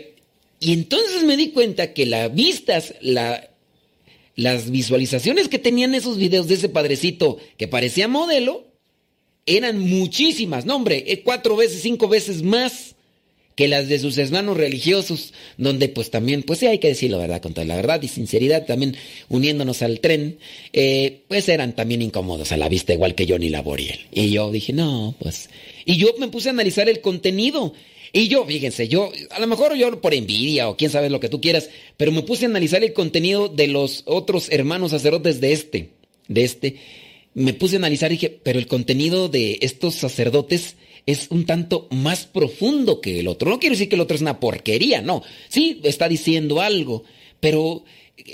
y 0.59 0.73
entonces 0.73 1.23
me 1.23 1.37
di 1.37 1.51
cuenta 1.51 1.93
que 1.93 2.07
las 2.07 2.35
vistas, 2.35 2.95
la, 3.01 3.51
las 4.35 4.71
visualizaciones 4.71 5.49
que 5.49 5.59
tenían 5.59 5.95
esos 5.95 6.19
videos 6.19 6.49
de 6.49 6.55
ese 6.55 6.69
padrecito 6.69 7.39
que 7.57 7.69
parecía 7.69 8.09
modelo, 8.09 8.67
eran 9.47 9.79
muchísimas, 9.79 10.67
no 10.67 10.75
hombre, 10.75 11.05
eh, 11.07 11.23
cuatro 11.23 11.55
veces, 11.55 11.81
cinco 11.83 12.09
veces 12.09 12.43
más 12.43 12.96
que 13.57 13.69
las 13.69 13.89
de 13.89 13.99
sus 13.99 14.19
hermanos 14.19 14.59
religiosos, 14.59 15.33
donde 15.57 15.89
pues 15.89 16.11
también, 16.11 16.43
pues 16.43 16.59
sí 16.59 16.67
hay 16.67 16.79
que 16.79 16.89
decirlo, 16.89 17.19
¿verdad? 17.19 17.41
Con 17.41 17.55
toda 17.55 17.67
la 17.67 17.75
verdad 17.75 18.01
y 18.03 18.09
sinceridad, 18.09 18.67
también 18.67 18.97
uniéndonos 19.31 19.81
al 19.81 20.01
tren, 20.01 20.39
eh, 20.75 21.23
pues 21.27 21.49
eran 21.49 21.75
también 21.75 22.03
incómodos 22.03 22.53
a 22.53 22.59
la 22.59 22.69
vista, 22.69 22.93
igual 22.93 23.15
que 23.15 23.27
Johnny 23.27 23.49
Laboriel. 23.49 23.99
Y 24.13 24.31
yo 24.31 24.53
dije, 24.53 24.75
no, 24.75 25.15
pues... 25.19 25.49
Y 25.87 25.97
yo 25.97 26.09
me 26.19 26.29
puse 26.29 26.51
a 26.51 26.53
analizar 26.53 26.89
el 26.91 27.01
contenido. 27.01 27.73
Y 28.13 28.29
yo, 28.29 28.45
fíjense, 28.45 28.89
yo, 28.89 29.11
a 29.31 29.41
lo 29.41 29.47
mejor 29.47 29.75
yo 29.75 30.03
por 30.03 30.13
envidia 30.13 30.69
o 30.69 30.77
quién 30.77 30.91
sabe 30.91 31.09
lo 31.09 31.21
que 31.21 31.31
tú 31.31 31.41
quieras, 31.41 31.71
pero 31.97 32.13
me 32.13 32.23
puse 32.23 32.45
a 32.45 32.49
analizar 32.49 32.85
el 32.85 32.93
contenido 32.93 33.49
de 33.49 33.69
los 33.69 34.03
otros 34.05 34.49
hermanos 34.51 34.91
sacerdotes 34.91 35.41
de 35.41 35.53
este, 35.53 35.91
de 36.29 36.45
este. 36.45 36.77
Me 37.33 37.55
puse 37.55 37.77
a 37.77 37.79
analizar 37.79 38.11
y 38.11 38.17
dije, 38.17 38.39
pero 38.43 38.59
el 38.59 38.67
contenido 38.67 39.29
de 39.29 39.59
estos 39.63 39.95
sacerdotes 39.95 40.77
es 41.07 41.29
un 41.31 41.47
tanto 41.47 41.87
más 41.91 42.27
profundo 42.27 43.01
que 43.01 43.21
el 43.21 43.29
otro. 43.29 43.49
No 43.49 43.61
quiero 43.61 43.75
decir 43.75 43.89
que 43.89 43.95
el 43.95 44.01
otro 44.01 44.17
es 44.17 44.23
una 44.23 44.41
porquería, 44.41 45.01
no. 45.01 45.23
Sí, 45.49 45.81
está 45.85 46.09
diciendo 46.09 46.61
algo, 46.61 47.05
pero 47.41 47.85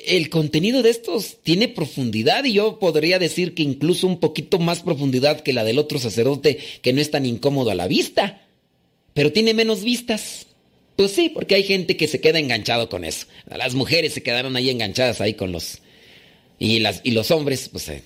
el 0.06 0.30
contenido 0.30 0.82
de 0.82 0.90
estos 0.90 1.38
tiene 1.42 1.68
profundidad 1.68 2.44
y 2.44 2.54
yo 2.54 2.78
podría 2.78 3.18
decir 3.18 3.54
que 3.54 3.62
incluso 3.62 4.06
un 4.06 4.20
poquito 4.20 4.58
más 4.58 4.80
profundidad 4.80 5.40
que 5.40 5.52
la 5.52 5.64
del 5.64 5.78
otro 5.78 5.98
sacerdote 5.98 6.58
que 6.80 6.92
no 6.92 7.00
es 7.00 7.10
tan 7.10 7.26
incómodo 7.26 7.70
a 7.70 7.74
la 7.74 7.88
vista, 7.88 8.46
pero 9.12 9.32
tiene 9.32 9.54
menos 9.54 9.84
vistas. 9.84 10.46
Pues 10.96 11.12
sí, 11.12 11.28
porque 11.28 11.56
hay 11.56 11.64
gente 11.64 11.96
que 11.96 12.08
se 12.08 12.20
queda 12.20 12.38
enganchado 12.38 12.88
con 12.88 13.04
eso. 13.04 13.26
Las 13.46 13.74
mujeres 13.74 14.14
se 14.14 14.22
quedaron 14.22 14.56
ahí 14.56 14.70
enganchadas 14.70 15.20
ahí 15.20 15.34
con 15.34 15.52
los... 15.52 15.78
Y, 16.58 16.78
las, 16.78 17.00
y 17.02 17.10
los 17.10 17.30
hombres, 17.32 17.68
pues 17.70 17.88
eh, 17.88 18.02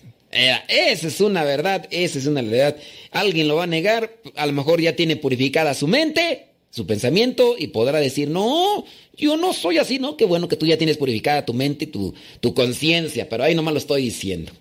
esa 0.68 1.09
es 1.09 1.20
una 1.20 1.45
verdad, 1.45 1.87
esa 1.91 2.18
es 2.18 2.26
una 2.26 2.41
realidad. 2.41 2.76
Alguien 3.11 3.49
lo 3.49 3.57
va 3.57 3.64
a 3.64 3.68
negar, 3.68 4.16
a 4.34 4.47
lo 4.47 4.53
mejor 4.53 4.80
ya 4.80 4.95
tiene 4.95 5.16
purificada 5.16 5.74
su 5.74 5.87
mente, 5.87 6.49
su 6.70 6.87
pensamiento 6.87 7.57
y 7.59 7.68
podrá 7.68 8.01
decir, 8.01 8.28
no, 8.28 8.84
yo 9.16 9.37
no 9.37 9.53
soy 9.53 9.78
así, 9.78 9.99
¿no? 9.99 10.16
Qué 10.16 10.24
bueno 10.24 10.49
que 10.49 10.57
tú 10.57 10.66
ya 10.66 10.76
tienes 10.76 10.99
purificada 10.99 11.45
tu 11.45 11.55
mente 11.55 11.84
y 11.84 11.89
tu, 11.89 12.14
tu 12.41 12.55
conciencia, 12.55 13.28
pero 13.28 13.45
ahí 13.45 13.55
nomás 13.55 13.74
lo 13.74 13.78
estoy 13.78 14.03
diciendo. 14.03 14.53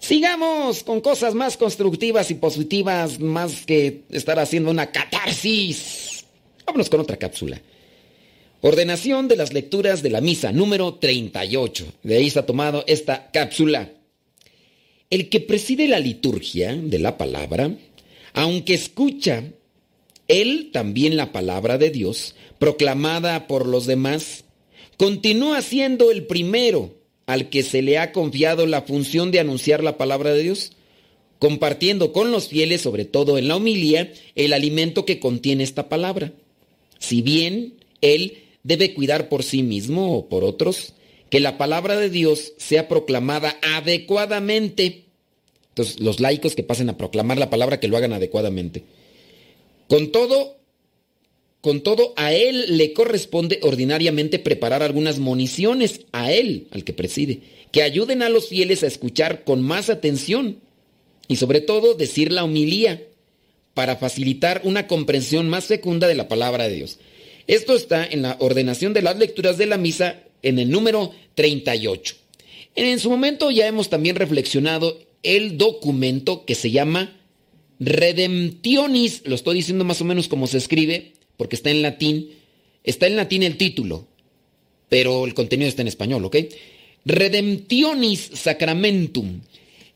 Sigamos 0.00 0.82
con 0.82 1.00
cosas 1.00 1.34
más 1.34 1.56
constructivas 1.56 2.30
y 2.30 2.34
positivas, 2.34 3.20
más 3.20 3.64
que 3.64 4.02
estar 4.10 4.38
haciendo 4.38 4.70
una 4.70 4.90
catarsis. 4.92 6.24
Vámonos 6.66 6.90
con 6.90 7.00
otra 7.00 7.16
cápsula. 7.16 7.60
Ordenación 8.60 9.28
de 9.28 9.36
las 9.36 9.52
lecturas 9.52 10.02
de 10.02 10.08
la 10.08 10.22
misa 10.22 10.52
número 10.52 10.94
38. 10.94 11.86
De 12.02 12.16
ahí 12.16 12.26
está 12.26 12.46
tomado 12.46 12.84
esta 12.86 13.30
cápsula. 13.30 13.92
El 15.14 15.28
que 15.28 15.38
preside 15.38 15.86
la 15.86 16.00
liturgia 16.00 16.74
de 16.74 16.98
la 16.98 17.16
palabra, 17.16 17.72
aunque 18.32 18.74
escucha 18.74 19.44
él 20.26 20.70
también 20.72 21.16
la 21.16 21.30
palabra 21.30 21.78
de 21.78 21.90
Dios, 21.90 22.34
proclamada 22.58 23.46
por 23.46 23.68
los 23.68 23.86
demás, 23.86 24.42
continúa 24.96 25.62
siendo 25.62 26.10
el 26.10 26.26
primero 26.26 26.96
al 27.26 27.48
que 27.48 27.62
se 27.62 27.80
le 27.80 27.98
ha 27.98 28.10
confiado 28.10 28.66
la 28.66 28.82
función 28.82 29.30
de 29.30 29.38
anunciar 29.38 29.84
la 29.84 29.98
palabra 29.98 30.32
de 30.32 30.42
Dios, 30.42 30.72
compartiendo 31.38 32.12
con 32.12 32.32
los 32.32 32.48
fieles, 32.48 32.80
sobre 32.80 33.04
todo 33.04 33.38
en 33.38 33.46
la 33.46 33.54
homilía, 33.54 34.12
el 34.34 34.52
alimento 34.52 35.04
que 35.04 35.20
contiene 35.20 35.62
esta 35.62 35.88
palabra. 35.88 36.32
Si 36.98 37.22
bien 37.22 37.74
él 38.00 38.38
debe 38.64 38.94
cuidar 38.94 39.28
por 39.28 39.44
sí 39.44 39.62
mismo 39.62 40.16
o 40.16 40.28
por 40.28 40.42
otros, 40.42 40.92
que 41.30 41.38
la 41.38 41.56
palabra 41.56 41.96
de 41.96 42.10
Dios 42.10 42.52
sea 42.58 42.88
proclamada 42.88 43.58
adecuadamente. 43.62 45.03
Entonces, 45.74 45.98
los 45.98 46.20
laicos 46.20 46.54
que 46.54 46.62
pasen 46.62 46.88
a 46.88 46.96
proclamar 46.96 47.36
la 47.36 47.50
palabra, 47.50 47.80
que 47.80 47.88
lo 47.88 47.96
hagan 47.96 48.12
adecuadamente. 48.12 48.84
Con 49.88 50.12
todo, 50.12 50.56
con 51.60 51.80
todo, 51.80 52.14
a 52.14 52.32
él 52.32 52.76
le 52.78 52.92
corresponde 52.92 53.58
ordinariamente 53.60 54.38
preparar 54.38 54.84
algunas 54.84 55.18
municiones, 55.18 56.02
a 56.12 56.30
él, 56.30 56.68
al 56.70 56.84
que 56.84 56.92
preside, 56.92 57.40
que 57.72 57.82
ayuden 57.82 58.22
a 58.22 58.28
los 58.28 58.46
fieles 58.46 58.84
a 58.84 58.86
escuchar 58.86 59.42
con 59.42 59.62
más 59.62 59.90
atención 59.90 60.60
y 61.26 61.36
sobre 61.36 61.60
todo 61.60 61.94
decir 61.94 62.30
la 62.30 62.44
homilía 62.44 63.02
para 63.74 63.96
facilitar 63.96 64.60
una 64.62 64.86
comprensión 64.86 65.48
más 65.48 65.64
fecunda 65.64 66.06
de 66.06 66.14
la 66.14 66.28
palabra 66.28 66.68
de 66.68 66.76
Dios. 66.76 67.00
Esto 67.48 67.74
está 67.74 68.06
en 68.06 68.22
la 68.22 68.36
ordenación 68.38 68.94
de 68.94 69.02
las 69.02 69.18
lecturas 69.18 69.58
de 69.58 69.66
la 69.66 69.76
misa 69.76 70.22
en 70.42 70.60
el 70.60 70.70
número 70.70 71.10
38. 71.34 72.14
En 72.76 73.00
su 73.00 73.10
momento 73.10 73.50
ya 73.50 73.66
hemos 73.66 73.90
también 73.90 74.14
reflexionado 74.14 75.00
el 75.24 75.58
documento 75.58 76.44
que 76.44 76.54
se 76.54 76.70
llama 76.70 77.16
Redemptionis, 77.80 79.22
lo 79.24 79.34
estoy 79.34 79.56
diciendo 79.56 79.84
más 79.84 80.00
o 80.00 80.04
menos 80.04 80.28
como 80.28 80.46
se 80.46 80.58
escribe, 80.58 81.12
porque 81.36 81.56
está 81.56 81.70
en 81.70 81.82
latín. 81.82 82.30
Está 82.84 83.06
en 83.06 83.16
latín 83.16 83.42
el 83.42 83.56
título, 83.56 84.06
pero 84.88 85.24
el 85.24 85.34
contenido 85.34 85.68
está 85.68 85.82
en 85.82 85.88
español, 85.88 86.24
¿ok? 86.24 86.36
Redemptionis 87.04 88.30
Sacramentum. 88.34 89.40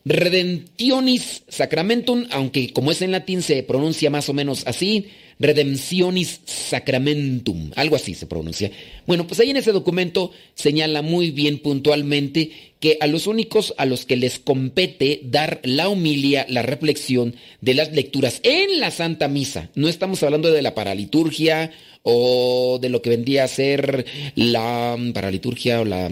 Redemptionis 0.08 1.42
Sacramentum, 1.48 2.24
aunque 2.30 2.72
como 2.72 2.90
es 2.90 3.02
en 3.02 3.12
latín 3.12 3.42
se 3.42 3.62
pronuncia 3.62 4.08
más 4.08 4.30
o 4.30 4.32
menos 4.32 4.66
así, 4.66 5.08
Redemptionis 5.38 6.40
Sacramentum, 6.46 7.72
algo 7.76 7.94
así 7.94 8.14
se 8.14 8.26
pronuncia. 8.26 8.70
Bueno, 9.06 9.26
pues 9.26 9.38
ahí 9.38 9.50
en 9.50 9.58
ese 9.58 9.72
documento 9.72 10.32
señala 10.54 11.02
muy 11.02 11.30
bien 11.30 11.58
puntualmente 11.58 12.50
que 12.80 12.96
a 13.00 13.06
los 13.06 13.26
únicos 13.26 13.74
a 13.76 13.84
los 13.84 14.06
que 14.06 14.16
les 14.16 14.38
compete 14.38 15.20
dar 15.24 15.60
la 15.62 15.90
humilia, 15.90 16.46
la 16.48 16.62
reflexión 16.62 17.36
de 17.60 17.74
las 17.74 17.92
lecturas 17.92 18.40
en 18.44 18.80
la 18.80 18.90
Santa 18.90 19.28
Misa. 19.28 19.68
No 19.74 19.88
estamos 19.88 20.22
hablando 20.22 20.50
de 20.50 20.62
la 20.62 20.74
paraliturgia 20.74 21.70
o 22.02 22.78
de 22.80 22.88
lo 22.88 23.02
que 23.02 23.10
vendría 23.10 23.44
a 23.44 23.48
ser 23.48 24.06
la 24.34 24.96
paraliturgia 25.12 25.82
o 25.82 25.84
la 25.84 26.10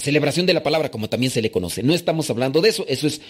celebración 0.00 0.46
de 0.46 0.54
la 0.54 0.62
palabra, 0.62 0.90
como 0.90 1.08
también 1.08 1.30
se 1.30 1.42
le 1.42 1.50
conoce. 1.50 1.82
No 1.82 1.94
estamos 1.94 2.30
hablando 2.30 2.60
de 2.60 2.70
eso, 2.70 2.84
eso 2.88 3.06
es 3.06 3.20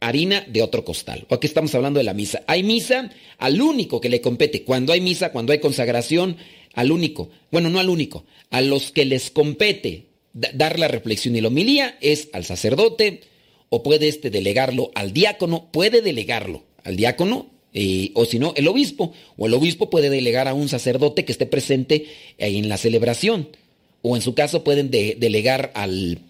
harina 0.00 0.44
de 0.48 0.62
otro 0.62 0.84
costal. 0.84 1.26
Aquí 1.30 1.46
estamos 1.46 1.74
hablando 1.74 1.98
de 1.98 2.04
la 2.04 2.14
misa. 2.14 2.42
Hay 2.46 2.62
misa 2.62 3.10
al 3.38 3.60
único 3.60 4.00
que 4.00 4.08
le 4.08 4.20
compete. 4.20 4.62
Cuando 4.62 4.92
hay 4.92 5.00
misa, 5.00 5.32
cuando 5.32 5.52
hay 5.52 5.58
consagración, 5.58 6.36
al 6.74 6.92
único. 6.92 7.30
Bueno, 7.50 7.70
no 7.70 7.80
al 7.80 7.88
único. 7.88 8.24
A 8.50 8.60
los 8.60 8.92
que 8.92 9.04
les 9.04 9.30
compete 9.30 10.06
dar 10.32 10.78
la 10.78 10.88
reflexión 10.88 11.34
y 11.34 11.40
la 11.40 11.48
homilía 11.48 11.96
es 12.00 12.28
al 12.32 12.44
sacerdote 12.44 13.22
o 13.70 13.82
puede 13.82 14.08
este 14.08 14.30
delegarlo 14.30 14.90
al 14.94 15.12
diácono. 15.12 15.68
Puede 15.72 16.02
delegarlo 16.02 16.64
al 16.84 16.96
diácono 16.96 17.50
eh, 17.72 18.10
o 18.14 18.24
si 18.24 18.38
no, 18.38 18.52
el 18.56 18.68
obispo. 18.68 19.12
O 19.36 19.46
el 19.46 19.54
obispo 19.54 19.90
puede 19.90 20.10
delegar 20.10 20.48
a 20.48 20.54
un 20.54 20.68
sacerdote 20.68 21.24
que 21.24 21.32
esté 21.32 21.46
presente 21.46 22.06
en 22.38 22.68
la 22.68 22.76
celebración. 22.76 23.48
O 24.08 24.14
en 24.14 24.22
su 24.22 24.34
caso 24.34 24.62
pueden 24.62 24.88
delegar 24.90 25.72
al 25.74 26.20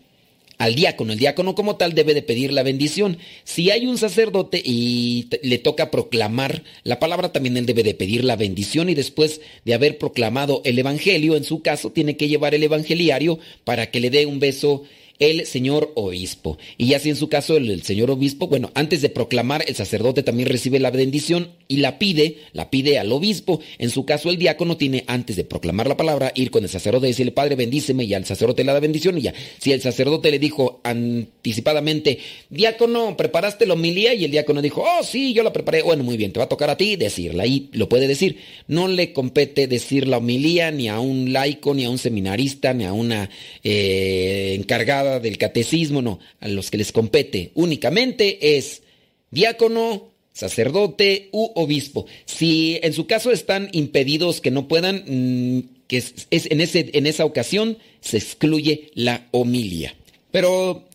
al 0.58 0.74
diácono. 0.74 1.12
El 1.12 1.18
diácono 1.18 1.54
como 1.54 1.76
tal 1.76 1.92
debe 1.92 2.14
de 2.14 2.22
pedir 2.22 2.50
la 2.50 2.62
bendición. 2.62 3.18
Si 3.44 3.70
hay 3.70 3.86
un 3.86 3.98
sacerdote 3.98 4.62
y 4.64 5.28
le 5.42 5.58
toca 5.58 5.90
proclamar 5.90 6.62
la 6.82 6.98
palabra, 6.98 7.32
también 7.32 7.58
él 7.58 7.66
debe 7.66 7.82
de 7.82 7.92
pedir 7.92 8.24
la 8.24 8.36
bendición 8.36 8.88
y 8.88 8.94
después 8.94 9.42
de 9.66 9.74
haber 9.74 9.98
proclamado 9.98 10.62
el 10.64 10.78
Evangelio, 10.78 11.36
en 11.36 11.44
su 11.44 11.60
caso, 11.60 11.90
tiene 11.90 12.16
que 12.16 12.28
llevar 12.28 12.54
el 12.54 12.62
evangeliario 12.62 13.38
para 13.64 13.90
que 13.90 14.00
le 14.00 14.08
dé 14.08 14.24
un 14.24 14.40
beso 14.40 14.84
el 15.18 15.46
señor 15.46 15.92
obispo. 15.94 16.58
Y 16.76 16.94
así 16.94 17.10
en 17.10 17.16
su 17.16 17.28
caso 17.28 17.56
el, 17.56 17.82
señor 17.82 18.10
obispo, 18.10 18.48
bueno, 18.48 18.70
antes 18.74 19.02
de 19.02 19.08
proclamar, 19.08 19.64
el 19.66 19.74
sacerdote 19.74 20.22
también 20.22 20.48
recibe 20.48 20.78
la 20.78 20.90
bendición 20.90 21.50
y 21.68 21.78
la 21.78 21.98
pide, 21.98 22.38
la 22.52 22.70
pide 22.70 22.98
al 22.98 23.12
obispo. 23.12 23.60
En 23.78 23.90
su 23.90 24.04
caso 24.04 24.30
el 24.30 24.38
diácono 24.38 24.76
tiene, 24.76 25.04
antes 25.06 25.36
de 25.36 25.44
proclamar 25.44 25.88
la 25.88 25.96
palabra, 25.96 26.32
ir 26.34 26.50
con 26.50 26.62
el 26.62 26.68
sacerdote 26.68 27.06
y 27.06 27.10
decirle, 27.10 27.32
Padre, 27.32 27.56
bendíceme, 27.56 28.04
y 28.04 28.14
al 28.14 28.24
sacerdote 28.24 28.64
le 28.64 28.72
da 28.72 28.80
bendición 28.80 29.18
y 29.18 29.22
ya. 29.22 29.34
Si 29.58 29.72
el 29.72 29.80
sacerdote 29.80 30.30
le 30.30 30.38
dijo 30.38 30.80
anticipadamente, 30.84 32.18
diácono, 32.50 33.16
¿preparaste 33.16 33.66
la 33.66 33.74
homilía? 33.74 34.14
Y 34.14 34.24
el 34.24 34.30
diácono 34.30 34.62
dijo, 34.62 34.82
oh, 34.82 35.02
sí, 35.02 35.32
yo 35.32 35.42
la 35.42 35.52
preparé. 35.52 35.82
Bueno, 35.82 36.04
muy 36.04 36.16
bien, 36.16 36.32
te 36.32 36.38
va 36.38 36.44
a 36.44 36.48
tocar 36.48 36.70
a 36.70 36.76
ti 36.76 36.96
decirla. 36.96 37.44
Ahí 37.44 37.68
lo 37.72 37.88
puede 37.88 38.06
decir. 38.06 38.38
No 38.68 38.88
le 38.88 39.12
compete 39.12 39.66
decir 39.66 40.06
la 40.06 40.18
homilía 40.18 40.70
ni 40.70 40.88
a 40.88 41.00
un 41.00 41.32
laico, 41.32 41.74
ni 41.74 41.84
a 41.84 41.90
un 41.90 41.98
seminarista, 41.98 42.74
ni 42.74 42.84
a 42.84 42.92
una 42.92 43.30
eh, 43.62 44.54
encargada 44.58 45.05
del 45.20 45.38
catecismo, 45.38 46.02
no, 46.02 46.18
a 46.40 46.48
los 46.48 46.70
que 46.70 46.78
les 46.78 46.92
compete 46.92 47.52
únicamente 47.54 48.56
es 48.56 48.82
diácono, 49.30 50.10
sacerdote 50.32 51.28
u 51.32 51.50
obispo. 51.54 52.06
Si 52.24 52.78
en 52.82 52.92
su 52.92 53.06
caso 53.06 53.30
están 53.30 53.68
impedidos 53.72 54.40
que 54.40 54.50
no 54.50 54.68
puedan, 54.68 55.04
mm, 55.06 55.62
que 55.86 55.96
es, 55.98 56.28
en, 56.30 56.60
ese, 56.60 56.90
en 56.92 57.06
esa 57.06 57.24
ocasión 57.24 57.78
se 58.00 58.18
excluye 58.18 58.90
la 58.94 59.28
homilia. 59.30 59.94
Pero 60.30 60.88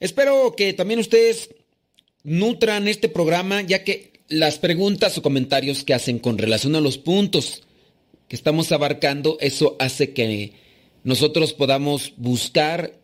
espero 0.00 0.54
que 0.56 0.72
también 0.72 1.00
ustedes 1.00 1.50
nutran 2.24 2.88
este 2.88 3.08
programa, 3.08 3.62
ya 3.62 3.84
que 3.84 4.12
las 4.28 4.58
preguntas 4.58 5.16
o 5.18 5.22
comentarios 5.22 5.84
que 5.84 5.94
hacen 5.94 6.18
con 6.18 6.38
relación 6.38 6.74
a 6.74 6.80
los 6.80 6.98
puntos 6.98 7.62
que 8.28 8.36
estamos 8.36 8.72
abarcando, 8.72 9.36
eso 9.40 9.76
hace 9.78 10.12
que 10.12 10.52
nosotros 11.04 11.52
podamos 11.52 12.14
buscar 12.16 13.01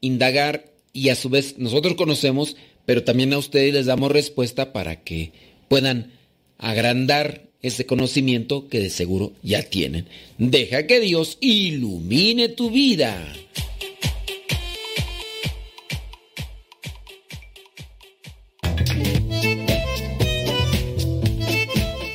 indagar 0.00 0.72
y 0.92 1.08
a 1.10 1.14
su 1.14 1.28
vez 1.28 1.56
nosotros 1.58 1.94
conocemos, 1.94 2.56
pero 2.84 3.04
también 3.04 3.32
a 3.32 3.38
ustedes 3.38 3.72
les 3.72 3.86
damos 3.86 4.10
respuesta 4.10 4.72
para 4.72 5.02
que 5.02 5.32
puedan 5.68 6.12
agrandar 6.58 7.48
ese 7.62 7.86
conocimiento 7.86 8.68
que 8.68 8.80
de 8.80 8.90
seguro 8.90 9.32
ya 9.42 9.62
tienen. 9.62 10.06
Deja 10.38 10.86
que 10.86 11.00
Dios 11.00 11.36
ilumine 11.40 12.48
tu 12.48 12.70
vida. 12.70 13.16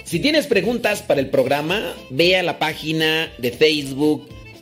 Si 0.04 0.20
tienes 0.20 0.48
preguntas 0.48 1.02
para 1.02 1.20
el 1.20 1.30
programa, 1.30 1.94
ve 2.10 2.38
a 2.38 2.44
la 2.44 2.58
página 2.58 3.32
de 3.38 3.52
Facebook 3.52 4.30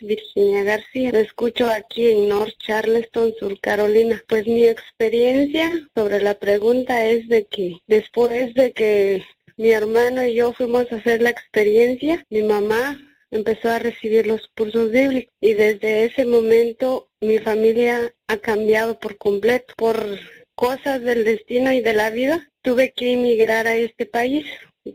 Virginia 0.00 0.62
García. 0.62 1.12
Lo 1.12 1.18
escucho 1.18 1.68
aquí 1.68 2.10
en 2.10 2.28
North 2.28 2.54
Charleston, 2.58 3.34
Sur 3.38 3.58
Carolina. 3.60 4.22
Pues 4.28 4.46
mi 4.46 4.64
experiencia 4.64 5.70
sobre 5.94 6.20
la 6.20 6.38
pregunta 6.38 7.06
es 7.06 7.28
de 7.28 7.46
que 7.46 7.78
después 7.86 8.54
de 8.54 8.72
que 8.72 9.24
mi 9.56 9.70
hermano 9.70 10.24
y 10.24 10.34
yo 10.34 10.52
fuimos 10.52 10.90
a 10.92 10.96
hacer 10.96 11.22
la 11.22 11.30
experiencia, 11.30 12.24
mi 12.30 12.42
mamá 12.42 12.98
empezó 13.30 13.70
a 13.70 13.78
recibir 13.78 14.26
los 14.26 14.48
cursos 14.56 14.90
bíblicos 14.90 15.32
y 15.40 15.54
desde 15.54 16.04
ese 16.04 16.24
momento 16.24 17.10
mi 17.20 17.38
familia 17.38 18.14
ha 18.26 18.36
cambiado 18.38 18.98
por 18.98 19.18
completo. 19.18 19.74
Por 19.76 20.18
cosas 20.54 21.02
del 21.02 21.24
destino 21.24 21.72
y 21.72 21.80
de 21.80 21.92
la 21.92 22.10
vida 22.10 22.50
tuve 22.62 22.92
que 22.92 23.12
emigrar 23.12 23.66
a 23.66 23.76
este 23.76 24.06
país, 24.06 24.46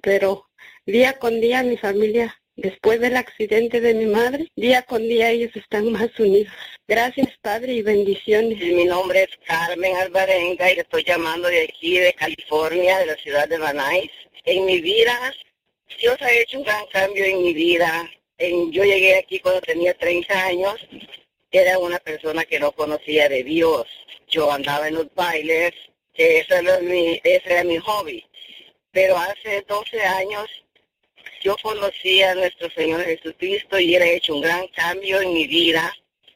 pero 0.01 0.47
día 0.85 1.19
con 1.19 1.39
día 1.41 1.63
mi 1.63 1.77
familia 1.77 2.35
Después 2.55 2.99
del 2.99 3.17
accidente 3.17 3.81
de 3.81 3.95
mi 3.95 4.05
madre, 4.05 4.47
día 4.55 4.83
con 4.83 5.01
día 5.01 5.31
ellos 5.31 5.55
están 5.55 5.91
más 5.91 6.07
unidos. 6.19 6.53
Gracias, 6.87 7.29
Padre, 7.41 7.73
y 7.73 7.81
bendiciones. 7.81 8.59
Mi 8.59 8.85
nombre 8.85 9.23
es 9.23 9.29
Carmen 9.47 9.95
Alvarenga 9.95 10.71
y 10.71 10.77
estoy 10.77 11.03
llamando 11.03 11.47
de 11.47 11.63
aquí, 11.63 11.97
de 11.97 12.13
California, 12.13 12.99
de 12.99 13.07
la 13.07 13.15
ciudad 13.15 13.49
de 13.49 13.57
Banais. 13.57 14.11
En 14.45 14.65
mi 14.65 14.81
vida, 14.81 15.33
Dios 15.99 16.21
ha 16.21 16.31
hecho 16.31 16.59
un 16.59 16.63
gran 16.63 16.85
cambio 16.91 17.25
en 17.25 17.41
mi 17.41 17.53
vida. 17.55 18.07
En, 18.37 18.71
yo 18.71 18.83
llegué 18.83 19.17
aquí 19.17 19.39
cuando 19.39 19.61
tenía 19.61 19.95
30 19.95 20.45
años. 20.45 20.75
Era 21.51 21.79
una 21.79 21.97
persona 21.97 22.45
que 22.45 22.59
no 22.59 22.71
conocía 22.71 23.29
de 23.29 23.43
Dios. 23.43 23.87
Yo 24.27 24.51
andaba 24.51 24.87
en 24.87 24.95
los 24.95 25.11
bailes, 25.15 25.73
ese 26.13 26.55
era 26.55 26.79
mi, 26.81 27.19
ese 27.23 27.51
era 27.51 27.63
mi 27.63 27.77
hobby. 27.79 28.23
Pero 28.91 29.17
hace 29.17 29.65
12 29.67 30.01
años 30.01 30.62
yo 31.43 31.57
conocí 31.61 32.21
a 32.23 32.35
nuestro 32.35 32.69
Señor 32.69 33.03
Jesucristo 33.03 33.77
y 33.77 33.95
ha 33.95 34.05
hecho 34.05 34.33
un 34.33 34.41
gran 34.41 34.65
cambio 34.69 35.19
en 35.19 35.33
mi 35.33 35.45
vida. 35.45 35.93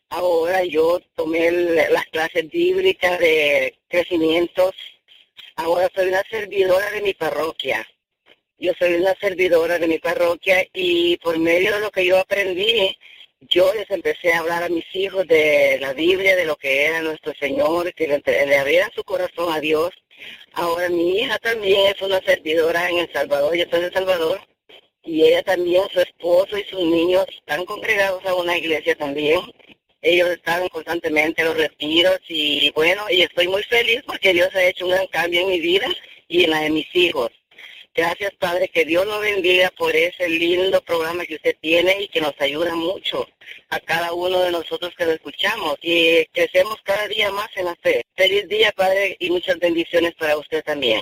Ahora 0.09 0.65
yo 0.65 0.99
tomé 1.15 1.49
las 1.51 2.05
clases 2.07 2.49
bíblicas 2.49 3.17
de 3.19 3.73
crecimientos. 3.87 4.75
Ahora 5.55 5.89
soy 5.95 6.09
una 6.09 6.23
servidora 6.29 6.91
de 6.91 7.01
mi 7.01 7.13
parroquia. 7.13 7.87
Yo 8.59 8.73
soy 8.77 8.95
una 8.95 9.15
servidora 9.15 9.79
de 9.79 9.87
mi 9.87 9.97
parroquia 9.99 10.67
y 10.73 11.15
por 11.17 11.39
medio 11.39 11.73
de 11.75 11.79
lo 11.79 11.91
que 11.91 12.05
yo 12.05 12.19
aprendí, 12.19 12.97
yo 13.41 13.73
les 13.75 13.89
empecé 13.89 14.33
a 14.33 14.39
hablar 14.39 14.63
a 14.63 14.69
mis 14.69 14.85
hijos 14.93 15.25
de 15.27 15.77
la 15.79 15.93
Biblia, 15.93 16.35
de 16.35 16.45
lo 16.45 16.57
que 16.57 16.85
era 16.85 17.01
nuestro 17.01 17.33
Señor, 17.35 17.93
que 17.93 18.07
le, 18.07 18.45
le 18.45 18.57
abriera 18.57 18.91
su 18.93 19.03
corazón 19.03 19.53
a 19.53 19.61
Dios. 19.61 19.91
Ahora 20.53 20.89
mi 20.89 21.19
hija 21.19 21.37
también 21.39 21.95
es 21.95 22.01
una 22.01 22.19
servidora 22.21 22.89
en 22.89 22.97
El 22.97 23.13
Salvador, 23.13 23.55
yo 23.55 23.65
soy 23.69 23.81
de 23.81 23.87
El 23.87 23.93
Salvador 23.93 24.41
y 25.07 25.23
ella 25.23 25.41
también, 25.41 25.83
su 25.91 26.01
esposo 26.01 26.57
y 26.57 26.63
sus 26.65 26.81
niños 26.81 27.25
están 27.29 27.65
congregados 27.65 28.25
a 28.25 28.35
una 28.35 28.57
iglesia 28.57 28.93
también. 28.95 29.39
Ellos 30.01 30.29
están 30.29 30.67
constantemente 30.67 31.41
en 31.41 31.47
los 31.47 31.57
retiros 31.57 32.19
y 32.27 32.69
bueno, 32.71 33.05
y 33.09 33.21
estoy 33.21 33.47
muy 33.47 33.63
feliz 33.63 34.01
porque 34.05 34.33
Dios 34.33 34.53
ha 34.53 34.63
hecho 34.63 34.85
un 34.85 34.91
gran 34.91 35.07
cambio 35.07 35.41
en 35.41 35.49
mi 35.49 35.59
vida 35.59 35.87
y 36.27 36.43
en 36.43 36.51
la 36.51 36.61
de 36.61 36.69
mis 36.69 36.93
hijos. 36.93 37.31
Gracias 37.95 38.31
Padre, 38.35 38.67
que 38.67 38.85
Dios 38.85 39.07
nos 39.07 39.21
bendiga 39.21 39.71
por 39.71 39.95
ese 39.95 40.29
lindo 40.29 40.81
programa 40.81 41.25
que 41.25 41.35
usted 41.35 41.55
tiene 41.59 42.03
y 42.03 42.07
que 42.09 42.21
nos 42.21 42.39
ayuda 42.39 42.75
mucho 42.75 43.27
a 43.69 43.79
cada 43.79 44.13
uno 44.13 44.39
de 44.41 44.51
nosotros 44.51 44.93
que 44.95 45.05
lo 45.05 45.13
escuchamos 45.13 45.77
y 45.81 46.25
crecemos 46.25 46.75
cada 46.83 47.07
día 47.07 47.31
más 47.31 47.49
en 47.55 47.65
la 47.65 47.75
fe. 47.77 48.05
Feliz 48.15 48.47
día 48.49 48.71
Padre 48.73 49.15
y 49.19 49.31
muchas 49.31 49.57
bendiciones 49.57 50.13
para 50.13 50.37
usted 50.37 50.63
también. 50.63 51.01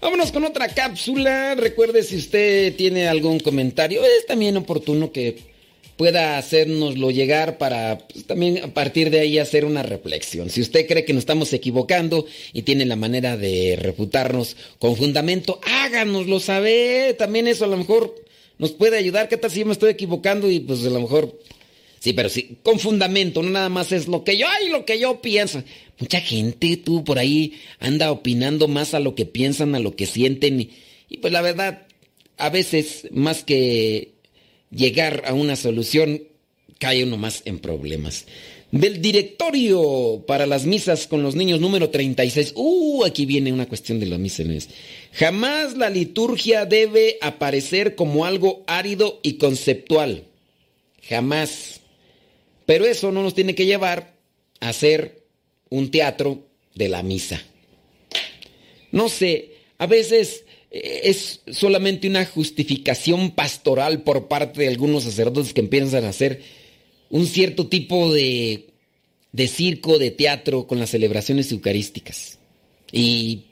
Vámonos 0.00 0.32
con 0.32 0.44
otra 0.44 0.68
cápsula. 0.68 1.54
Recuerde 1.54 2.02
si 2.02 2.16
usted 2.16 2.74
tiene 2.76 3.06
algún 3.06 3.38
comentario, 3.38 4.02
es 4.02 4.26
también 4.26 4.56
oportuno 4.56 5.12
que 5.12 5.50
pueda 5.96 6.38
hacérnoslo 6.38 7.10
llegar 7.10 7.58
para 7.58 7.98
pues, 8.08 8.26
también 8.26 8.64
a 8.64 8.68
partir 8.72 9.10
de 9.10 9.20
ahí 9.20 9.38
hacer 9.38 9.66
una 9.66 9.82
reflexión. 9.82 10.48
Si 10.48 10.62
usted 10.62 10.86
cree 10.86 11.04
que 11.04 11.12
nos 11.12 11.20
estamos 11.20 11.52
equivocando 11.52 12.24
y 12.54 12.62
tiene 12.62 12.86
la 12.86 12.96
manera 12.96 13.36
de 13.36 13.76
refutarnos 13.78 14.56
con 14.78 14.96
fundamento, 14.96 15.60
háganoslo 15.62 16.40
saber. 16.40 17.18
También 17.18 17.46
eso 17.46 17.66
a 17.66 17.68
lo 17.68 17.76
mejor 17.76 18.14
nos 18.56 18.70
puede 18.70 18.96
ayudar. 18.96 19.28
¿Qué 19.28 19.36
tal 19.36 19.50
si 19.50 19.60
yo 19.60 19.66
me 19.66 19.72
estoy 19.72 19.90
equivocando 19.90 20.50
y 20.50 20.60
pues 20.60 20.82
a 20.86 20.90
lo 20.90 21.00
mejor... 21.00 21.38
Sí, 21.98 22.14
pero 22.14 22.30
sí, 22.30 22.56
con 22.62 22.78
fundamento, 22.78 23.42
no 23.42 23.50
nada 23.50 23.68
más 23.68 23.92
es 23.92 24.08
lo 24.08 24.24
que 24.24 24.38
yo, 24.38 24.46
ay, 24.48 24.70
lo 24.70 24.86
que 24.86 24.98
yo 24.98 25.20
pienso. 25.20 25.62
Mucha 26.00 26.20
gente, 26.22 26.78
tú, 26.78 27.04
por 27.04 27.18
ahí 27.18 27.60
anda 27.78 28.10
opinando 28.10 28.68
más 28.68 28.94
a 28.94 29.00
lo 29.00 29.14
que 29.14 29.26
piensan, 29.26 29.74
a 29.74 29.80
lo 29.80 29.94
que 29.94 30.06
sienten. 30.06 30.70
Y, 31.08 31.18
pues 31.18 31.30
la 31.30 31.42
verdad, 31.42 31.86
a 32.38 32.48
veces, 32.48 33.06
más 33.12 33.44
que 33.44 34.14
llegar 34.70 35.24
a 35.26 35.34
una 35.34 35.56
solución, 35.56 36.22
cae 36.78 37.04
uno 37.04 37.18
más 37.18 37.42
en 37.44 37.58
problemas. 37.58 38.24
Del 38.72 39.02
directorio 39.02 40.24
para 40.26 40.46
las 40.46 40.64
misas 40.64 41.06
con 41.06 41.22
los 41.22 41.34
niños 41.34 41.60
número 41.60 41.90
36. 41.90 42.54
Uh, 42.54 43.04
aquí 43.04 43.26
viene 43.26 43.52
una 43.52 43.68
cuestión 43.68 44.00
de 44.00 44.06
las 44.06 44.18
misas. 44.18 44.68
Jamás 45.12 45.76
la 45.76 45.90
liturgia 45.90 46.64
debe 46.64 47.18
aparecer 47.20 47.94
como 47.94 48.24
algo 48.24 48.64
árido 48.66 49.20
y 49.22 49.34
conceptual. 49.34 50.24
Jamás. 51.06 51.80
Pero 52.64 52.86
eso 52.86 53.12
no 53.12 53.22
nos 53.22 53.34
tiene 53.34 53.54
que 53.54 53.66
llevar 53.66 54.14
a 54.60 54.68
hacer 54.68 55.19
un 55.70 55.90
teatro 55.90 56.46
de 56.74 56.88
la 56.88 57.02
misa. 57.02 57.42
No 58.92 59.08
sé, 59.08 59.52
a 59.78 59.86
veces 59.86 60.44
eh, 60.70 61.00
es 61.04 61.40
solamente 61.52 62.08
una 62.08 62.26
justificación 62.26 63.30
pastoral 63.30 64.02
por 64.02 64.28
parte 64.28 64.60
de 64.60 64.68
algunos 64.68 65.04
sacerdotes 65.04 65.54
que 65.54 65.60
empiezan 65.60 66.04
a 66.04 66.10
hacer 66.10 66.42
un 67.08 67.26
cierto 67.26 67.68
tipo 67.68 68.12
de, 68.12 68.66
de 69.32 69.48
circo, 69.48 69.98
de 69.98 70.10
teatro 70.10 70.66
con 70.66 70.78
las 70.78 70.90
celebraciones 70.90 71.50
eucarísticas. 71.52 72.38
Y 72.92 73.44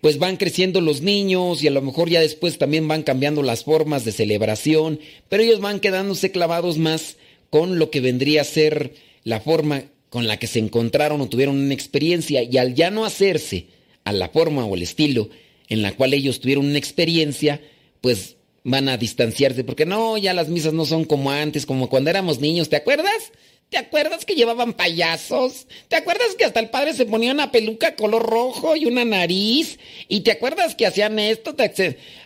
pues 0.00 0.18
van 0.18 0.36
creciendo 0.36 0.82
los 0.82 1.00
niños 1.00 1.62
y 1.62 1.68
a 1.68 1.70
lo 1.70 1.80
mejor 1.80 2.10
ya 2.10 2.20
después 2.20 2.58
también 2.58 2.86
van 2.86 3.02
cambiando 3.02 3.42
las 3.42 3.64
formas 3.64 4.04
de 4.04 4.12
celebración, 4.12 5.00
pero 5.30 5.42
ellos 5.42 5.60
van 5.60 5.80
quedándose 5.80 6.30
clavados 6.30 6.76
más 6.76 7.16
con 7.48 7.78
lo 7.78 7.90
que 7.90 8.00
vendría 8.00 8.42
a 8.42 8.44
ser 8.44 8.94
la 9.22 9.40
forma 9.40 9.84
con 10.14 10.28
la 10.28 10.36
que 10.36 10.46
se 10.46 10.60
encontraron 10.60 11.20
o 11.20 11.28
tuvieron 11.28 11.56
una 11.56 11.74
experiencia 11.74 12.44
y 12.44 12.56
al 12.56 12.76
ya 12.76 12.92
no 12.92 13.04
hacerse 13.04 13.66
a 14.04 14.12
la 14.12 14.28
forma 14.28 14.64
o 14.64 14.76
el 14.76 14.82
estilo 14.82 15.28
en 15.68 15.82
la 15.82 15.90
cual 15.96 16.14
ellos 16.14 16.38
tuvieron 16.38 16.66
una 16.66 16.78
experiencia, 16.78 17.60
pues 18.00 18.36
van 18.62 18.88
a 18.88 18.96
distanciarse 18.96 19.64
porque 19.64 19.86
no, 19.86 20.16
ya 20.16 20.32
las 20.32 20.48
misas 20.48 20.72
no 20.72 20.84
son 20.84 21.04
como 21.04 21.32
antes, 21.32 21.66
como 21.66 21.88
cuando 21.88 22.10
éramos 22.10 22.38
niños, 22.38 22.68
¿te 22.68 22.76
acuerdas? 22.76 23.32
¿Te 23.70 23.76
acuerdas 23.76 24.24
que 24.24 24.36
llevaban 24.36 24.74
payasos? 24.74 25.66
¿Te 25.88 25.96
acuerdas 25.96 26.36
que 26.38 26.44
hasta 26.44 26.60
el 26.60 26.70
padre 26.70 26.94
se 26.94 27.06
ponía 27.06 27.32
una 27.32 27.50
peluca 27.50 27.96
color 27.96 28.22
rojo 28.22 28.76
y 28.76 28.86
una 28.86 29.04
nariz? 29.04 29.80
¿Y 30.06 30.20
te 30.20 30.30
acuerdas 30.30 30.76
que 30.76 30.86
hacían 30.86 31.18
esto? 31.18 31.56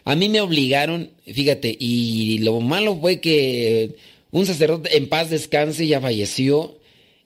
A 0.04 0.14
mí 0.14 0.28
me 0.28 0.42
obligaron, 0.42 1.10
fíjate, 1.24 1.74
y 1.80 2.36
lo 2.40 2.60
malo 2.60 2.98
fue 3.00 3.20
que 3.20 3.96
un 4.30 4.44
sacerdote 4.44 4.94
en 4.94 5.08
paz 5.08 5.30
descanse 5.30 5.86
ya 5.86 6.02
falleció 6.02 6.78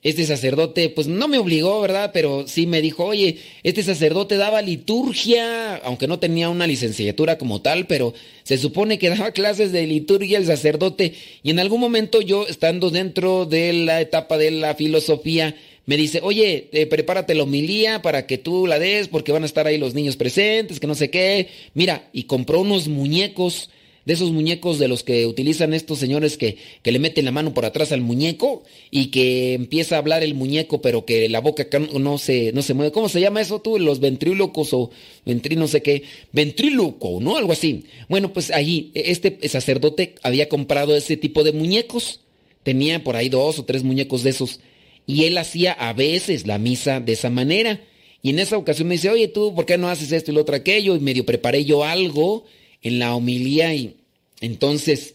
este 0.02 0.26
sacerdote, 0.26 0.88
pues 0.88 1.06
no 1.06 1.28
me 1.28 1.38
obligó, 1.38 1.80
¿verdad? 1.80 2.10
Pero 2.12 2.46
sí 2.48 2.66
me 2.66 2.82
dijo, 2.82 3.04
oye, 3.04 3.38
este 3.62 3.84
sacerdote 3.84 4.36
daba 4.36 4.60
liturgia, 4.60 5.76
aunque 5.76 6.08
no 6.08 6.18
tenía 6.18 6.48
una 6.48 6.66
licenciatura 6.66 7.38
como 7.38 7.62
tal, 7.62 7.86
pero 7.86 8.12
se 8.42 8.58
supone 8.58 8.98
que 8.98 9.08
daba 9.14 9.30
clases 9.30 9.70
de 9.70 9.86
liturgia 9.86 10.38
el 10.38 10.46
sacerdote. 10.46 11.14
Y 11.42 11.50
en 11.50 11.60
algún 11.60 11.80
momento 11.80 12.20
yo, 12.20 12.46
estando 12.48 12.90
dentro 12.90 13.46
de 13.46 13.72
la 13.72 14.00
etapa 14.00 14.38
de 14.38 14.50
la 14.50 14.74
filosofía, 14.74 15.54
me 15.86 15.96
dice, 15.96 16.20
oye, 16.22 16.68
eh, 16.72 16.86
prepárate 16.86 17.34
la 17.34 17.44
homilía 17.44 18.02
para 18.02 18.26
que 18.26 18.38
tú 18.38 18.66
la 18.66 18.78
des, 18.78 19.08
porque 19.08 19.32
van 19.32 19.42
a 19.44 19.46
estar 19.46 19.66
ahí 19.66 19.78
los 19.78 19.94
niños 19.94 20.16
presentes, 20.16 20.80
que 20.80 20.86
no 20.86 20.94
sé 20.94 21.10
qué. 21.10 21.48
Mira, 21.74 22.08
y 22.12 22.24
compró 22.24 22.60
unos 22.60 22.88
muñecos 22.88 23.70
de 24.04 24.14
esos 24.14 24.32
muñecos 24.32 24.78
de 24.78 24.88
los 24.88 25.02
que 25.02 25.26
utilizan 25.26 25.74
estos 25.74 25.98
señores 25.98 26.36
que, 26.36 26.56
que, 26.82 26.92
le 26.92 26.98
meten 26.98 27.24
la 27.24 27.30
mano 27.30 27.54
por 27.54 27.64
atrás 27.64 27.92
al 27.92 28.00
muñeco 28.00 28.64
y 28.90 29.06
que 29.06 29.54
empieza 29.54 29.94
a 29.94 29.98
hablar 29.98 30.22
el 30.22 30.34
muñeco, 30.34 30.82
pero 30.82 31.04
que 31.04 31.28
la 31.28 31.40
boca 31.40 31.66
no 31.78 32.18
se, 32.18 32.52
no 32.52 32.62
se 32.62 32.74
mueve. 32.74 32.92
¿Cómo 32.92 33.08
se 33.08 33.20
llama 33.20 33.40
eso 33.40 33.60
tú? 33.60 33.78
Los 33.78 34.00
ventrílocos 34.00 34.72
o 34.72 34.90
ventrí 35.24 35.56
no 35.56 35.68
sé 35.68 35.82
qué. 35.82 36.02
Ventríloco, 36.32 37.18
¿no? 37.20 37.36
Algo 37.36 37.52
así. 37.52 37.84
Bueno, 38.08 38.32
pues 38.32 38.50
ahí 38.50 38.90
este 38.94 39.48
sacerdote 39.48 40.16
había 40.22 40.48
comprado 40.48 40.96
ese 40.96 41.16
tipo 41.16 41.44
de 41.44 41.52
muñecos. 41.52 42.20
Tenía 42.64 43.02
por 43.02 43.16
ahí 43.16 43.28
dos 43.28 43.58
o 43.58 43.64
tres 43.64 43.84
muñecos 43.84 44.22
de 44.22 44.30
esos. 44.30 44.60
Y 45.06 45.24
él 45.24 45.38
hacía 45.38 45.72
a 45.72 45.92
veces 45.92 46.46
la 46.46 46.58
misa 46.58 47.00
de 47.00 47.12
esa 47.12 47.30
manera. 47.30 47.80
Y 48.20 48.30
en 48.30 48.38
esa 48.38 48.56
ocasión 48.56 48.86
me 48.88 48.94
dice, 48.94 49.10
oye 49.10 49.28
tú, 49.28 49.52
¿por 49.54 49.66
qué 49.66 49.76
no 49.78 49.88
haces 49.88 50.12
esto 50.12 50.30
y 50.30 50.34
lo 50.34 50.42
otro 50.42 50.54
aquello? 50.54 50.94
Y 50.94 51.00
medio 51.00 51.26
preparé 51.26 51.64
yo 51.64 51.84
algo 51.84 52.44
en 52.82 52.98
la 52.98 53.14
homilía 53.14 53.74
y 53.74 53.96
entonces 54.40 55.14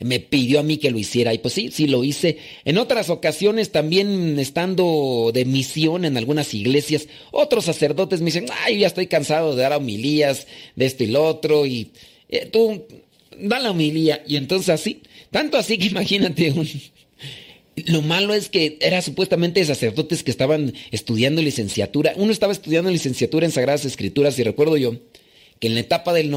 me 0.00 0.20
pidió 0.20 0.60
a 0.60 0.62
mí 0.62 0.76
que 0.76 0.90
lo 0.90 0.98
hiciera 0.98 1.32
y 1.32 1.38
pues 1.38 1.54
sí, 1.54 1.70
sí 1.72 1.86
lo 1.86 2.04
hice. 2.04 2.38
En 2.64 2.78
otras 2.78 3.10
ocasiones 3.10 3.72
también 3.72 4.38
estando 4.38 5.30
de 5.32 5.44
misión 5.44 6.04
en 6.04 6.16
algunas 6.16 6.52
iglesias, 6.54 7.08
otros 7.32 7.64
sacerdotes 7.64 8.20
me 8.20 8.26
dicen, 8.26 8.46
ay, 8.64 8.80
ya 8.80 8.86
estoy 8.86 9.06
cansado 9.06 9.54
de 9.54 9.62
dar 9.62 9.72
homilías 9.72 10.46
de 10.74 10.86
esto 10.86 11.04
y 11.04 11.08
lo 11.08 11.24
otro 11.24 11.66
y 11.66 11.92
eh, 12.28 12.46
tú 12.46 12.84
da 13.38 13.58
la 13.58 13.70
homilía 13.70 14.22
y 14.26 14.36
entonces 14.36 14.68
así, 14.68 15.02
tanto 15.30 15.56
así 15.56 15.78
que 15.78 15.86
imagínate 15.88 16.52
un... 16.52 16.68
Lo 17.88 18.00
malo 18.00 18.32
es 18.32 18.48
que 18.48 18.78
era 18.80 19.02
supuestamente 19.02 19.62
sacerdotes 19.62 20.22
que 20.22 20.30
estaban 20.30 20.72
estudiando 20.92 21.42
licenciatura. 21.42 22.14
Uno 22.16 22.32
estaba 22.32 22.54
estudiando 22.54 22.90
licenciatura 22.90 23.44
en 23.44 23.52
Sagradas 23.52 23.84
Escrituras 23.84 24.38
y 24.38 24.44
recuerdo 24.44 24.78
yo 24.78 24.96
que 25.60 25.68
en 25.68 25.74
la 25.74 25.80
etapa 25.80 26.12
del, 26.12 26.30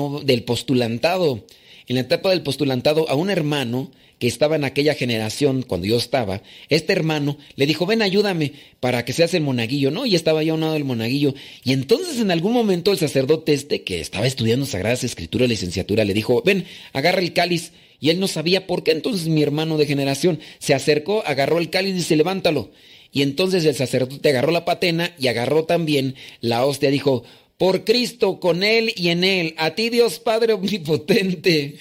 postulantado, 0.45 1.45
en 1.87 1.95
la 1.95 2.01
etapa 2.01 2.29
del 2.29 2.41
postulantado 2.41 3.09
a 3.09 3.15
un 3.15 3.29
hermano 3.29 3.91
que 4.19 4.27
estaba 4.27 4.57
en 4.57 4.65
aquella 4.65 4.95
generación 4.95 5.63
cuando 5.63 5.87
yo 5.87 5.97
estaba, 5.97 6.41
este 6.67 6.91
hermano 6.91 7.37
le 7.55 7.65
dijo, 7.65 7.85
ven 7.85 8.01
ayúdame 8.01 8.51
para 8.79 9.05
que 9.05 9.13
seas 9.13 9.33
el 9.33 9.43
monaguillo, 9.43 9.91
¿no? 9.91 10.05
Y 10.05 10.15
estaba 10.15 10.43
ya 10.43 10.51
a 10.51 10.55
un 10.55 10.61
lado 10.61 10.73
del 10.73 10.83
monaguillo. 10.83 11.33
Y 11.63 11.71
entonces 11.71 12.19
en 12.19 12.31
algún 12.31 12.51
momento 12.51 12.91
el 12.91 12.97
sacerdote 12.97 13.53
este, 13.53 13.83
que 13.83 14.01
estaba 14.01 14.27
estudiando 14.27 14.65
Sagradas 14.65 15.03
Escrituras, 15.03 15.47
licenciatura, 15.47 16.03
le 16.03 16.13
dijo, 16.13 16.41
ven, 16.45 16.65
agarra 16.91 17.21
el 17.21 17.33
cáliz. 17.33 17.71
Y 18.01 18.11
él 18.11 18.19
no 18.19 18.27
sabía 18.27 18.65
por 18.65 18.83
qué. 18.83 18.91
Entonces 18.91 19.27
mi 19.27 19.43
hermano 19.43 19.77
de 19.77 19.85
generación 19.85 20.39
se 20.59 20.73
acercó, 20.73 21.23
agarró 21.25 21.59
el 21.59 21.69
cáliz 21.69 21.91
y 21.91 21.97
dice, 21.97 22.15
levántalo. 22.15 22.71
Y 23.11 23.23
entonces 23.23 23.65
el 23.65 23.75
sacerdote 23.75 24.29
agarró 24.29 24.51
la 24.51 24.65
patena 24.65 25.13
y 25.17 25.27
agarró 25.27 25.65
también 25.65 26.15
la 26.41 26.65
hostia. 26.65 26.91
Dijo, 26.91 27.23
por 27.59 27.83
Cristo, 27.83 28.39
con 28.39 28.63
Él 28.63 28.93
y 28.95 29.09
en 29.09 29.25
Él. 29.25 29.53
A 29.57 29.75
ti 29.75 29.89
Dios 29.89 30.17
Padre 30.19 30.53
Omnipotente. 30.53 31.75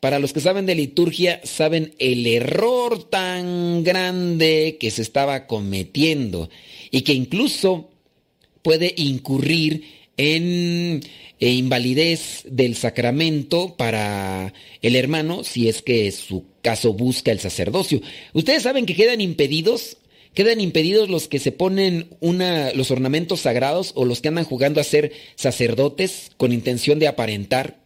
Para 0.00 0.18
los 0.18 0.32
que 0.32 0.40
saben 0.40 0.64
de 0.64 0.74
liturgia, 0.74 1.40
saben 1.44 1.94
el 1.98 2.26
error 2.26 3.04
tan 3.10 3.84
grande 3.84 4.78
que 4.80 4.90
se 4.90 5.02
estaba 5.02 5.46
cometiendo 5.46 6.48
y 6.90 7.02
que 7.02 7.12
incluso 7.12 7.90
puede 8.62 8.94
incurrir 8.96 9.84
en 10.16 11.02
eh, 11.40 11.50
invalidez 11.50 12.42
del 12.46 12.74
sacramento 12.74 13.76
para 13.76 14.54
el 14.80 14.96
hermano 14.96 15.44
si 15.44 15.68
es 15.68 15.82
que 15.82 16.10
su 16.10 16.46
caso 16.62 16.94
busca 16.94 17.32
el 17.32 17.40
sacerdocio. 17.40 18.00
Ustedes 18.32 18.62
saben 18.62 18.86
que 18.86 18.94
quedan 18.94 19.20
impedidos 19.20 19.98
Quedan 20.34 20.60
impedidos 20.60 21.08
los 21.08 21.28
que 21.28 21.38
se 21.38 21.52
ponen 21.52 22.08
una, 22.20 22.72
los 22.74 22.90
ornamentos 22.90 23.40
sagrados 23.40 23.92
o 23.94 24.04
los 24.04 24.20
que 24.20 24.28
andan 24.28 24.44
jugando 24.44 24.80
a 24.80 24.84
ser 24.84 25.12
sacerdotes 25.36 26.30
con 26.36 26.52
intención 26.52 26.98
de 26.98 27.08
aparentar. 27.08 27.78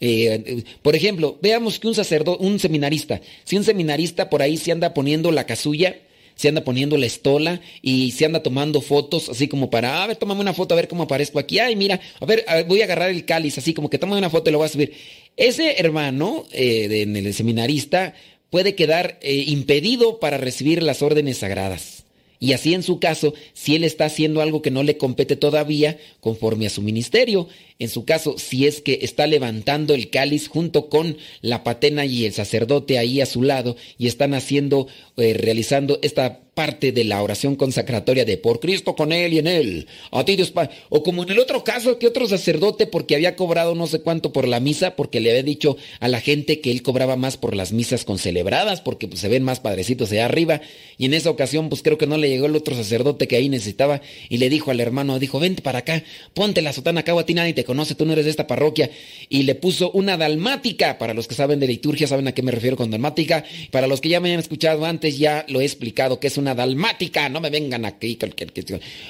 Eh, 0.00 0.64
por 0.80 0.96
ejemplo, 0.96 1.38
veamos 1.42 1.78
que 1.78 1.86
un 1.86 1.94
sacerdote, 1.94 2.42
un 2.42 2.58
seminarista, 2.58 3.20
si 3.44 3.56
un 3.56 3.64
seminarista 3.64 4.30
por 4.30 4.40
ahí 4.40 4.56
se 4.56 4.72
anda 4.72 4.94
poniendo 4.94 5.30
la 5.30 5.44
casulla, 5.44 5.96
se 6.40 6.48
anda 6.48 6.64
poniendo 6.64 6.96
la 6.96 7.04
estola 7.04 7.60
y 7.82 8.12
se 8.12 8.24
anda 8.24 8.42
tomando 8.42 8.80
fotos 8.80 9.28
así 9.28 9.46
como 9.46 9.68
para, 9.68 10.02
a 10.02 10.06
ver, 10.06 10.16
tómame 10.16 10.40
una 10.40 10.54
foto 10.54 10.72
a 10.72 10.76
ver 10.76 10.88
cómo 10.88 11.02
aparezco 11.02 11.38
aquí. 11.38 11.58
Ay, 11.58 11.76
mira, 11.76 12.00
a 12.18 12.24
ver, 12.24 12.46
voy 12.66 12.80
a 12.80 12.84
agarrar 12.84 13.10
el 13.10 13.26
cáliz 13.26 13.58
así 13.58 13.74
como 13.74 13.90
que 13.90 13.98
tómame 13.98 14.20
una 14.20 14.30
foto 14.30 14.48
y 14.48 14.52
lo 14.52 14.58
voy 14.58 14.64
a 14.64 14.70
subir. 14.70 14.94
Ese 15.36 15.78
hermano, 15.78 16.46
eh, 16.50 17.02
el 17.02 17.34
seminarista, 17.34 18.14
puede 18.50 18.74
quedar 18.74 19.18
eh, 19.22 19.44
impedido 19.46 20.20
para 20.20 20.36
recibir 20.36 20.82
las 20.82 21.02
órdenes 21.02 21.38
sagradas. 21.38 22.04
Y 22.38 22.54
así 22.54 22.72
en 22.72 22.82
su 22.82 22.98
caso, 22.98 23.34
si 23.52 23.76
él 23.76 23.84
está 23.84 24.06
haciendo 24.06 24.40
algo 24.40 24.62
que 24.62 24.70
no 24.70 24.82
le 24.82 24.96
compete 24.96 25.36
todavía, 25.36 25.98
conforme 26.20 26.66
a 26.66 26.70
su 26.70 26.80
ministerio, 26.80 27.48
en 27.80 27.88
su 27.88 28.04
caso, 28.04 28.36
si 28.38 28.66
es 28.66 28.82
que 28.82 29.00
está 29.02 29.26
levantando 29.26 29.94
el 29.94 30.10
cáliz 30.10 30.48
junto 30.48 30.88
con 30.90 31.16
la 31.40 31.64
patena 31.64 32.04
y 32.04 32.26
el 32.26 32.32
sacerdote 32.32 32.98
ahí 32.98 33.22
a 33.22 33.26
su 33.26 33.42
lado 33.42 33.74
y 33.98 34.06
están 34.06 34.34
haciendo, 34.34 34.86
eh, 35.16 35.34
realizando 35.34 35.98
esta 36.02 36.40
parte 36.60 36.92
de 36.92 37.04
la 37.04 37.22
oración 37.22 37.56
consacratoria 37.56 38.26
de 38.26 38.36
por 38.36 38.60
Cristo 38.60 38.94
con 38.94 39.12
Él 39.12 39.32
y 39.32 39.38
en 39.38 39.46
Él, 39.46 39.86
a 40.10 40.26
ti 40.26 40.36
Dios 40.36 40.50
Padre. 40.50 40.72
O 40.90 41.02
como 41.02 41.22
en 41.22 41.30
el 41.30 41.38
otro 41.38 41.64
caso, 41.64 41.98
que 41.98 42.06
otro 42.06 42.28
sacerdote, 42.28 42.86
porque 42.86 43.14
había 43.14 43.34
cobrado 43.34 43.74
no 43.74 43.86
sé 43.86 44.02
cuánto 44.02 44.30
por 44.30 44.46
la 44.46 44.60
misa, 44.60 44.94
porque 44.94 45.20
le 45.20 45.30
había 45.30 45.42
dicho 45.42 45.78
a 46.00 46.08
la 46.08 46.20
gente 46.20 46.60
que 46.60 46.70
él 46.70 46.82
cobraba 46.82 47.16
más 47.16 47.38
por 47.38 47.56
las 47.56 47.72
misas 47.72 48.04
concelebradas, 48.04 48.82
porque 48.82 49.08
pues, 49.08 49.20
se 49.20 49.28
ven 49.28 49.42
más 49.42 49.60
padrecitos 49.60 50.12
allá 50.12 50.26
arriba. 50.26 50.60
Y 50.98 51.06
en 51.06 51.14
esa 51.14 51.30
ocasión, 51.30 51.70
pues 51.70 51.82
creo 51.82 51.96
que 51.96 52.06
no 52.06 52.18
le 52.18 52.28
llegó 52.28 52.44
el 52.44 52.56
otro 52.56 52.74
sacerdote 52.74 53.26
que 53.26 53.36
ahí 53.36 53.48
necesitaba 53.48 54.02
y 54.28 54.36
le 54.36 54.50
dijo 54.50 54.70
al 54.70 54.80
hermano, 54.80 55.18
dijo, 55.18 55.40
vente 55.40 55.62
para 55.62 55.78
acá, 55.78 56.02
ponte 56.34 56.60
la 56.60 56.74
sotana 56.74 57.00
acá, 57.00 57.18
a 57.18 57.24
ti 57.24 57.32
nadie 57.32 57.54
te 57.54 57.64
conoce, 57.70 57.94
tú 57.94 58.04
no 58.04 58.12
eres 58.12 58.24
de 58.24 58.32
esta 58.32 58.48
parroquia. 58.48 58.90
Y 59.28 59.44
le 59.44 59.54
puso 59.54 59.92
una 59.92 60.16
dalmática, 60.16 60.98
para 60.98 61.14
los 61.14 61.28
que 61.28 61.36
saben 61.36 61.60
de 61.60 61.68
liturgia, 61.68 62.08
saben 62.08 62.26
a 62.26 62.32
qué 62.32 62.42
me 62.42 62.50
refiero 62.50 62.76
con 62.76 62.90
dalmática. 62.90 63.44
Para 63.70 63.86
los 63.86 64.00
que 64.00 64.08
ya 64.08 64.18
me 64.18 64.34
han 64.34 64.40
escuchado 64.40 64.84
antes, 64.84 65.18
ya 65.18 65.46
lo 65.48 65.60
he 65.60 65.64
explicado 65.64 66.18
que 66.18 66.26
es 66.26 66.36
una 66.36 66.56
dalmática, 66.56 67.28
no 67.28 67.40
me 67.40 67.48
vengan 67.48 67.84
aquí. 67.84 68.18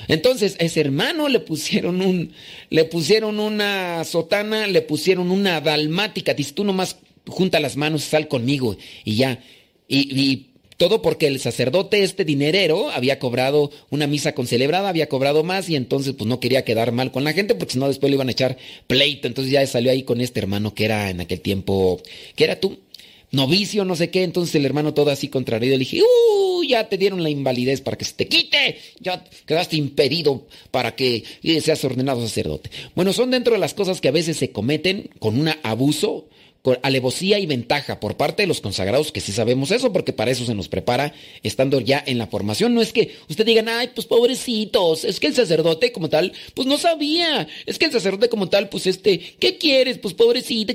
Entonces, 0.08 0.56
ese 0.58 0.80
hermano 0.80 1.28
le 1.28 1.40
pusieron 1.40 2.02
un, 2.02 2.32
le 2.68 2.84
pusieron 2.84 3.40
una 3.40 4.04
sotana, 4.04 4.66
le 4.66 4.82
pusieron 4.82 5.30
una 5.30 5.62
dalmática, 5.62 6.34
dice, 6.34 6.52
tú 6.52 6.64
nomás 6.64 6.98
junta 7.26 7.60
las 7.60 7.78
manos, 7.78 8.04
sal 8.04 8.28
conmigo 8.28 8.76
y 9.04 9.16
ya. 9.16 9.42
Y, 9.88 10.49
todo 10.80 11.02
porque 11.02 11.26
el 11.26 11.40
sacerdote, 11.40 12.02
este 12.02 12.24
dinerero, 12.24 12.88
había 12.88 13.18
cobrado 13.18 13.70
una 13.90 14.06
misa 14.06 14.34
concelebrada, 14.34 14.88
había 14.88 15.10
cobrado 15.10 15.44
más 15.44 15.68
y 15.68 15.76
entonces 15.76 16.14
pues 16.16 16.26
no 16.26 16.40
quería 16.40 16.64
quedar 16.64 16.90
mal 16.90 17.12
con 17.12 17.22
la 17.22 17.34
gente 17.34 17.54
porque 17.54 17.74
si 17.74 17.78
no 17.78 17.86
después 17.86 18.10
le 18.10 18.14
iban 18.14 18.28
a 18.28 18.32
echar 18.32 18.56
pleito. 18.86 19.28
Entonces 19.28 19.52
ya 19.52 19.66
salió 19.66 19.90
ahí 19.90 20.04
con 20.04 20.22
este 20.22 20.40
hermano 20.40 20.72
que 20.72 20.86
era 20.86 21.10
en 21.10 21.20
aquel 21.20 21.42
tiempo, 21.42 22.00
que 22.34 22.44
era 22.44 22.58
tú, 22.58 22.78
novicio, 23.30 23.84
no 23.84 23.94
sé 23.94 24.08
qué. 24.08 24.22
Entonces 24.22 24.54
el 24.54 24.64
hermano 24.64 24.94
todo 24.94 25.10
así 25.10 25.28
contrario 25.28 25.68
le 25.68 25.76
dije, 25.76 26.00
¡uh! 26.00 26.62
Ya 26.64 26.88
te 26.88 26.96
dieron 26.96 27.22
la 27.22 27.28
invalidez 27.28 27.82
para 27.82 27.98
que 27.98 28.06
se 28.06 28.14
te 28.14 28.26
quite. 28.26 28.78
Ya 29.00 29.22
quedaste 29.44 29.76
impedido 29.76 30.46
para 30.70 30.96
que 30.96 31.24
seas 31.60 31.84
ordenado 31.84 32.22
sacerdote. 32.22 32.70
Bueno, 32.94 33.12
son 33.12 33.30
dentro 33.30 33.52
de 33.52 33.60
las 33.60 33.74
cosas 33.74 34.00
que 34.00 34.08
a 34.08 34.12
veces 34.12 34.38
se 34.38 34.50
cometen 34.50 35.10
con 35.18 35.38
un 35.38 35.50
abuso 35.62 36.24
con 36.24 36.30
alevosía 36.82 37.38
y 37.38 37.46
ventaja 37.46 38.00
por 38.00 38.16
parte 38.16 38.42
de 38.42 38.46
los 38.46 38.60
consagrados, 38.60 39.12
que 39.12 39.20
sí 39.20 39.32
sabemos 39.32 39.70
eso, 39.70 39.92
porque 39.92 40.12
para 40.12 40.30
eso 40.30 40.44
se 40.44 40.54
nos 40.54 40.68
prepara 40.68 41.14
estando 41.42 41.80
ya 41.80 42.02
en 42.06 42.18
la 42.18 42.26
formación. 42.26 42.74
No 42.74 42.82
es 42.82 42.92
que 42.92 43.16
usted 43.28 43.46
digan, 43.46 43.68
ay, 43.68 43.90
pues 43.94 44.06
pobrecitos, 44.06 45.04
es 45.04 45.20
que 45.20 45.28
el 45.28 45.34
sacerdote 45.34 45.92
como 45.92 46.08
tal, 46.08 46.32
pues 46.54 46.68
no 46.68 46.76
sabía, 46.78 47.48
es 47.66 47.78
que 47.78 47.86
el 47.86 47.92
sacerdote 47.92 48.28
como 48.28 48.48
tal, 48.48 48.68
pues 48.68 48.86
este, 48.86 49.18
¿qué 49.18 49.56
quieres? 49.56 49.98
Pues 49.98 50.14
pobrecito, 50.14 50.74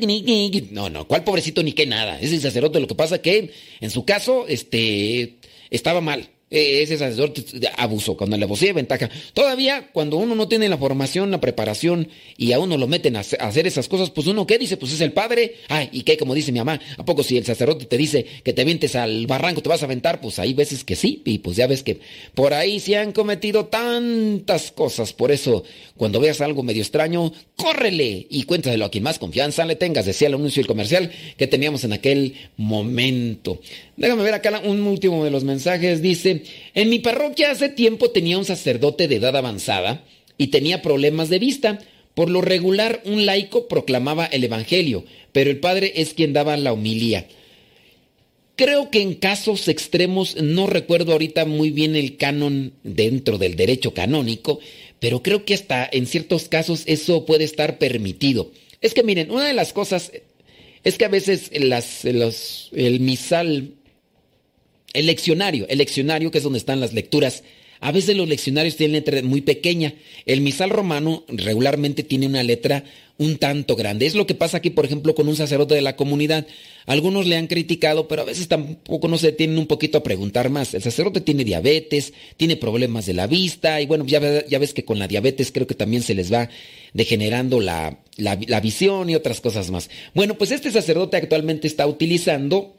no, 0.72 0.90
no, 0.90 1.08
¿cuál 1.08 1.24
pobrecito 1.24 1.62
ni 1.62 1.74
qué 1.74 1.86
nada? 1.86 2.20
Es 2.20 2.32
el 2.32 2.42
sacerdote, 2.42 2.80
lo 2.80 2.88
que 2.88 2.96
pasa 2.96 3.22
que 3.22 3.52
en 3.80 3.90
su 3.92 4.06
caso, 4.06 4.46
este, 4.48 5.36
estaba 5.70 6.02
mal, 6.02 6.30
ese 6.50 6.98
sacerdote 6.98 7.44
abusó, 7.78 8.16
cuando 8.16 8.38
le 8.38 8.44
abusé 8.44 8.72
ventaja. 8.72 9.10
Todavía 9.34 9.90
cuando 9.92 10.18
uno 10.18 10.36
no 10.36 10.48
tiene 10.48 10.70
la 10.70 10.78
formación, 10.78 11.32
la 11.32 11.42
preparación 11.42 12.08
y 12.38 12.52
a 12.52 12.60
uno 12.60 12.78
lo 12.78 12.88
meten 12.88 13.16
a 13.16 13.22
hacer 13.22 13.68
esas 13.68 13.88
cosas, 13.88 14.12
pues 14.12 14.28
uno 14.28 14.46
qué 14.46 14.58
dice, 14.58 14.78
pues 14.78 14.94
es 14.94 15.02
el 15.02 15.12
padre. 15.12 15.56
Ay, 15.70 15.90
y 15.92 16.04
qué, 16.04 16.18
como 16.18 16.34
dice 16.34 16.52
mi 16.52 16.60
mamá, 16.60 16.80
¿a 16.98 17.06
poco 17.06 17.24
si 17.24 17.38
el 17.38 17.46
sacerdote 17.46 17.86
te 17.86 17.98
dice 17.98 18.26
que 18.44 18.54
te 18.54 18.64
vientes 18.64 18.96
al 18.96 19.26
barranco, 19.28 19.62
te 19.62 19.70
vas 19.70 19.82
a 19.82 19.86
aventar? 19.86 20.22
Pues 20.22 20.40
hay 20.40 20.54
veces 20.54 20.84
que 20.84 20.96
sí, 20.96 21.22
y 21.26 21.40
pues 21.40 21.58
ya 21.58 21.68
ves 21.68 21.84
que 21.84 22.00
por 22.36 22.54
ahí 22.54 22.80
se 22.80 22.98
han 22.98 23.12
cometido 23.12 23.66
tantas 23.66 24.72
cosas. 24.72 25.14
Por 25.14 25.32
eso, 25.32 25.64
cuando 25.98 26.20
veas 26.20 26.42
algo 26.42 26.64
medio 26.64 26.82
extraño, 26.82 27.34
córrele 27.56 28.28
y 28.30 28.44
cuéntaselo 28.44 28.86
a 28.86 28.92
quien 28.92 29.04
más 29.04 29.20
confianza 29.20 29.66
le 29.66 29.76
tengas, 29.76 30.06
decía 30.06 30.28
el 30.28 30.36
anuncio 30.36 30.62
el 30.62 30.68
comercial 30.68 31.12
que 31.38 31.48
teníamos 31.48 31.84
en 31.84 31.94
aquel 31.94 32.36
momento. 32.58 33.60
Déjame 33.98 34.24
ver 34.24 34.34
acá 34.34 34.62
un 34.64 34.82
último 34.82 35.24
de 35.24 35.32
los 35.32 35.44
mensajes. 35.44 36.02
Dice, 36.02 36.44
en 36.74 36.90
mi 36.90 37.00
parroquia 37.00 37.52
hace 37.52 37.70
tiempo 37.70 38.12
tenía 38.12 38.38
un 38.38 38.46
sacerdote 38.46 39.08
de 39.08 39.16
edad 39.16 39.36
avanzada 39.36 40.04
y 40.38 40.48
tenía 40.48 40.82
problemas 40.82 41.30
de 41.30 41.40
vista. 41.40 41.80
Por 42.14 42.30
lo 42.30 42.42
regular, 42.42 43.02
un 43.06 43.26
laico 43.26 43.68
proclamaba 43.68 44.26
el 44.26 44.44
Evangelio, 44.44 45.06
pero 45.32 45.50
el 45.50 45.60
padre 45.60 45.94
es 45.96 46.14
quien 46.14 46.34
daba 46.34 46.56
la 46.58 46.74
homilía. 46.74 47.28
Creo 48.56 48.90
que 48.90 49.02
en 49.02 49.16
casos 49.16 49.68
extremos, 49.68 50.38
no 50.42 50.66
recuerdo 50.66 51.12
ahorita 51.12 51.44
muy 51.46 51.72
bien 51.72 51.98
el 51.98 52.16
canon 52.16 52.74
dentro 52.84 53.38
del 53.38 53.58
derecho 53.58 53.94
canónico, 53.94 54.60
pero 55.02 55.22
creo 55.22 55.44
que 55.44 55.54
hasta 55.54 55.90
en 55.92 56.08
ciertos 56.08 56.48
casos 56.48 56.84
eso 56.86 57.26
puede 57.26 57.44
estar 57.44 57.78
permitido. 57.80 58.52
Es 58.80 58.94
que 58.94 59.04
miren, 59.04 59.30
una 59.30 59.48
de 59.48 59.54
las 59.54 59.74
cosas 59.74 60.12
es 60.86 60.98
que 60.98 61.04
a 61.04 61.10
veces 61.10 61.52
las, 61.54 62.06
el 62.06 63.00
misal 63.02 63.75
el 64.96 65.06
leccionario, 65.06 65.68
el 65.70 65.78
leccionario 65.78 66.32
que 66.32 66.40
es 66.40 66.44
donde 66.44 66.60
están 66.60 66.80
las 66.80 66.94
lecturas. 66.94 67.44
A 67.82 67.92
veces 67.92 68.16
los 68.16 68.28
leccionarios 68.28 68.78
tienen 68.78 68.94
letra 68.94 69.22
muy 69.22 69.42
pequeña. 69.42 69.94
El 70.26 70.42
misal 70.42 70.70
romano 70.70 71.24
regularmente 71.28 72.04
tiene 72.04 72.26
una 72.26 72.42
letra 72.42 72.84
un 73.18 73.38
tanto 73.38 73.76
grande. 73.76 74.06
Es 74.06 74.16
lo 74.16 74.26
que 74.26 74.36
pasa 74.36 74.58
aquí, 74.58 74.70
por 74.70 74.86
ejemplo, 74.86 75.16
con 75.16 75.28
un 75.28 75.36
sacerdote 75.36 75.76
de 75.76 75.82
la 75.82 75.96
comunidad. 75.96 76.48
Algunos 76.86 77.28
le 77.28 77.38
han 77.38 77.48
criticado, 77.48 78.08
pero 78.08 78.24
a 78.24 78.26
veces 78.26 78.48
tampoco 78.48 79.08
no 79.08 79.18
se 79.18 79.32
tienen 79.32 79.58
un 79.58 79.68
poquito 79.68 79.98
a 79.98 80.04
preguntar 80.04 80.50
más. 80.50 80.74
El 80.74 80.82
sacerdote 80.82 81.22
tiene 81.22 81.44
diabetes, 81.44 82.14
tiene 82.38 82.56
problemas 82.56 83.06
de 83.06 83.14
la 83.14 83.28
vista, 83.28 83.80
y 83.82 83.86
bueno, 83.86 84.06
ya, 84.06 84.46
ya 84.48 84.60
ves 84.60 84.74
que 84.74 84.86
con 84.86 85.00
la 85.00 85.08
diabetes 85.08 85.52
creo 85.52 85.68
que 85.68 85.76
también 85.76 86.04
se 86.04 86.16
les 86.16 86.32
va 86.32 86.50
degenerando 86.94 87.60
la, 87.62 88.00
la, 88.18 88.38
la 88.48 88.60
visión 88.60 89.10
y 89.10 89.16
otras 89.16 89.42
cosas 89.42 89.72
más. 89.72 89.90
Bueno, 90.14 90.38
pues 90.38 90.52
este 90.52 90.72
sacerdote 90.72 91.18
actualmente 91.18 91.68
está 91.68 91.88
utilizando 91.88 92.76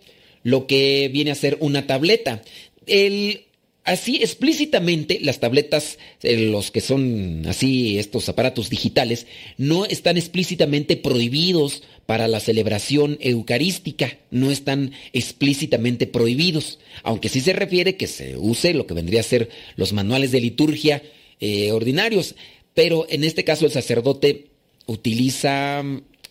lo 0.47 0.69
que 0.69 1.11
viene 1.13 1.33
a 1.33 1.35
ser 1.35 1.57
una 1.59 1.89
tableta. 1.89 2.41
El, 2.87 3.47
así 3.83 4.19
explícitamente 4.19 5.19
las 5.21 5.41
tabletas, 5.41 5.99
eh, 6.23 6.37
los 6.37 6.71
que 6.71 6.81
son 6.81 7.43
así 7.49 7.99
estos 7.99 8.29
aparatos 8.29 8.71
digitales, 8.71 9.27
no 9.59 9.87
están 9.87 10.17
explícitamente 10.17 10.97
prohibidos 10.97 11.83
para 12.07 12.29
la 12.29 12.39
celebración 12.39 13.19
eucarística, 13.21 14.19
no 14.31 14.53
están 14.53 14.93
explícitamente 15.13 16.07
prohibidos, 16.07 16.79
aunque 17.03 17.29
sí 17.29 17.41
se 17.41 17.53
refiere 17.53 17.97
que 17.97 18.07
se 18.07 18.37
use 18.37 18.73
lo 18.73 18.87
que 18.87 18.95
vendría 18.95 19.23
a 19.23 19.25
ser 19.25 19.49
los 19.75 19.93
manuales 19.93 20.31
de 20.31 20.43
liturgia 20.43 21.03
eh, 21.41 21.73
ordinarios, 21.73 22.37
pero 22.73 23.05
en 23.11 23.25
este 23.25 23.43
caso 23.43 23.67
el 23.67 23.73
sacerdote 23.73 24.47
utiliza 24.87 25.83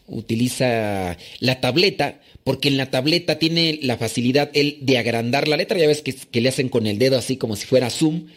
utiliza 0.07 1.17
la 1.39 1.61
tableta 1.61 2.19
porque 2.45 2.67
en 2.67 2.77
la 2.77 2.91
tableta 2.91 3.39
tiene 3.39 3.79
la 3.81 3.97
facilidad 3.97 4.51
él 4.53 4.77
de 4.81 4.99
agrandar 4.99 5.47
la 5.47 5.57
letra. 5.57 5.79
Ya 5.79 5.87
ves 5.87 6.03
que, 6.03 6.41
le 6.41 6.49
hacen 6.49 6.69
con 6.69 6.85
el 6.85 6.99
dedo 6.99 7.17
así 7.17 7.37
como 7.37 7.55
si 7.55 7.65
fuera 7.65 7.89
zoom, 7.89 8.27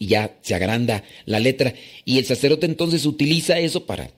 y 0.00 0.06
ya 0.08 0.34
se 0.42 0.56
agranda 0.56 1.04
la 1.26 1.38
letra. 1.38 1.72
Y 2.04 2.18
el 2.18 2.24
sacerdote 2.24 2.66
entonces 2.66 3.06
utiliza 3.06 3.60
eso 3.60 3.86
para, 3.86 4.10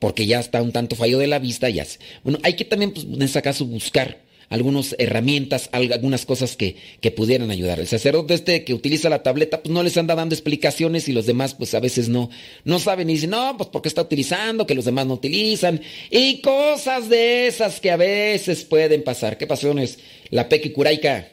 porque 0.00 0.26
ya 0.26 0.40
está 0.40 0.62
un 0.62 0.72
tanto 0.72 0.96
fallo 0.96 1.18
de 1.18 1.28
la 1.28 1.38
vista. 1.38 1.70
Ya. 1.70 1.86
Bueno, 2.24 2.40
hay 2.42 2.54
que 2.54 2.64
también, 2.64 2.90
pues, 2.90 3.06
en 3.06 3.22
ese 3.22 3.40
caso, 3.40 3.66
buscar 3.66 4.18
algunas 4.48 4.94
herramientas, 4.98 5.68
algunas 5.72 6.24
cosas 6.24 6.56
que, 6.56 6.76
que, 7.00 7.10
pudieran 7.10 7.50
ayudar. 7.50 7.80
El 7.80 7.86
sacerdote 7.86 8.34
este 8.34 8.64
que 8.64 8.74
utiliza 8.74 9.08
la 9.08 9.22
tableta, 9.22 9.62
pues 9.62 9.72
no 9.72 9.82
les 9.82 9.96
anda 9.96 10.14
dando 10.14 10.34
explicaciones 10.34 11.08
y 11.08 11.12
los 11.12 11.26
demás, 11.26 11.54
pues 11.54 11.74
a 11.74 11.80
veces 11.80 12.08
no, 12.08 12.30
no 12.64 12.78
saben 12.78 13.10
y 13.10 13.14
dicen, 13.14 13.30
no, 13.30 13.56
pues 13.56 13.68
porque 13.70 13.88
está 13.88 14.02
utilizando, 14.02 14.66
que 14.66 14.74
los 14.74 14.84
demás 14.84 15.06
no 15.06 15.14
utilizan, 15.14 15.80
y 16.10 16.40
cosas 16.40 17.08
de 17.08 17.46
esas 17.46 17.80
que 17.80 17.90
a 17.90 17.96
veces 17.96 18.64
pueden 18.64 19.02
pasar. 19.02 19.38
¿Qué 19.38 19.46
pasiones? 19.46 19.98
La 20.30 20.48
Peque 20.48 20.72
Curaica, 20.72 21.28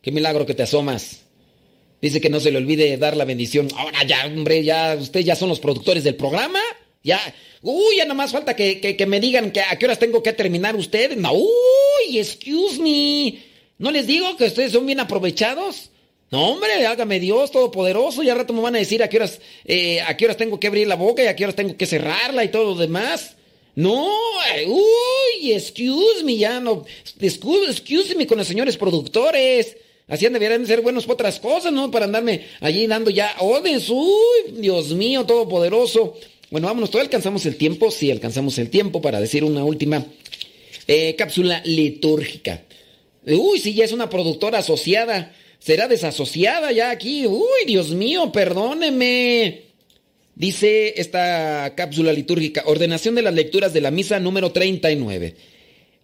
qué 0.00 0.10
milagro 0.10 0.46
que 0.46 0.54
te 0.54 0.62
asomas. 0.62 1.20
Dice 2.00 2.20
que 2.20 2.30
no 2.30 2.40
se 2.40 2.50
le 2.50 2.58
olvide 2.58 2.96
dar 2.96 3.16
la 3.16 3.24
bendición. 3.24 3.68
Ahora 3.76 4.02
ya, 4.02 4.26
hombre, 4.26 4.64
ya, 4.64 4.96
ustedes 5.00 5.24
ya 5.24 5.36
son 5.36 5.48
los 5.48 5.60
productores 5.60 6.02
del 6.02 6.16
programa. 6.16 6.58
Ya, 7.04 7.20
uy, 7.62 7.96
ya 7.96 8.06
más 8.14 8.30
falta 8.30 8.54
que, 8.54 9.04
me 9.08 9.20
digan 9.20 9.50
que 9.50 9.60
a 9.60 9.76
qué 9.76 9.86
horas 9.86 9.98
tengo 9.98 10.22
que 10.22 10.32
terminar 10.32 10.76
ustedes. 10.76 11.16
No, 11.16 11.32
uy, 11.32 12.18
excuse 12.18 12.80
me. 12.80 13.42
¿No 13.78 13.90
les 13.90 14.06
digo 14.06 14.36
que 14.36 14.44
ustedes 14.44 14.72
son 14.72 14.86
bien 14.86 15.00
aprovechados? 15.00 15.90
No, 16.30 16.52
hombre, 16.52 16.86
hágame 16.86 17.18
Dios 17.18 17.50
todopoderoso. 17.50 18.22
Y 18.22 18.30
al 18.30 18.38
rato 18.38 18.52
me 18.52 18.62
van 18.62 18.76
a 18.76 18.78
decir 18.78 19.02
a 19.02 19.08
qué 19.08 19.16
horas, 19.16 19.40
eh, 19.64 20.00
a 20.00 20.16
qué 20.16 20.26
horas 20.26 20.36
tengo 20.36 20.60
que 20.60 20.68
abrir 20.68 20.86
la 20.86 20.94
boca 20.94 21.22
y 21.22 21.26
a 21.26 21.34
qué 21.34 21.44
horas 21.44 21.56
tengo 21.56 21.76
que 21.76 21.86
cerrarla 21.86 22.44
y 22.44 22.48
todo 22.48 22.74
lo 22.74 22.74
demás. 22.76 23.36
No, 23.74 24.06
eh, 24.54 24.66
uy, 24.66 25.52
excuse 25.52 26.22
me, 26.24 26.36
ya 26.36 26.60
no. 26.60 26.84
Excuse, 27.20 27.70
excuse 27.70 28.14
me 28.14 28.26
con 28.26 28.38
los 28.38 28.46
señores 28.46 28.76
productores. 28.76 29.76
Así 30.08 30.28
deberían 30.28 30.66
ser 30.66 30.82
buenos 30.82 31.04
para 31.04 31.14
otras 31.14 31.40
cosas, 31.40 31.72
¿no? 31.72 31.90
Para 31.90 32.04
andarme 32.04 32.46
allí 32.60 32.86
dando 32.86 33.10
ya 33.10 33.34
órdenes. 33.40 33.88
Uy, 33.88 34.52
Dios 34.58 34.92
mío, 34.92 35.24
todopoderoso. 35.24 36.16
Bueno, 36.52 36.66
vámonos, 36.66 36.90
¿todavía 36.90 37.06
alcanzamos 37.06 37.46
el 37.46 37.56
tiempo? 37.56 37.90
Sí, 37.90 38.10
alcanzamos 38.10 38.58
el 38.58 38.68
tiempo 38.68 39.00
para 39.00 39.22
decir 39.22 39.42
una 39.42 39.64
última 39.64 40.04
eh, 40.86 41.14
cápsula 41.16 41.62
litúrgica. 41.64 42.64
Uy, 43.24 43.58
sí, 43.58 43.72
ya 43.72 43.86
es 43.86 43.92
una 43.92 44.10
productora 44.10 44.58
asociada. 44.58 45.34
Será 45.58 45.88
desasociada 45.88 46.70
ya 46.70 46.90
aquí. 46.90 47.26
Uy, 47.26 47.64
Dios 47.66 47.92
mío, 47.92 48.30
perdóneme. 48.32 49.62
Dice 50.34 50.92
esta 51.00 51.72
cápsula 51.74 52.12
litúrgica, 52.12 52.64
ordenación 52.66 53.14
de 53.14 53.22
las 53.22 53.32
lecturas 53.32 53.72
de 53.72 53.80
la 53.80 53.90
misa 53.90 54.20
número 54.20 54.52
39. 54.52 55.34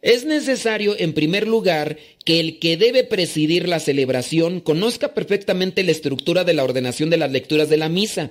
Es 0.01 0.25
necesario, 0.25 0.97
en 0.99 1.13
primer 1.13 1.47
lugar, 1.47 1.99
que 2.25 2.41
el 2.41 2.59
que 2.59 2.79
debe 2.79 3.05
presidir 3.05 3.69
la 3.69 3.81
celebración 3.81 4.61
conozca 4.61 5.13
perfectamente 5.13 5.83
la 5.83 5.93
estructura 5.93 6.45
de 6.45 6.55
la 6.55 6.65
ordenación 6.65 7.11
de 7.11 7.19
las 7.19 7.33
lecturas 7.33 7.69
de 7.69 7.77
la 7.77 7.91
misa 7.91 8.31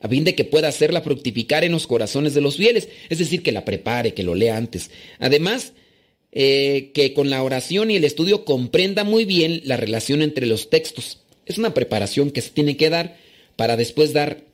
a 0.00 0.08
fin 0.08 0.24
de 0.24 0.34
que 0.34 0.44
pueda 0.44 0.68
hacerla 0.68 1.02
fructificar 1.02 1.64
en 1.64 1.72
los 1.72 1.86
corazones 1.86 2.34
de 2.34 2.40
los 2.40 2.56
fieles, 2.56 2.88
es 3.08 3.18
decir, 3.18 3.42
que 3.42 3.52
la 3.52 3.64
prepare, 3.64 4.14
que 4.14 4.22
lo 4.22 4.34
lea 4.34 4.56
antes. 4.56 4.90
Además, 5.18 5.72
eh, 6.30 6.90
que 6.94 7.14
con 7.14 7.30
la 7.30 7.42
oración 7.42 7.90
y 7.90 7.96
el 7.96 8.04
estudio 8.04 8.44
comprenda 8.44 9.04
muy 9.04 9.24
bien 9.24 9.62
la 9.64 9.76
relación 9.76 10.22
entre 10.22 10.46
los 10.46 10.70
textos. 10.70 11.20
Es 11.46 11.58
una 11.58 11.74
preparación 11.74 12.30
que 12.30 12.42
se 12.42 12.50
tiene 12.50 12.76
que 12.76 12.90
dar 12.90 13.16
para 13.56 13.76
después 13.76 14.12
dar 14.12 14.44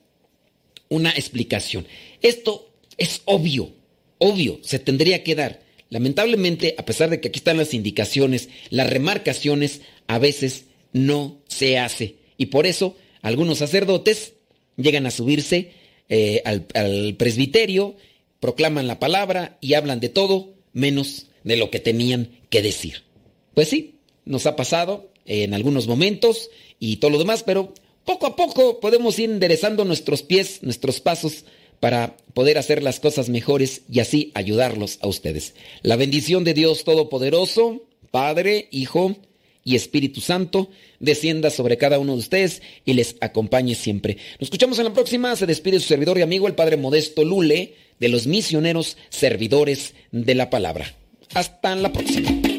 una 0.88 1.10
explicación. 1.10 1.86
Esto 2.22 2.70
es 2.96 3.22
obvio, 3.24 3.72
obvio, 4.18 4.60
se 4.62 4.78
tendría 4.78 5.24
que 5.24 5.34
dar. 5.34 5.62
Lamentablemente, 5.90 6.74
a 6.78 6.84
pesar 6.84 7.10
de 7.10 7.20
que 7.20 7.28
aquí 7.28 7.38
están 7.38 7.56
las 7.56 7.74
indicaciones, 7.74 8.48
las 8.70 8.88
remarcaciones 8.88 9.80
a 10.06 10.18
veces 10.18 10.66
no 10.92 11.42
se 11.48 11.78
hace. 11.78 12.16
Y 12.38 12.46
por 12.46 12.66
eso 12.66 12.96
algunos 13.20 13.58
sacerdotes 13.58 14.33
llegan 14.76 15.06
a 15.06 15.10
subirse 15.10 15.72
eh, 16.08 16.42
al, 16.44 17.14
presbiterio, 17.16 17.96
proclaman 18.40 18.86
la 18.86 18.98
palabra 18.98 19.56
y 19.60 19.74
hablan 19.74 20.00
de 20.00 20.08
todo 20.08 20.54
menos 20.72 21.26
de 21.44 21.56
lo 21.56 21.70
que 21.70 21.80
tenían 21.80 22.30
que 22.50 22.62
decir. 22.62 23.02
Pues 23.54 23.68
sí, 23.68 23.96
nos 24.24 24.46
ha 24.46 24.56
pasado 24.56 25.10
en 25.26 25.54
algunos 25.54 25.86
momentos 25.86 26.50
y 26.78 26.96
todo 26.96 27.12
lo 27.12 27.18
demás, 27.18 27.42
pero 27.42 27.72
poco 28.04 28.26
a 28.26 28.36
poco 28.36 28.80
podemos 28.80 29.18
ir 29.18 29.30
enderezando 29.30 29.84
nuestros 29.84 30.22
pies, 30.22 30.62
nuestros 30.62 31.00
pasos 31.00 31.44
para 31.80 32.16
poder 32.34 32.58
hacer 32.58 32.82
las 32.82 33.00
cosas 33.00 33.28
mejores 33.28 33.82
y 33.90 34.00
así 34.00 34.32
ayudarlos 34.34 34.98
a 35.02 35.08
ustedes. 35.08 35.54
La 35.82 35.96
bendición 35.96 36.44
de 36.44 36.54
Dios 36.54 36.84
Todopoderoso, 36.84 37.82
Padre, 38.10 38.68
Hijo, 38.70 39.16
y 39.64 39.76
Espíritu 39.76 40.20
Santo 40.20 40.70
descienda 41.00 41.50
sobre 41.50 41.78
cada 41.78 41.98
uno 41.98 42.12
de 42.12 42.18
ustedes 42.18 42.62
y 42.84 42.92
les 42.92 43.16
acompañe 43.20 43.74
siempre. 43.74 44.18
Nos 44.38 44.48
escuchamos 44.48 44.78
en 44.78 44.84
la 44.84 44.92
próxima. 44.92 45.34
Se 45.36 45.46
despide 45.46 45.80
su 45.80 45.88
servidor 45.88 46.18
y 46.18 46.22
amigo, 46.22 46.46
el 46.46 46.54
Padre 46.54 46.76
Modesto 46.76 47.24
Lule, 47.24 47.74
de 47.98 48.08
los 48.08 48.26
misioneros 48.26 48.96
servidores 49.08 49.94
de 50.12 50.34
la 50.34 50.50
palabra. 50.50 50.94
Hasta 51.34 51.74
la 51.74 51.92
próxima. 51.92 52.53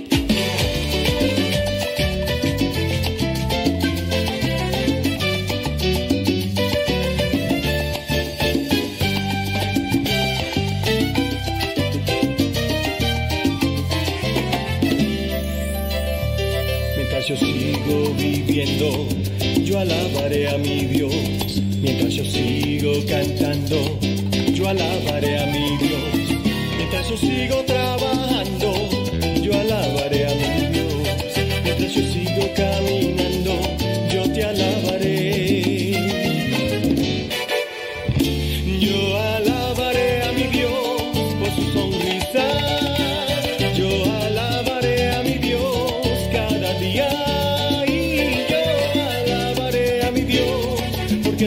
Yo 18.55 19.79
alabaré 19.79 20.47
a 20.47 20.57
mi 20.57 20.85
Dios. 20.85 21.13
Mientras 21.81 22.13
yo 22.13 22.23
sigo 22.23 22.93
cantando, 23.05 23.99
yo 24.53 24.69
alabaré 24.69 25.39
a 25.39 25.45
mi 25.47 25.75
Dios. 25.77 26.39
Mientras 26.77 27.09
yo 27.09 27.17
sigo 27.17 27.65
trabajando, 27.65 27.94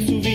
porque 0.01 0.27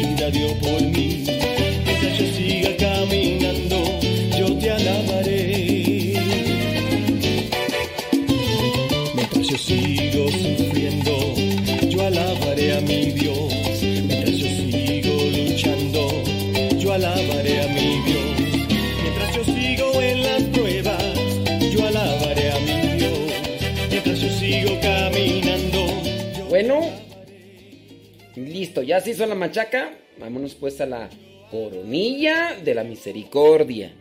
ya 28.84 29.00
se 29.02 29.12
hizo 29.12 29.26
la 29.26 29.36
machaca. 29.36 29.94
Vámonos 30.18 30.56
pues 30.56 30.80
a 30.82 30.86
la 30.86 31.10
coronilla 31.50 32.56
de 32.64 32.76
la 32.76 32.84
misericordia. 32.84 33.92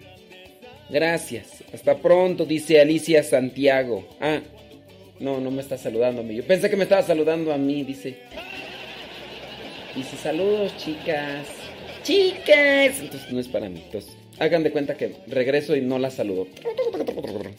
Gracias. 0.90 1.64
Hasta 1.72 1.96
pronto, 1.96 2.44
dice 2.44 2.80
Alicia 2.80 3.22
Santiago. 3.22 4.06
Ah, 4.20 4.40
no, 5.20 5.40
no 5.40 5.50
me 5.50 5.62
está 5.62 5.78
saludando 5.78 6.20
a 6.20 6.24
mí. 6.24 6.34
Yo 6.34 6.44
pensé 6.44 6.68
que 6.68 6.76
me 6.76 6.84
estaba 6.84 7.02
saludando 7.02 7.52
a 7.52 7.56
mí, 7.56 7.82
dice. 7.84 8.18
Dice, 9.94 10.16
saludos, 10.16 10.76
chicas. 10.76 11.46
Chicas. 12.02 13.00
Entonces 13.00 13.32
no 13.32 13.40
es 13.40 13.48
para 13.48 13.68
mí. 13.68 13.82
Entonces, 13.84 14.12
hagan 14.38 14.62
de 14.62 14.70
cuenta 14.70 14.96
que 14.96 15.14
regreso 15.28 15.76
y 15.76 15.80
no 15.80 15.98
la 15.98 16.10
saludo. 16.10 16.48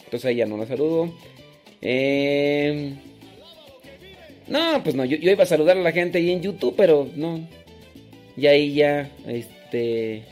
Entonces 0.04 0.36
ya 0.36 0.46
no 0.46 0.56
la 0.56 0.66
saludo. 0.66 1.12
Eh... 1.80 2.94
No, 4.46 4.82
pues 4.82 4.94
no, 4.94 5.04
yo, 5.04 5.16
iba 5.16 5.42
a 5.42 5.46
saludar 5.46 5.76
a 5.76 5.80
la 5.80 5.92
gente 5.92 6.18
ahí 6.18 6.30
en 6.30 6.42
YouTube, 6.42 6.74
pero 6.76 7.08
no. 7.14 7.46
Y 8.36 8.46
ahí 8.46 8.74
ya, 8.74 9.10
este... 9.26 10.24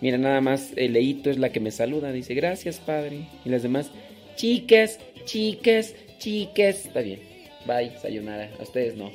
Mira, 0.00 0.16
nada 0.16 0.40
más 0.40 0.72
el 0.76 0.94
leíto 0.94 1.30
es 1.30 1.38
la 1.38 1.52
que 1.52 1.60
me 1.60 1.70
saluda. 1.70 2.12
Dice, 2.12 2.34
gracias, 2.34 2.78
padre. 2.78 3.26
Y 3.44 3.50
las 3.50 3.62
demás, 3.62 3.90
chicas, 4.34 4.98
chicas, 5.24 5.94
chicas. 6.18 6.86
Está 6.86 7.00
bien. 7.00 7.20
Bye, 7.66 7.92
sayonara. 8.00 8.50
A 8.58 8.62
ustedes 8.62 8.96
no. 8.96 9.10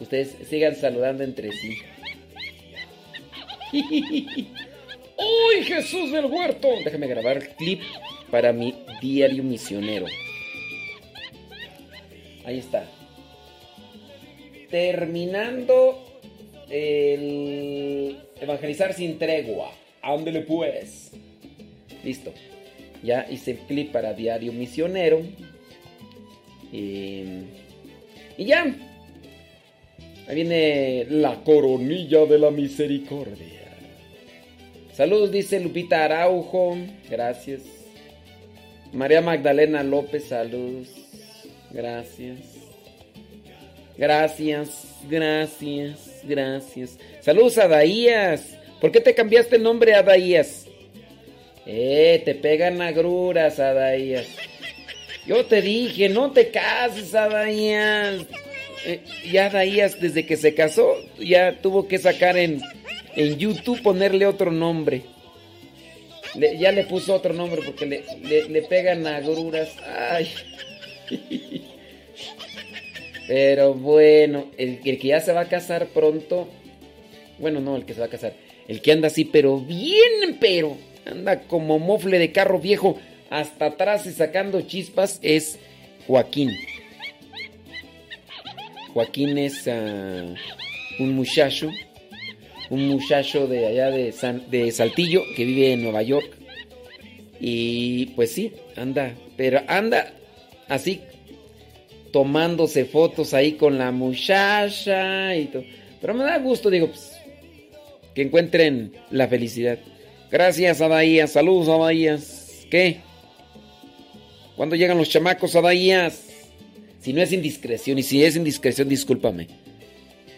Ustedes 0.00 0.36
sigan 0.48 0.74
saludando 0.74 1.22
entre 1.22 1.52
sí. 1.52 1.78
¡Uy, 5.18 5.64
Jesús 5.64 6.12
del 6.12 6.26
huerto! 6.26 6.68
Déjame 6.84 7.06
grabar 7.06 7.38
el 7.38 7.48
clip 7.50 7.80
para 8.30 8.52
mi 8.52 8.74
diario 9.00 9.42
misionero. 9.42 10.06
Ahí 12.46 12.58
está. 12.58 12.88
Terminando 14.70 16.20
el 16.70 18.18
evangelizar 18.40 18.94
sin 18.94 19.18
tregua. 19.18 19.72
Ándele 20.00 20.40
pues. 20.42 21.10
Listo. 22.04 22.32
Ya 23.02 23.26
hice 23.28 23.58
clip 23.66 23.90
para 23.92 24.14
diario 24.14 24.52
misionero. 24.52 25.22
Y 26.72 27.24
ya. 28.38 28.74
Ahí 30.28 30.34
viene 30.34 31.06
la 31.10 31.42
coronilla 31.42 32.26
de 32.26 32.38
la 32.38 32.50
misericordia. 32.50 33.74
Saludos, 34.92 35.32
dice 35.32 35.58
Lupita 35.60 36.04
Araujo. 36.04 36.76
Gracias. 37.10 37.62
María 38.92 39.20
Magdalena 39.20 39.82
López, 39.82 40.28
saludos. 40.28 41.05
Gracias. 41.76 42.38
Gracias, 43.98 44.94
gracias, 45.08 46.20
gracias. 46.24 46.98
Saludos 47.20 47.58
a 47.58 47.68
Daías. 47.68 48.56
¿Por 48.80 48.90
qué 48.92 49.00
te 49.00 49.14
cambiaste 49.14 49.56
el 49.56 49.62
nombre 49.62 49.94
a 49.94 50.02
Daías? 50.02 50.66
Eh, 51.66 52.22
te 52.24 52.34
pegan 52.34 52.80
agruras, 52.80 53.58
Adaías. 53.58 54.26
Yo 55.26 55.44
te 55.46 55.60
dije, 55.60 56.08
no 56.08 56.30
te 56.32 56.50
cases, 56.50 57.14
Adaías. 57.14 58.22
Eh, 58.86 59.00
ya 59.30 59.46
Adaías, 59.46 60.00
desde 60.00 60.24
que 60.24 60.36
se 60.36 60.54
casó, 60.54 60.94
ya 61.18 61.58
tuvo 61.60 61.88
que 61.88 61.98
sacar 61.98 62.36
en, 62.38 62.60
en 63.16 63.36
YouTube 63.36 63.82
ponerle 63.82 64.26
otro 64.26 64.50
nombre. 64.50 65.02
Ya 66.58 66.70
le 66.70 66.84
puso 66.84 67.14
otro 67.14 67.32
nombre 67.32 67.62
porque 67.64 67.86
le, 67.86 68.04
le- 68.22 68.48
le 68.48 68.62
pegan 68.62 69.06
agruras. 69.06 69.70
Ay. 70.10 70.28
Pero 73.28 73.74
bueno, 73.74 74.46
el, 74.56 74.80
que 74.80 74.96
ya 74.98 75.20
se 75.20 75.32
va 75.32 75.40
a 75.42 75.48
casar 75.48 75.88
pronto. 75.88 76.48
Bueno, 77.38 77.60
no, 77.60 77.76
el 77.76 77.84
que 77.84 77.94
se 77.94 78.00
va 78.00 78.06
a 78.06 78.10
casar. 78.10 78.34
El 78.68 78.80
que 78.80 78.92
anda 78.92 79.08
así, 79.08 79.24
pero 79.24 79.58
bien, 79.60 80.38
pero. 80.40 80.76
Anda 81.04 81.42
como 81.42 81.78
mofle 81.78 82.18
de 82.18 82.32
carro 82.32 82.58
viejo 82.58 82.98
hasta 83.30 83.66
atrás 83.66 84.06
y 84.06 84.12
sacando 84.12 84.60
chispas 84.62 85.18
es 85.22 85.58
Joaquín. 86.06 86.50
Joaquín 88.92 89.38
es 89.38 89.68
ah, 89.68 90.34
un 90.98 91.14
muchacho. 91.14 91.70
Un 92.70 92.88
muchacho 92.88 93.46
de 93.46 93.66
allá 93.66 93.90
de, 93.90 94.10
San- 94.10 94.50
de 94.50 94.72
Saltillo 94.72 95.22
que 95.36 95.44
vive 95.44 95.72
en 95.72 95.82
Nueva 95.82 96.02
York. 96.02 96.28
Y 97.40 98.06
pues 98.16 98.32
sí, 98.32 98.52
anda. 98.76 99.14
Pero 99.36 99.60
anda 99.68 100.12
así 100.68 101.00
tomándose 102.12 102.84
fotos 102.84 103.34
ahí 103.34 103.52
con 103.52 103.78
la 103.78 103.92
muchacha 103.92 105.36
y 105.36 105.46
todo. 105.46 105.64
Pero 106.00 106.14
me 106.14 106.24
da 106.24 106.38
gusto, 106.38 106.70
digo, 106.70 106.88
pues, 106.88 107.12
que 108.14 108.22
encuentren 108.22 108.92
la 109.10 109.28
felicidad. 109.28 109.78
Gracias, 110.30 110.80
Adaías. 110.80 111.32
Saludos, 111.32 111.68
Adaías. 111.68 112.66
¿Qué? 112.70 113.00
¿Cuándo 114.56 114.76
llegan 114.76 114.98
los 114.98 115.10
chamacos, 115.10 115.54
Adaías? 115.54 116.24
Si 117.00 117.12
no 117.12 117.22
es 117.22 117.32
indiscreción, 117.32 117.98
y 117.98 118.02
si 118.02 118.24
es 118.24 118.36
indiscreción, 118.36 118.88
discúlpame. 118.88 119.48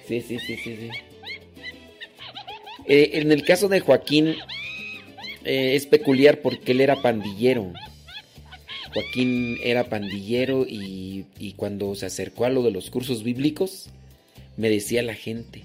Sí, 0.07 0.21
sí, 0.21 0.39
sí, 0.39 0.57
sí, 0.57 0.77
sí. 0.77 0.91
Eh, 2.87 3.11
en 3.15 3.31
el 3.31 3.45
caso 3.45 3.69
de 3.69 3.81
Joaquín, 3.81 4.35
eh, 5.45 5.77
es 5.77 5.87
peculiar 5.87 6.41
porque 6.41 6.73
él 6.73 6.81
era 6.81 7.01
pandillero. 7.01 7.73
Joaquín 8.93 9.59
era 9.63 9.89
pandillero 9.89 10.65
y, 10.69 11.25
cuando 11.57 11.95
se 11.95 12.07
acercó 12.07 12.45
a 12.45 12.51
lo 12.51 12.63
de 12.63 12.71
los 12.71 12.91
cursos 12.91 13.23
bíblicos, 13.23 13.91
me 14.57 14.71
decía 14.71 15.03
la 15.03 15.15
gente, 15.15 15.65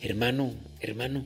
hermano, 0.00 0.52
hermano, 0.80 1.24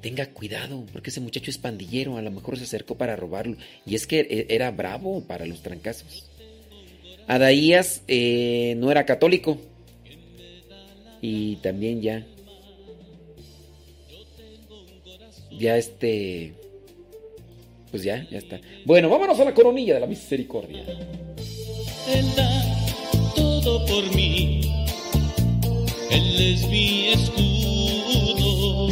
tenga 0.00 0.26
cuidado, 0.26 0.84
porque 0.92 1.10
ese 1.10 1.20
muchacho 1.20 1.50
es 1.50 1.58
pandillero, 1.58 2.16
a 2.16 2.22
lo 2.22 2.30
mejor 2.30 2.56
se 2.56 2.64
acercó 2.64 2.96
para 2.96 3.16
robarlo. 3.16 3.56
Y 3.84 3.94
es 3.94 4.06
que 4.06 4.20
e- 4.20 4.46
era 4.54 4.70
bravo 4.70 5.22
para 5.24 5.46
los 5.46 5.62
trancazos. 5.62 6.26
Adaías 7.26 8.02
eh, 8.08 8.74
no 8.78 8.90
era 8.90 9.06
católico. 9.06 9.58
Y 11.20 11.56
también 11.56 12.00
ya. 12.00 12.26
Ya 15.58 15.76
este. 15.76 16.54
Pues 17.90 18.02
ya, 18.04 18.26
ya 18.30 18.38
está. 18.38 18.60
Bueno, 18.84 19.08
vámonos 19.08 19.38
a 19.40 19.44
la 19.44 19.52
coronilla 19.52 19.94
de 19.94 20.00
la 20.00 20.06
misericordia. 20.06 20.84
Él 22.08 22.34
da 22.36 22.62
todo 23.34 23.84
por 23.86 24.14
mí. 24.14 24.86
Él 26.10 26.40
es 26.40 26.66
mi 26.68 27.08
escudo. 27.08 28.88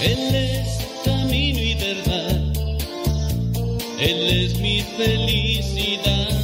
Él 0.00 0.34
es 0.34 0.86
camino 1.04 1.58
y 1.58 1.74
verdad. 1.74 2.52
Él 3.98 4.44
es 4.44 4.58
mi 4.60 4.82
felicidad. 4.82 6.41